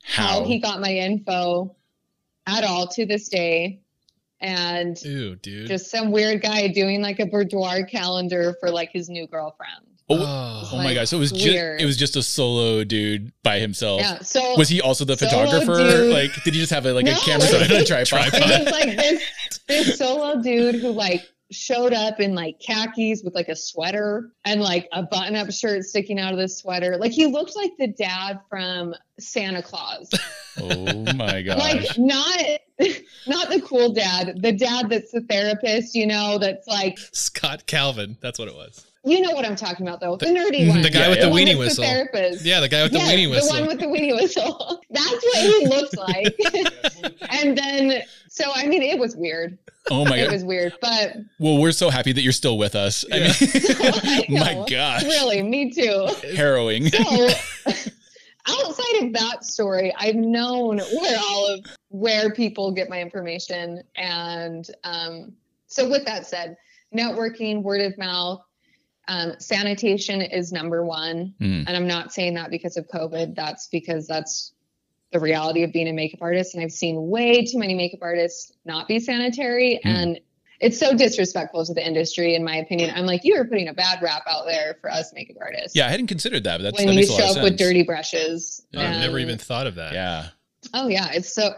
how 0.04 0.42
how 0.42 0.44
he 0.44 0.60
got 0.60 0.82
my 0.82 0.94
info 0.94 1.76
at 2.48 2.64
all 2.66 2.88
to 2.88 3.06
this 3.06 3.30
day. 3.30 3.80
And 4.42 5.02
ew, 5.04 5.36
dude. 5.36 5.68
just 5.68 5.90
some 5.92 6.12
weird 6.12 6.42
guy 6.42 6.68
doing 6.68 7.02
like 7.02 7.20
a 7.20 7.26
boudoir 7.26 7.84
calendar 7.86 8.56
for 8.60 8.70
like 8.72 8.92
his 8.92 9.08
new 9.10 9.28
girlfriend. 9.28 9.86
Oh, 10.10 10.18
Oh. 10.20 10.70
oh 10.74 10.78
my 10.78 10.94
gosh. 10.94 11.10
So 11.10 11.18
it 11.18 11.20
was 11.22 11.32
just 11.32 11.46
it 11.46 11.86
was 11.86 11.96
just 11.96 12.16
a 12.16 12.24
solo 12.24 12.84
dude 12.84 13.32
by 13.44 13.60
himself. 13.60 14.02
Yeah. 14.02 14.20
So 14.20 14.58
Was 14.58 14.68
he 14.68 14.82
also 14.82 15.06
the 15.06 15.16
photographer? 15.16 15.78
dude. 15.78 16.12
Like, 16.14 16.32
did 16.44 16.54
he 16.54 16.60
just 16.60 16.72
have 16.74 16.86
a, 16.86 16.92
like 16.94 17.08
a 17.08 17.14
camera 17.16 17.48
set 17.48 17.70
on 17.72 17.78
a 17.78 17.86
tripod? 17.86 18.28
it 18.34 18.64
was 18.64 18.72
like 18.72 18.98
this 18.98 19.24
this 19.68 19.98
solo 19.98 20.42
dude 20.42 20.76
who 20.76 20.90
like 20.92 21.22
showed 21.54 21.92
up 21.94 22.20
in 22.22 22.34
like 22.34 22.60
khakis 22.60 23.24
with 23.24 23.36
like 23.36 23.50
a 23.50 23.56
sweater 23.56 24.32
and 24.46 24.62
like 24.62 24.88
a 24.94 25.04
button 25.04 25.36
up 25.36 25.52
shirt 25.52 25.84
sticking 25.84 26.18
out 26.20 26.32
of 26.34 26.40
the 26.40 26.48
sweater. 26.48 26.98
Like 26.98 27.12
he 27.12 27.26
looked 27.28 27.56
like 27.56 27.72
the 27.78 27.88
dad 27.88 28.40
from 28.50 28.96
Santa 29.20 29.62
Clause. 29.62 30.10
oh 30.62 31.14
my 31.14 31.42
gosh. 31.42 31.58
Like 31.60 31.98
not 31.98 32.40
not 33.28 33.50
the 33.50 33.62
cool 33.62 33.92
dad, 33.94 34.42
the 34.42 34.52
dad 34.52 34.90
that's 34.90 35.12
the 35.12 35.22
therapist, 35.22 35.96
you 35.96 36.08
know, 36.08 36.38
that's 36.38 36.68
like 36.68 36.98
Scott 37.12 37.66
Calvin. 37.68 38.18
That's 38.22 38.40
what 38.40 38.48
it 38.48 38.56
was. 38.56 38.86
you 39.04 39.20
know 39.22 39.32
what 39.32 39.46
I'm 39.46 39.56
talking 39.56 39.88
about 39.88 40.00
though. 40.00 40.16
The 40.18 40.28
nerdy 40.28 40.66
mm, 40.66 40.70
one. 40.70 40.82
The 40.82 40.90
guy 40.90 41.00
Yeah, 41.02 41.10
with 41.10 41.18
yeah. 41.20 41.26
the 41.30 41.32
weenie 41.32 41.58
whistle. 41.58 41.84
The 41.84 41.90
therapist. 41.90 42.46
Yeah, 42.46 42.60
the 42.60 42.70
guy 42.70 42.84
with 42.84 42.92
the 42.92 43.00
Yes, 43.00 43.12
weenie 43.14 43.30
whistle. 43.30 43.54
The 43.56 43.60
one 43.62 43.68
with 43.68 43.80
the 43.80 43.86
weenie 43.88 44.16
whistle. 44.16 44.82
That's 44.92 45.12
what 45.12 45.38
he 45.38 45.68
looked 45.68 45.98
like. 45.98 47.16
and 47.32 47.58
then, 47.58 48.02
so 48.30 48.52
I 48.54 48.68
mean, 48.68 48.82
it 48.84 49.00
was 49.00 49.16
weird. 49.16 49.58
oh 49.90 50.04
my 50.06 50.12
god, 50.18 50.20
It 50.20 50.32
was 50.32 50.44
weird, 50.46 50.74
but 50.82 51.16
Well, 51.40 51.58
we're 51.58 51.72
so 51.72 51.90
happy 51.90 52.12
that 52.14 52.22
you're 52.22 52.32
still 52.34 52.58
with 52.58 52.76
us. 52.76 53.04
I 53.12 53.18
I 53.18 54.26
mean, 54.30 54.40
my 54.40 54.54
know. 54.54 54.66
gosh. 54.70 55.04
really, 55.04 55.42
me 55.42 55.72
too. 55.72 56.08
Harrowing. 56.36 56.90
So, 56.92 57.30
that 59.10 59.44
story, 59.44 59.94
I've 59.98 60.16
known 60.16 60.80
where 60.80 61.20
all 61.20 61.48
of 61.48 61.66
where 61.90 62.34
people 62.34 62.72
get 62.72 62.90
my 62.90 63.02
information, 63.02 63.84
and 63.96 64.66
um, 64.84 65.34
so 65.68 65.90
with 65.90 66.06
that 66.06 66.26
said, 66.26 66.58
networking, 66.96 67.64
word 67.64 67.82
of 67.82 67.98
mouth. 67.98 68.42
Um, 69.08 69.34
sanitation 69.40 70.22
is 70.22 70.52
number 70.52 70.86
one. 70.86 71.34
Mhm. 71.42 71.66
And 71.68 71.70
I'm 71.70 71.88
not 71.88 72.14
saying 72.14 72.36
that 72.36 72.50
because 72.50 72.78
of 72.78 72.88
COVID. 72.88 73.36
That's 73.36 73.68
because 73.68 74.08
that's 74.08 74.54
the 75.12 75.20
reality 75.20 75.64
of 75.64 75.74
being 75.74 75.88
a 75.88 75.94
makeup 75.94 76.22
artist. 76.22 76.56
And 76.56 76.64
I've 76.64 76.72
seen 76.72 77.10
way 77.10 77.44
too 77.44 77.58
many 77.58 77.74
makeup 77.74 78.00
artists 78.02 78.54
not 78.64 78.88
be 78.88 79.00
sanitary. 79.00 79.80
Mm. 79.84 79.90
And 79.90 80.20
it's 80.62 80.78
so 80.80 80.96
disrespectful 80.96 81.66
to 81.66 81.74
the 81.74 81.86
industry, 81.86 82.36
in 82.36 82.44
my 82.44 82.56
opinion. 82.56 82.92
I'm 82.96 83.06
like, 83.06 83.22
you 83.24 83.36
are 83.36 83.46
putting 83.46 83.68
a 83.68 83.74
bad 83.74 84.02
rap 84.02 84.24
out 84.28 84.46
there 84.46 84.78
for 84.80 84.90
us 84.92 85.12
makeup 85.14 85.38
artists. 85.42 85.76
Yeah, 85.76 85.88
I 85.88 85.90
hadn't 85.90 86.08
considered 86.08 86.44
that, 86.44 86.58
but 86.58 86.64
that's, 86.64 86.78
when 86.78 86.88
that 86.88 86.94
you 86.94 87.00
makes 87.00 87.10
a 87.10 87.14
lot 87.14 87.20
show 87.20 87.26
up 87.26 87.34
sense. 87.34 87.44
with 87.44 87.58
dirty 87.58 87.84
brushes. 87.84 88.66
I've 88.76 89.02
never 89.02 89.20
even 89.20 89.38
thought 89.38 89.68
of 89.68 89.76
that. 89.76 89.94
Yeah. 89.94 90.28
Oh, 90.74 90.88
yeah. 90.88 91.10
It's 91.14 91.34
so. 91.34 91.54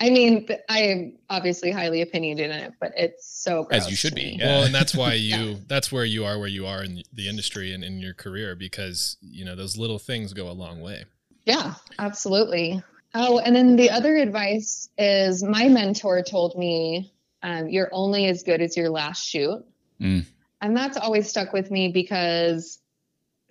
I 0.00 0.10
mean, 0.10 0.48
I 0.68 0.80
am 0.80 1.18
obviously 1.30 1.70
highly 1.70 2.02
opinionated 2.02 2.50
in 2.50 2.62
it, 2.64 2.72
but 2.80 2.92
it's 2.96 3.24
so 3.24 3.62
gross 3.62 3.82
As 3.84 3.90
you 3.90 3.94
should 3.94 4.16
be, 4.16 4.36
yeah. 4.38 4.46
Well, 4.46 4.62
and 4.64 4.74
that's 4.74 4.96
why 4.96 5.12
you 5.14 5.36
Yeah. 5.36 5.54
that's 5.68 5.92
where 5.92 6.04
you 6.04 6.24
are 6.24 6.38
where 6.40 6.48
you 6.48 6.66
are 6.66 6.82
in 6.82 7.02
the 7.12 7.28
industry 7.28 7.72
and 7.72 7.84
in 7.84 8.00
your 8.00 8.14
career 8.14 8.56
because, 8.56 9.16
you 9.20 9.44
know, 9.44 9.54
those 9.54 9.76
little 9.76 10.00
things 10.00 10.32
go 10.32 10.50
a 10.50 10.52
long 10.52 10.80
way. 10.80 11.04
Yeah, 11.44 11.74
absolutely. 12.00 12.82
Oh, 13.14 13.38
and 13.38 13.54
then 13.54 13.76
the 13.76 13.90
other 13.90 14.16
advice 14.16 14.88
is 14.98 15.42
my 15.44 15.68
mentor 15.68 16.22
told 16.22 16.58
me, 16.58 17.12
um, 17.42 17.68
you're 17.68 17.88
only 17.92 18.26
as 18.26 18.42
good 18.42 18.60
as 18.60 18.76
your 18.76 18.90
last 18.90 19.26
shoot. 19.26 19.64
Mm. 20.00 20.26
And 20.60 20.76
that's 20.76 20.96
always 20.96 21.28
stuck 21.28 21.52
with 21.52 21.70
me 21.70 21.88
because 21.88 22.78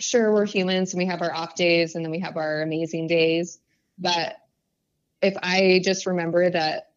sure, 0.02 0.34
we're 0.34 0.46
humans 0.46 0.94
and 0.94 1.00
we 1.00 1.06
have 1.06 1.22
our 1.22 1.34
off 1.34 1.56
days 1.56 1.96
and 1.96 2.04
then 2.04 2.12
we 2.12 2.20
have 2.20 2.38
our 2.38 2.62
amazing 2.62 3.08
days. 3.08 3.60
But 3.98 4.36
if 5.22 5.36
I 5.42 5.82
just 5.84 6.06
remember 6.06 6.50
that 6.50 6.92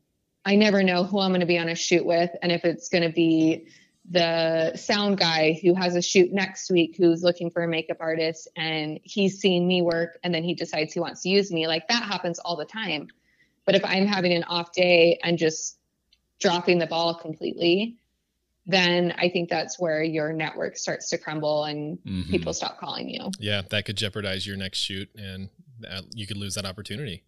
I 0.45 0.57
never 0.57 0.83
know 0.83 1.05
who 1.05 1.21
I'm 1.21 1.31
going 1.31 1.41
to 1.41 1.47
be 1.47 1.59
on 1.59 1.69
a 1.69 1.75
shoot 1.75 2.05
with, 2.05 2.31
and 2.43 2.53
if 2.53 2.65
it's 2.65 2.89
going 2.89 3.05
to 3.05 3.13
be 3.13 3.67
the 4.11 4.77
sound 4.77 5.19
guy 5.19 5.59
who 5.63 5.75
has 5.75 5.97
a 5.97 6.03
shoot 6.03 6.31
next 6.33 6.71
week 6.71 6.95
who's 6.99 7.23
looking 7.23 7.51
for 7.51 7.63
a 7.63 7.69
makeup 7.69 7.97
artist 8.01 8.49
and 8.55 9.01
he's 9.03 9.39
seen 9.39 9.67
me 9.67 9.81
work 9.81 10.19
and 10.23 10.35
then 10.35 10.45
he 10.45 10.55
decides 10.55 10.93
he 10.93 11.01
wants 11.01 11.23
to 11.23 11.31
use 11.31 11.51
me, 11.51 11.67
like 11.67 11.89
that 11.89 12.03
happens 12.03 12.39
all 12.39 12.57
the 12.57 12.67
time. 12.67 13.09
But 13.65 13.75
if 13.75 13.85
I'm 13.85 14.07
having 14.07 14.33
an 14.33 14.45
off 14.45 14.73
day 14.73 15.19
and 15.23 15.39
just 15.39 15.79
dropping 16.45 16.79
the 16.79 16.87
ball 16.87 17.15
completely, 17.15 17.97
then 18.67 19.15
I 19.19 19.31
think 19.31 19.49
that's 19.49 19.79
where 19.79 20.03
your 20.03 20.33
network 20.33 20.77
starts 20.77 21.09
to 21.11 21.19
crumble 21.19 21.65
and 21.65 21.99
Mhm. 22.05 22.29
people 22.31 22.53
stop 22.53 22.79
calling 22.79 23.09
you. 23.09 23.31
Yeah, 23.39 23.63
that 23.71 23.87
could 23.87 23.97
jeopardize 23.97 24.47
your 24.47 24.57
next 24.59 24.79
shoot 24.79 25.09
and 25.17 25.49
that, 25.81 26.05
you 26.15 26.27
could 26.27 26.37
lose 26.37 26.55
that 26.55 26.67
opportunity. 26.67 27.23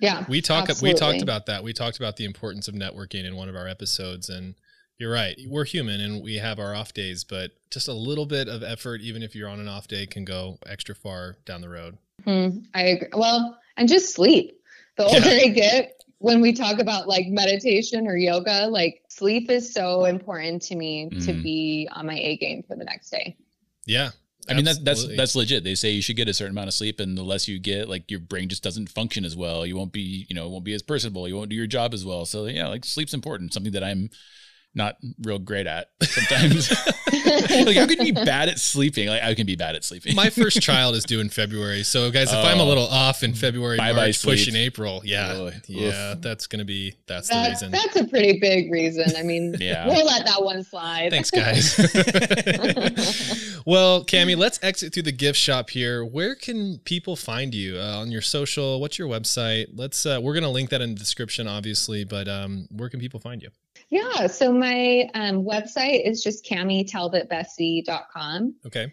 Yeah. 0.00 0.24
We 0.28 0.40
talk 0.40 0.68
we 0.82 0.92
talked 0.94 1.22
about 1.22 1.46
that. 1.46 1.62
We 1.62 1.72
talked 1.72 1.96
about 1.96 2.16
the 2.16 2.24
importance 2.24 2.66
of 2.66 2.74
networking 2.74 3.24
in 3.24 3.36
one 3.36 3.48
of 3.48 3.54
our 3.56 3.68
episodes 3.68 4.28
and 4.28 4.54
you're 4.98 5.12
right. 5.12 5.36
We're 5.46 5.64
human 5.64 6.00
and 6.00 6.22
we 6.22 6.36
have 6.36 6.58
our 6.58 6.74
off 6.74 6.92
days, 6.92 7.22
but 7.24 7.52
just 7.70 7.86
a 7.88 7.92
little 7.92 8.26
bit 8.26 8.48
of 8.48 8.62
effort 8.64 9.00
even 9.00 9.22
if 9.22 9.34
you're 9.36 9.48
on 9.48 9.60
an 9.60 9.68
off 9.68 9.86
day 9.86 10.06
can 10.06 10.24
go 10.24 10.58
extra 10.66 10.94
far 10.94 11.36
down 11.46 11.60
the 11.60 11.68
road. 11.68 11.98
Hmm, 12.24 12.58
I 12.74 12.82
agree. 12.82 13.08
Well, 13.12 13.56
and 13.76 13.88
just 13.88 14.12
sleep. 14.14 14.60
The 14.96 15.04
older 15.04 15.28
Yeah. 15.28 15.42
I 15.44 15.48
get, 15.48 16.03
when 16.24 16.40
we 16.40 16.54
talk 16.54 16.78
about 16.78 17.06
like 17.06 17.26
meditation 17.28 18.06
or 18.06 18.16
yoga, 18.16 18.66
like 18.66 19.02
sleep 19.08 19.50
is 19.50 19.72
so 19.74 20.06
important 20.06 20.62
to 20.62 20.74
me 20.74 21.10
to 21.10 21.32
Mhm. 21.34 21.42
be 21.42 21.88
on 21.92 22.06
my 22.06 22.18
A 22.18 22.38
game 22.38 22.62
for 22.66 22.76
the 22.76 22.84
next 22.84 23.10
day. 23.10 23.36
Yeah. 23.84 24.10
I 24.48 24.54
mean, 24.54 24.64
that's 24.64 24.78
that's 24.78 25.06
that's 25.16 25.34
legit. 25.36 25.64
They 25.64 25.74
say 25.74 25.90
you 25.90 26.02
should 26.02 26.16
get 26.16 26.28
a 26.28 26.34
certain 26.34 26.52
amount 26.52 26.68
of 26.68 26.74
sleep, 26.74 27.00
and 27.00 27.16
the 27.16 27.22
less 27.22 27.46
you 27.48 27.58
get, 27.58 27.88
like 27.88 28.10
your 28.10 28.20
brain 28.20 28.48
just 28.48 28.62
doesn't 28.62 28.88
function 28.90 29.24
as 29.24 29.34
well. 29.36 29.64
You 29.66 29.76
won't 29.76 29.92
be, 29.92 30.26
you 30.28 30.34
know, 30.34 30.46
it 30.46 30.50
won't 30.50 30.64
be 30.64 30.74
as 30.74 30.82
personable. 30.82 31.26
You 31.28 31.36
won't 31.36 31.48
do 31.48 31.56
your 31.56 31.66
job 31.66 31.94
as 31.94 32.04
well. 32.04 32.24
So 32.26 32.46
yeah, 32.46 32.68
like 32.68 32.84
sleep's 32.84 33.14
important. 33.14 33.52
Something 33.54 33.72
that 33.72 33.84
I'm 33.84 34.10
not 34.74 34.96
real 35.22 35.38
great 35.38 35.66
at 35.66 35.88
sometimes. 36.02 36.70
like 37.10 37.76
how 37.76 37.86
can 37.86 38.04
you 38.04 38.12
be 38.12 38.24
bad 38.24 38.48
at 38.48 38.58
sleeping? 38.58 39.08
Like 39.08 39.22
I 39.22 39.34
can 39.34 39.46
be 39.46 39.56
bad 39.56 39.74
at 39.76 39.84
sleeping. 39.84 40.14
My 40.16 40.30
first 40.30 40.60
child 40.60 40.94
is 40.96 41.04
due 41.04 41.20
in 41.20 41.28
February, 41.30 41.82
so 41.84 42.10
guys, 42.10 42.32
if 42.32 42.38
I'm 42.38 42.58
a 42.60 42.62
Oh. 42.64 42.66
little 42.66 42.86
off 42.86 43.22
in 43.22 43.34
February, 43.34 43.76
Bye-bye 43.78 43.96
March, 43.96 44.16
sleep. 44.16 44.32
pushing 44.38 44.56
April, 44.56 45.00
yeah, 45.04 45.28
Ugh. 45.32 45.54
yeah, 45.68 46.14
that's 46.18 46.46
gonna 46.46 46.64
be 46.64 46.94
that's 47.06 47.28
the 47.28 47.46
reason. 47.48 47.70
that's 47.70 47.96
a 47.96 48.04
pretty 48.06 48.38
big 48.40 48.70
reason. 48.72 49.04
I 49.16 49.22
mean, 49.22 49.54
Yeah. 49.60 49.86
we'll 49.86 50.04
let 50.06 50.24
that 50.26 50.42
one 50.42 50.62
slide. 50.64 51.10
Thanks, 51.10 51.30
guys. 51.30 51.76
well, 53.66 54.04
Cami, 54.04 54.36
let's 54.36 54.58
exit 54.62 54.92
through 54.92 55.04
the 55.04 55.12
gift 55.12 55.38
shop 55.38 55.70
here. 55.70 56.04
Where 56.04 56.34
can 56.34 56.78
people 56.84 57.16
find 57.16 57.54
you 57.54 57.78
uh, 57.78 57.98
on 58.00 58.10
your 58.10 58.22
social? 58.22 58.80
What's 58.80 58.98
your 58.98 59.08
website? 59.08 59.66
Let's. 59.74 60.04
Uh, 60.06 60.18
we're 60.22 60.34
gonna 60.34 60.50
link 60.50 60.70
that 60.70 60.80
in 60.80 60.94
the 60.94 60.98
description, 60.98 61.46
obviously, 61.46 62.04
but 62.04 62.28
um, 62.28 62.66
where 62.70 62.88
can 62.88 63.00
people 63.00 63.20
find 63.20 63.42
you? 63.42 63.50
Yeah. 63.90 64.26
So 64.26 64.52
my 64.52 65.08
um, 65.14 65.44
website 65.44 66.06
is 66.08 66.22
just 66.22 66.44
CamiTellThatBessie.com. 66.46 68.54
Okay. 68.66 68.92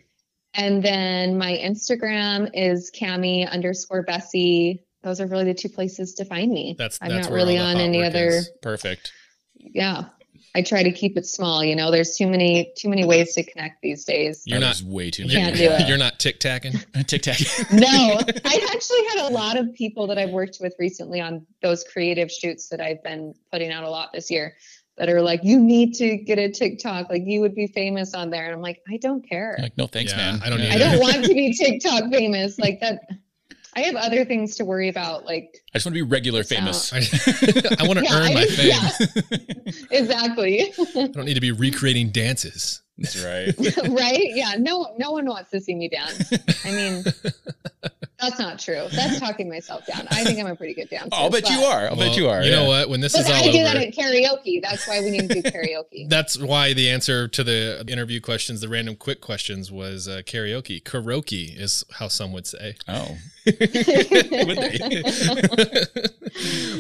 And 0.54 0.84
then 0.84 1.38
my 1.38 1.54
Instagram 1.64 2.50
is 2.54 2.92
Cami 2.96 3.50
underscore 3.50 4.04
Bessie. 4.04 4.84
Those 5.04 5.22
are 5.22 5.28
really 5.28 5.46
the 5.46 5.54
two 5.54 5.70
places 5.70 6.14
to 6.16 6.26
find 6.26 6.52
me. 6.52 6.76
That's 6.78 7.00
I'm 7.02 7.10
that's 7.10 7.28
not 7.28 7.32
where 7.32 7.38
really 7.40 7.58
on 7.58 7.78
any 7.78 8.04
other. 8.04 8.28
is. 8.28 8.52
Perfect. 8.62 9.14
Yeah. 9.56 10.06
I 10.54 10.64
try 10.64 10.84
to 10.84 10.92
keep 10.92 11.18
it 11.18 11.26
small. 11.26 11.64
You 11.64 11.78
know, 11.78 11.92
there's 11.92 12.18
too 12.18 12.28
many 12.28 12.74
too 12.78 12.90
many 12.90 13.06
ways 13.06 13.34
to 13.36 13.44
connect 13.44 13.82
these 13.82 14.04
days. 14.04 14.44
You're 14.46 14.60
not- 14.60 14.82
way 14.82 15.10
too 15.10 15.24
You 15.24 15.30
many. 15.40 15.40
can't 15.40 15.56
do 15.58 15.72
it. 15.84 15.88
You're 15.88 15.98
not 15.98 16.20
tic 16.20 16.42
tacking. 16.42 16.74
Tic 17.08 17.22
Tac. 17.22 17.40
no, 17.72 17.88
I 18.46 18.70
actually 18.74 19.08
had 19.08 19.30
a 19.30 19.34
lot 19.34 19.58
of 19.58 19.74
people 19.74 20.08
that 20.08 20.18
I've 20.18 20.32
worked 20.32 20.58
with 20.60 20.76
recently 20.78 21.22
on 21.22 21.46
those 21.62 21.86
creative 21.86 22.30
shoots 22.30 22.68
that 22.68 22.82
I've 22.82 23.02
been 23.02 23.34
putting 23.50 23.72
out 23.72 23.86
a 23.86 23.90
lot 23.90 24.10
this 24.14 24.30
year 24.30 24.54
that 25.02 25.10
are 25.10 25.20
like, 25.20 25.40
you 25.44 25.60
need 25.60 25.96
to 25.96 26.16
get 26.16 26.38
a 26.38 26.48
TikTok. 26.48 27.10
Like 27.10 27.24
you 27.26 27.42
would 27.42 27.56
be 27.56 27.66
famous 27.66 28.14
on 28.14 28.30
there. 28.30 28.46
And 28.46 28.54
I'm 28.54 28.62
like, 28.62 28.84
I 28.88 28.98
don't 28.98 29.28
care. 29.28 29.58
like 29.60 29.76
no 29.76 29.88
thanks, 29.88 30.12
Yeah, 30.12 30.18
man. 30.18 30.42
I 30.46 30.50
don't 30.52 30.60
Yeah. 30.60 30.74
I 30.76 30.78
don't 30.78 31.00
want 31.00 31.26
to 31.26 31.34
be 31.34 31.52
TikTok 31.58 32.12
famous. 32.12 32.60
Like 32.60 32.80
that. 32.82 33.02
I 33.76 33.80
have 33.82 33.96
other 33.96 34.26
things 34.26 34.58
to 34.58 34.66
worry 34.66 34.90
about. 34.90 35.26
Like, 35.26 35.58
I 35.74 35.78
just 35.80 35.88
want 35.88 35.96
to 35.96 36.04
be 36.06 36.08
regular 36.08 36.44
famous. 36.44 36.94
I, 36.94 36.98
I 37.80 37.88
want 37.88 37.98
to 37.98 38.06
Yeah, 38.06 38.16
earn 38.16 38.28
I 38.28 38.34
my 38.36 38.46
just- 38.46 38.58
fame. 38.58 39.40
yeah. 39.66 39.74
exactly. 40.00 40.72
I 40.96 41.08
don't 41.08 41.26
need 41.26 41.34
to 41.34 41.42
be 41.42 41.52
recreating 41.52 42.10
dances. 42.12 42.84
That's 43.02 43.24
right. 43.78 43.90
right? 43.90 44.28
Yeah. 44.34 44.54
No, 44.58 44.94
no 44.98 45.12
one 45.12 45.26
wants 45.26 45.52
to 45.52 45.60
see 45.62 45.76
me 45.76 45.90
dance. 45.90 46.32
I 46.66 46.72
mean, 46.72 47.04
that's 48.20 48.38
not 48.40 48.60
true. 48.60 48.88
That's 48.92 49.20
talking 49.20 49.50
myself 49.50 49.86
down. 49.86 50.08
I 50.12 50.24
think 50.24 50.40
I'm 50.40 50.48
a 50.48 50.56
pretty 50.56 50.74
good 50.74 50.90
dancer. 50.90 51.10
I'll 51.14 51.30
bet 51.30 51.50
you 51.50 51.60
are. 51.62 51.88
I'll 51.88 51.96
bet 51.96 52.16
you 52.16 52.30
are. 52.30 52.44
You 52.44 52.52
yeah. 52.52 52.58
know 52.58 52.66
what? 52.68 52.90
When 52.90 53.02
this 53.02 53.14
But 53.14 53.22
is 53.22 53.30
all 53.30 53.36
I 53.36 53.52
do 53.52 53.60
over, 53.62 53.64
that 53.64 53.78
at 53.78 53.94
karaoke. 53.94 54.62
That's 54.62 54.88
why 54.88 55.02
we 55.02 55.10
need 55.12 55.30
to 55.30 55.42
do 55.42 55.44
karaoke. 55.44 56.08
That's 56.10 56.38
why 56.38 56.74
the 56.74 56.90
answer 56.90 57.28
to 57.28 57.44
the 57.44 57.84
interview 57.88 58.22
questions, 58.22 58.62
the 58.62 58.70
random 58.70 58.96
quick 58.96 59.22
questions, 59.22 59.72
was 59.72 60.08
uh, 60.08 60.22
karaoke. 60.26 60.84
Karaoke 60.84 61.60
is 61.60 61.84
how 61.94 62.08
some 62.08 62.32
would 62.34 62.46
say. 62.48 62.76
Oh, 62.88 63.18
Would 63.46 63.58
they? 63.58 64.80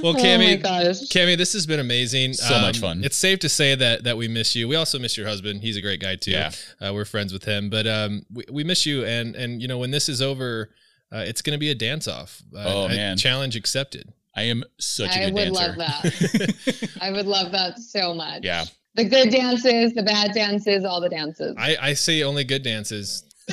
well, 0.01 0.11
oh 0.11 0.13
my 0.13 0.19
Cami, 0.19 0.61
gosh. 0.61 0.99
Cami, 1.09 1.37
this 1.37 1.53
has 1.53 1.65
been 1.65 1.79
amazing. 1.79 2.31
Um, 2.31 2.35
So 2.35 2.59
much 2.59 2.79
fun. 2.79 3.03
It's 3.03 3.17
safe 3.17 3.39
to 3.39 3.49
say 3.49 3.73
that 3.75 4.03
that 4.03 4.17
we 4.17 4.27
miss 4.27 4.55
you. 4.55 4.67
We 4.67 4.75
also 4.75 4.99
miss 4.99 5.17
your 5.17 5.27
husband. 5.27 5.61
He's 5.61 5.75
a 5.77 5.81
great 5.81 5.99
guy 5.99 6.10
too. 6.15 6.31
Yeah. 6.31 6.51
uh, 6.81 6.93
we're 6.93 7.05
friends 7.05 7.31
with 7.33 7.43
him, 7.45 7.69
but 7.69 7.87
um, 7.87 8.23
we, 8.33 8.43
we 8.51 8.63
miss 8.63 8.85
you. 8.85 9.05
And 9.05 9.35
and 9.35 9.61
you 9.61 9.67
know 9.67 9.77
when 9.77 9.91
this 9.91 10.09
is 10.09 10.21
over, 10.21 10.69
uh, 11.13 11.23
it's 11.27 11.41
going 11.41 11.53
to 11.55 11.59
be 11.59 11.69
a 11.71 11.75
dance 11.75 12.07
off. 12.07 12.41
Uh, 12.55 12.63
Oh, 12.65 12.87
man. 12.87 13.17
challenge 13.17 13.55
accepted. 13.55 14.11
I 14.35 14.43
am 14.43 14.63
such 14.79 15.15
a 15.15 15.23
I 15.23 15.25
good 15.25 15.33
would 15.33 15.49
love 15.51 15.75
that. 15.77 16.89
I 17.01 17.11
would 17.11 17.25
love 17.25 17.51
that 17.51 17.79
so 17.79 18.13
much. 18.13 18.43
Yeah. 18.43 18.63
The 18.95 19.03
good 19.05 19.29
dances, 19.29 19.93
the 19.93 20.03
bad 20.03 20.31
dances, 20.33 20.83
all 20.85 20.99
the 21.01 21.09
dances. 21.09 21.55
I, 21.57 21.77
I 21.81 21.93
say 21.93 22.23
only 22.23 22.43
good 22.45 22.63
dances. 22.63 23.23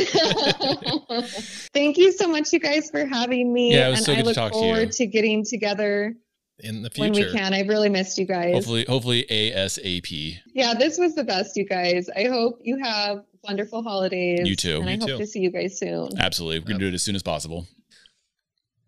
Thank 1.74 1.96
you 1.98 2.12
so 2.12 2.28
much, 2.28 2.52
you 2.52 2.58
guys, 2.60 2.90
for 2.90 3.04
having 3.06 3.52
me. 3.52 3.72
Yeah, 3.74 3.88
it 3.88 3.90
was 3.90 3.98
and 4.00 4.06
so 4.06 4.12
I 4.12 4.16
good 4.16 4.20
to 4.22 4.26
look 4.28 4.34
talk 4.34 4.52
to 4.52 4.58
you. 4.58 4.64
forward 4.64 4.92
to 4.92 5.06
getting 5.06 5.44
together 5.44 6.14
in 6.60 6.82
the 6.82 6.90
when 6.96 7.14
future. 7.14 7.30
we 7.32 7.38
can. 7.38 7.54
I've 7.54 7.68
really 7.68 7.88
missed 7.88 8.18
you 8.18 8.26
guys. 8.26 8.52
Hopefully, 8.54 8.84
hopefully 8.88 9.24
ASAP. 9.30 10.38
Yeah, 10.54 10.74
this 10.74 10.98
was 10.98 11.14
the 11.14 11.24
best, 11.24 11.56
you 11.56 11.64
guys. 11.64 12.08
I 12.16 12.24
hope 12.24 12.60
you 12.62 12.78
have 12.82 13.24
wonderful 13.44 13.82
holidays. 13.82 14.48
You 14.48 14.56
too. 14.56 14.76
And 14.80 14.86
You 14.86 14.90
I 14.92 14.98
hope 14.98 15.08
too. 15.08 15.18
to 15.18 15.26
see 15.26 15.40
you 15.40 15.50
guys 15.50 15.78
soon. 15.78 16.10
Absolutely. 16.18 16.58
We're 16.60 16.66
going 16.66 16.78
to 16.80 16.84
do 16.84 16.88
it 16.88 16.94
as 16.94 17.02
soon 17.02 17.14
as 17.16 17.22
possible. 17.22 17.66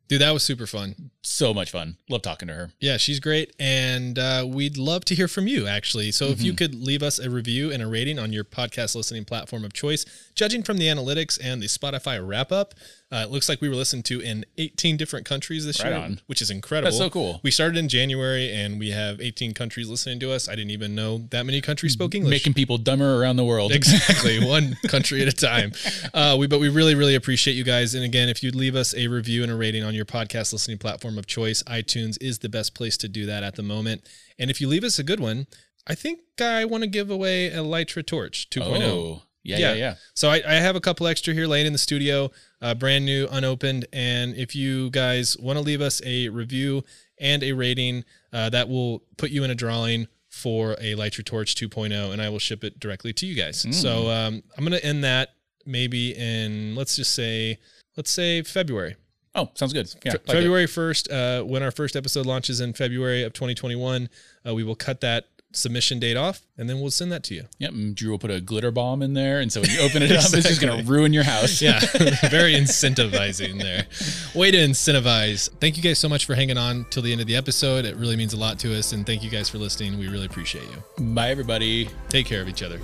Dude, 0.08 0.22
that 0.22 0.32
was 0.32 0.42
super 0.42 0.66
fun. 0.66 1.12
So 1.22 1.54
much 1.54 1.70
fun. 1.70 1.96
Love 2.08 2.22
talking 2.22 2.48
to 2.48 2.54
her. 2.54 2.72
Yeah, 2.80 2.96
she's 2.96 3.20
great. 3.20 3.54
And 3.60 4.18
uh, 4.18 4.44
we'd 4.48 4.76
love 4.76 5.04
to 5.04 5.14
hear 5.14 5.28
from 5.28 5.46
you, 5.46 5.68
actually. 5.68 6.10
So 6.10 6.24
if 6.26 6.38
Mm-hmm. 6.38 6.46
you 6.46 6.52
could 6.54 6.74
leave 6.74 7.00
us 7.04 7.20
a 7.20 7.30
review 7.30 7.70
and 7.70 7.80
a 7.80 7.86
rating 7.86 8.18
on 8.18 8.32
your 8.32 8.42
podcast 8.42 8.96
listening 8.96 9.24
platform 9.24 9.64
of 9.64 9.72
choice, 9.72 10.04
judging 10.34 10.64
from 10.64 10.78
the 10.78 10.86
analytics 10.86 11.38
and 11.40 11.62
the 11.62 11.68
Spotify 11.68 12.20
wrap 12.26 12.50
up, 12.50 12.74
uh, 13.12 13.24
it 13.26 13.30
looks 13.30 13.48
like 13.48 13.60
we 13.60 13.68
were 13.68 13.74
listened 13.74 14.04
to 14.04 14.20
in 14.20 14.44
18 14.58 14.96
different 14.96 15.26
countries 15.26 15.66
this 15.66 15.82
Right 15.82 15.90
year, 15.90 15.98
on. 15.98 16.20
which 16.26 16.40
is 16.40 16.50
incredible. 16.50 16.86
That's 16.92 16.98
so 16.98 17.10
cool. 17.10 17.40
We 17.42 17.50
started 17.50 17.76
in 17.76 17.88
January 17.88 18.52
and 18.52 18.78
we 18.78 18.90
have 18.90 19.20
18 19.20 19.52
countries 19.54 19.88
listening 19.88 20.20
to 20.20 20.30
us. 20.32 20.48
I 20.48 20.54
didn't 20.54 20.70
even 20.70 20.94
know 20.94 21.18
that 21.30 21.44
many 21.44 21.60
countries 21.60 21.92
spoke 21.94 22.14
English. 22.14 22.30
Making 22.30 22.54
people 22.54 22.78
dumber 22.78 23.20
around 23.20 23.36
the 23.36 23.44
world. 23.44 23.72
Exactly, 23.72 24.44
one 24.46 24.76
country 24.88 25.22
at 25.22 25.28
a 25.28 25.32
time. 25.32 25.72
Uh, 26.14 26.36
we, 26.38 26.46
but 26.46 26.60
we 26.60 26.68
really, 26.68 26.94
really 26.94 27.14
appreciate 27.16 27.54
you 27.54 27.64
guys. 27.64 27.94
And 27.94 28.04
again, 28.04 28.28
if 28.28 28.42
you'd 28.42 28.54
leave 28.54 28.76
us 28.76 28.94
a 28.94 29.08
review 29.08 29.42
and 29.42 29.50
a 29.50 29.56
rating 29.56 29.82
on 29.82 29.94
your 29.94 30.04
podcast 30.04 30.52
listening 30.52 30.78
platform 30.78 31.18
of 31.18 31.26
choice, 31.26 31.62
iTunes 31.64 32.16
is 32.20 32.38
the 32.38 32.48
best 32.48 32.74
place 32.74 32.96
to 32.98 33.08
do 33.08 33.26
that 33.26 33.42
at 33.42 33.56
the 33.56 33.62
moment. 33.64 34.06
And 34.38 34.50
if 34.50 34.60
you 34.60 34.68
leave 34.68 34.84
us 34.84 34.98
a 34.98 35.02
good 35.02 35.18
one, 35.20 35.46
I 35.86 35.94
think 35.96 36.20
I 36.40 36.64
want 36.64 36.84
to 36.84 36.88
give 36.88 37.10
away 37.10 37.48
a 37.48 37.56
Litra 37.58 38.06
Torch 38.06 38.48
2.0. 38.50 38.82
Oh, 38.82 39.22
yeah, 39.42 39.56
Yeah. 39.58 39.68
yeah, 39.70 39.74
yeah. 39.74 39.94
So 40.14 40.30
I, 40.30 40.42
I 40.46 40.54
have 40.54 40.76
a 40.76 40.80
couple 40.80 41.06
extra 41.06 41.32
here 41.34 41.46
laying 41.46 41.66
in 41.66 41.72
the 41.72 41.78
studio, 41.78 42.30
uh, 42.60 42.74
brand 42.74 43.04
new, 43.04 43.26
unopened. 43.30 43.86
And 43.92 44.34
if 44.34 44.54
you 44.54 44.90
guys 44.90 45.36
want 45.38 45.58
to 45.58 45.64
leave 45.64 45.80
us 45.80 46.00
a 46.04 46.28
review 46.28 46.84
and 47.18 47.42
a 47.42 47.52
rating, 47.52 48.04
uh, 48.32 48.50
that 48.50 48.68
will 48.68 49.02
put 49.16 49.30
you 49.30 49.44
in 49.44 49.50
a 49.50 49.54
drawing 49.54 50.06
for 50.28 50.72
a 50.74 50.94
Litra 50.94 51.24
Torch 51.24 51.54
2.0, 51.56 52.12
and 52.12 52.22
I 52.22 52.28
will 52.28 52.38
ship 52.38 52.62
it 52.62 52.78
directly 52.78 53.12
to 53.14 53.26
you 53.26 53.34
guys. 53.34 53.66
So 53.72 54.08
um, 54.10 54.42
I'm 54.56 54.64
going 54.64 54.78
to 54.78 54.84
end 54.84 55.02
that 55.04 55.30
maybe 55.66 56.14
in, 56.16 56.74
let's 56.76 56.96
just 56.96 57.14
say, 57.14 57.58
let's 57.96 58.10
say 58.10 58.42
February. 58.42 58.96
Oh, 59.34 59.50
sounds 59.54 59.72
good. 59.72 59.92
Yeah, 60.04 60.12
Fe- 60.12 60.18
like 60.18 60.28
it. 60.28 60.40
February 60.40 60.66
1st, 60.66 61.40
uh, 61.42 61.44
when 61.44 61.62
our 61.62 61.70
first 61.70 61.96
episode 61.96 62.26
launches 62.26 62.60
in 62.60 62.72
February 62.72 63.22
of 63.22 63.32
2021, 63.32 64.08
uh, 64.46 64.54
we 64.54 64.64
will 64.64 64.74
cut 64.74 65.00
that 65.02 65.26
submission 65.52 65.98
date 65.98 66.16
off, 66.16 66.42
and 66.56 66.68
then 66.68 66.80
we'll 66.80 66.90
send 66.90 67.10
that 67.12 67.22
to 67.24 67.34
you. 67.34 67.44
Yep, 67.58 67.70
and 67.72 67.94
Drew 67.94 68.10
will 68.10 68.18
put 68.18 68.30
a 68.30 68.40
glitter 68.40 68.70
bomb 68.70 69.02
in 69.02 69.14
there, 69.14 69.40
and 69.40 69.52
so 69.52 69.60
when 69.60 69.70
you 69.70 69.80
open 69.80 70.02
it 70.02 70.10
up, 70.12 70.24
it's 70.32 70.48
just 70.48 70.60
going 70.60 70.78
to 70.84 70.90
ruin 70.90 71.12
your 71.12 71.24
house. 71.24 71.60
Yeah, 71.60 71.80
very 72.30 72.54
incentivizing 72.54 73.58
there. 73.58 73.86
Way 74.34 74.50
to 74.50 74.58
incentivize. 74.58 75.50
Thank 75.60 75.76
you 75.76 75.82
guys 75.82 75.98
so 75.98 76.08
much 76.08 76.26
for 76.26 76.34
hanging 76.34 76.58
on 76.58 76.86
till 76.90 77.02
the 77.02 77.12
end 77.12 77.20
of 77.20 77.26
the 77.26 77.36
episode. 77.36 77.84
It 77.84 77.96
really 77.96 78.16
means 78.16 78.32
a 78.32 78.38
lot 78.38 78.58
to 78.60 78.76
us, 78.76 78.92
and 78.92 79.06
thank 79.06 79.22
you 79.22 79.30
guys 79.30 79.48
for 79.48 79.58
listening. 79.58 79.98
We 79.98 80.08
really 80.08 80.26
appreciate 80.26 80.64
you. 80.64 81.04
Bye, 81.14 81.30
everybody. 81.30 81.88
Take 82.08 82.26
care 82.26 82.42
of 82.42 82.48
each 82.48 82.62
other. 82.62 82.80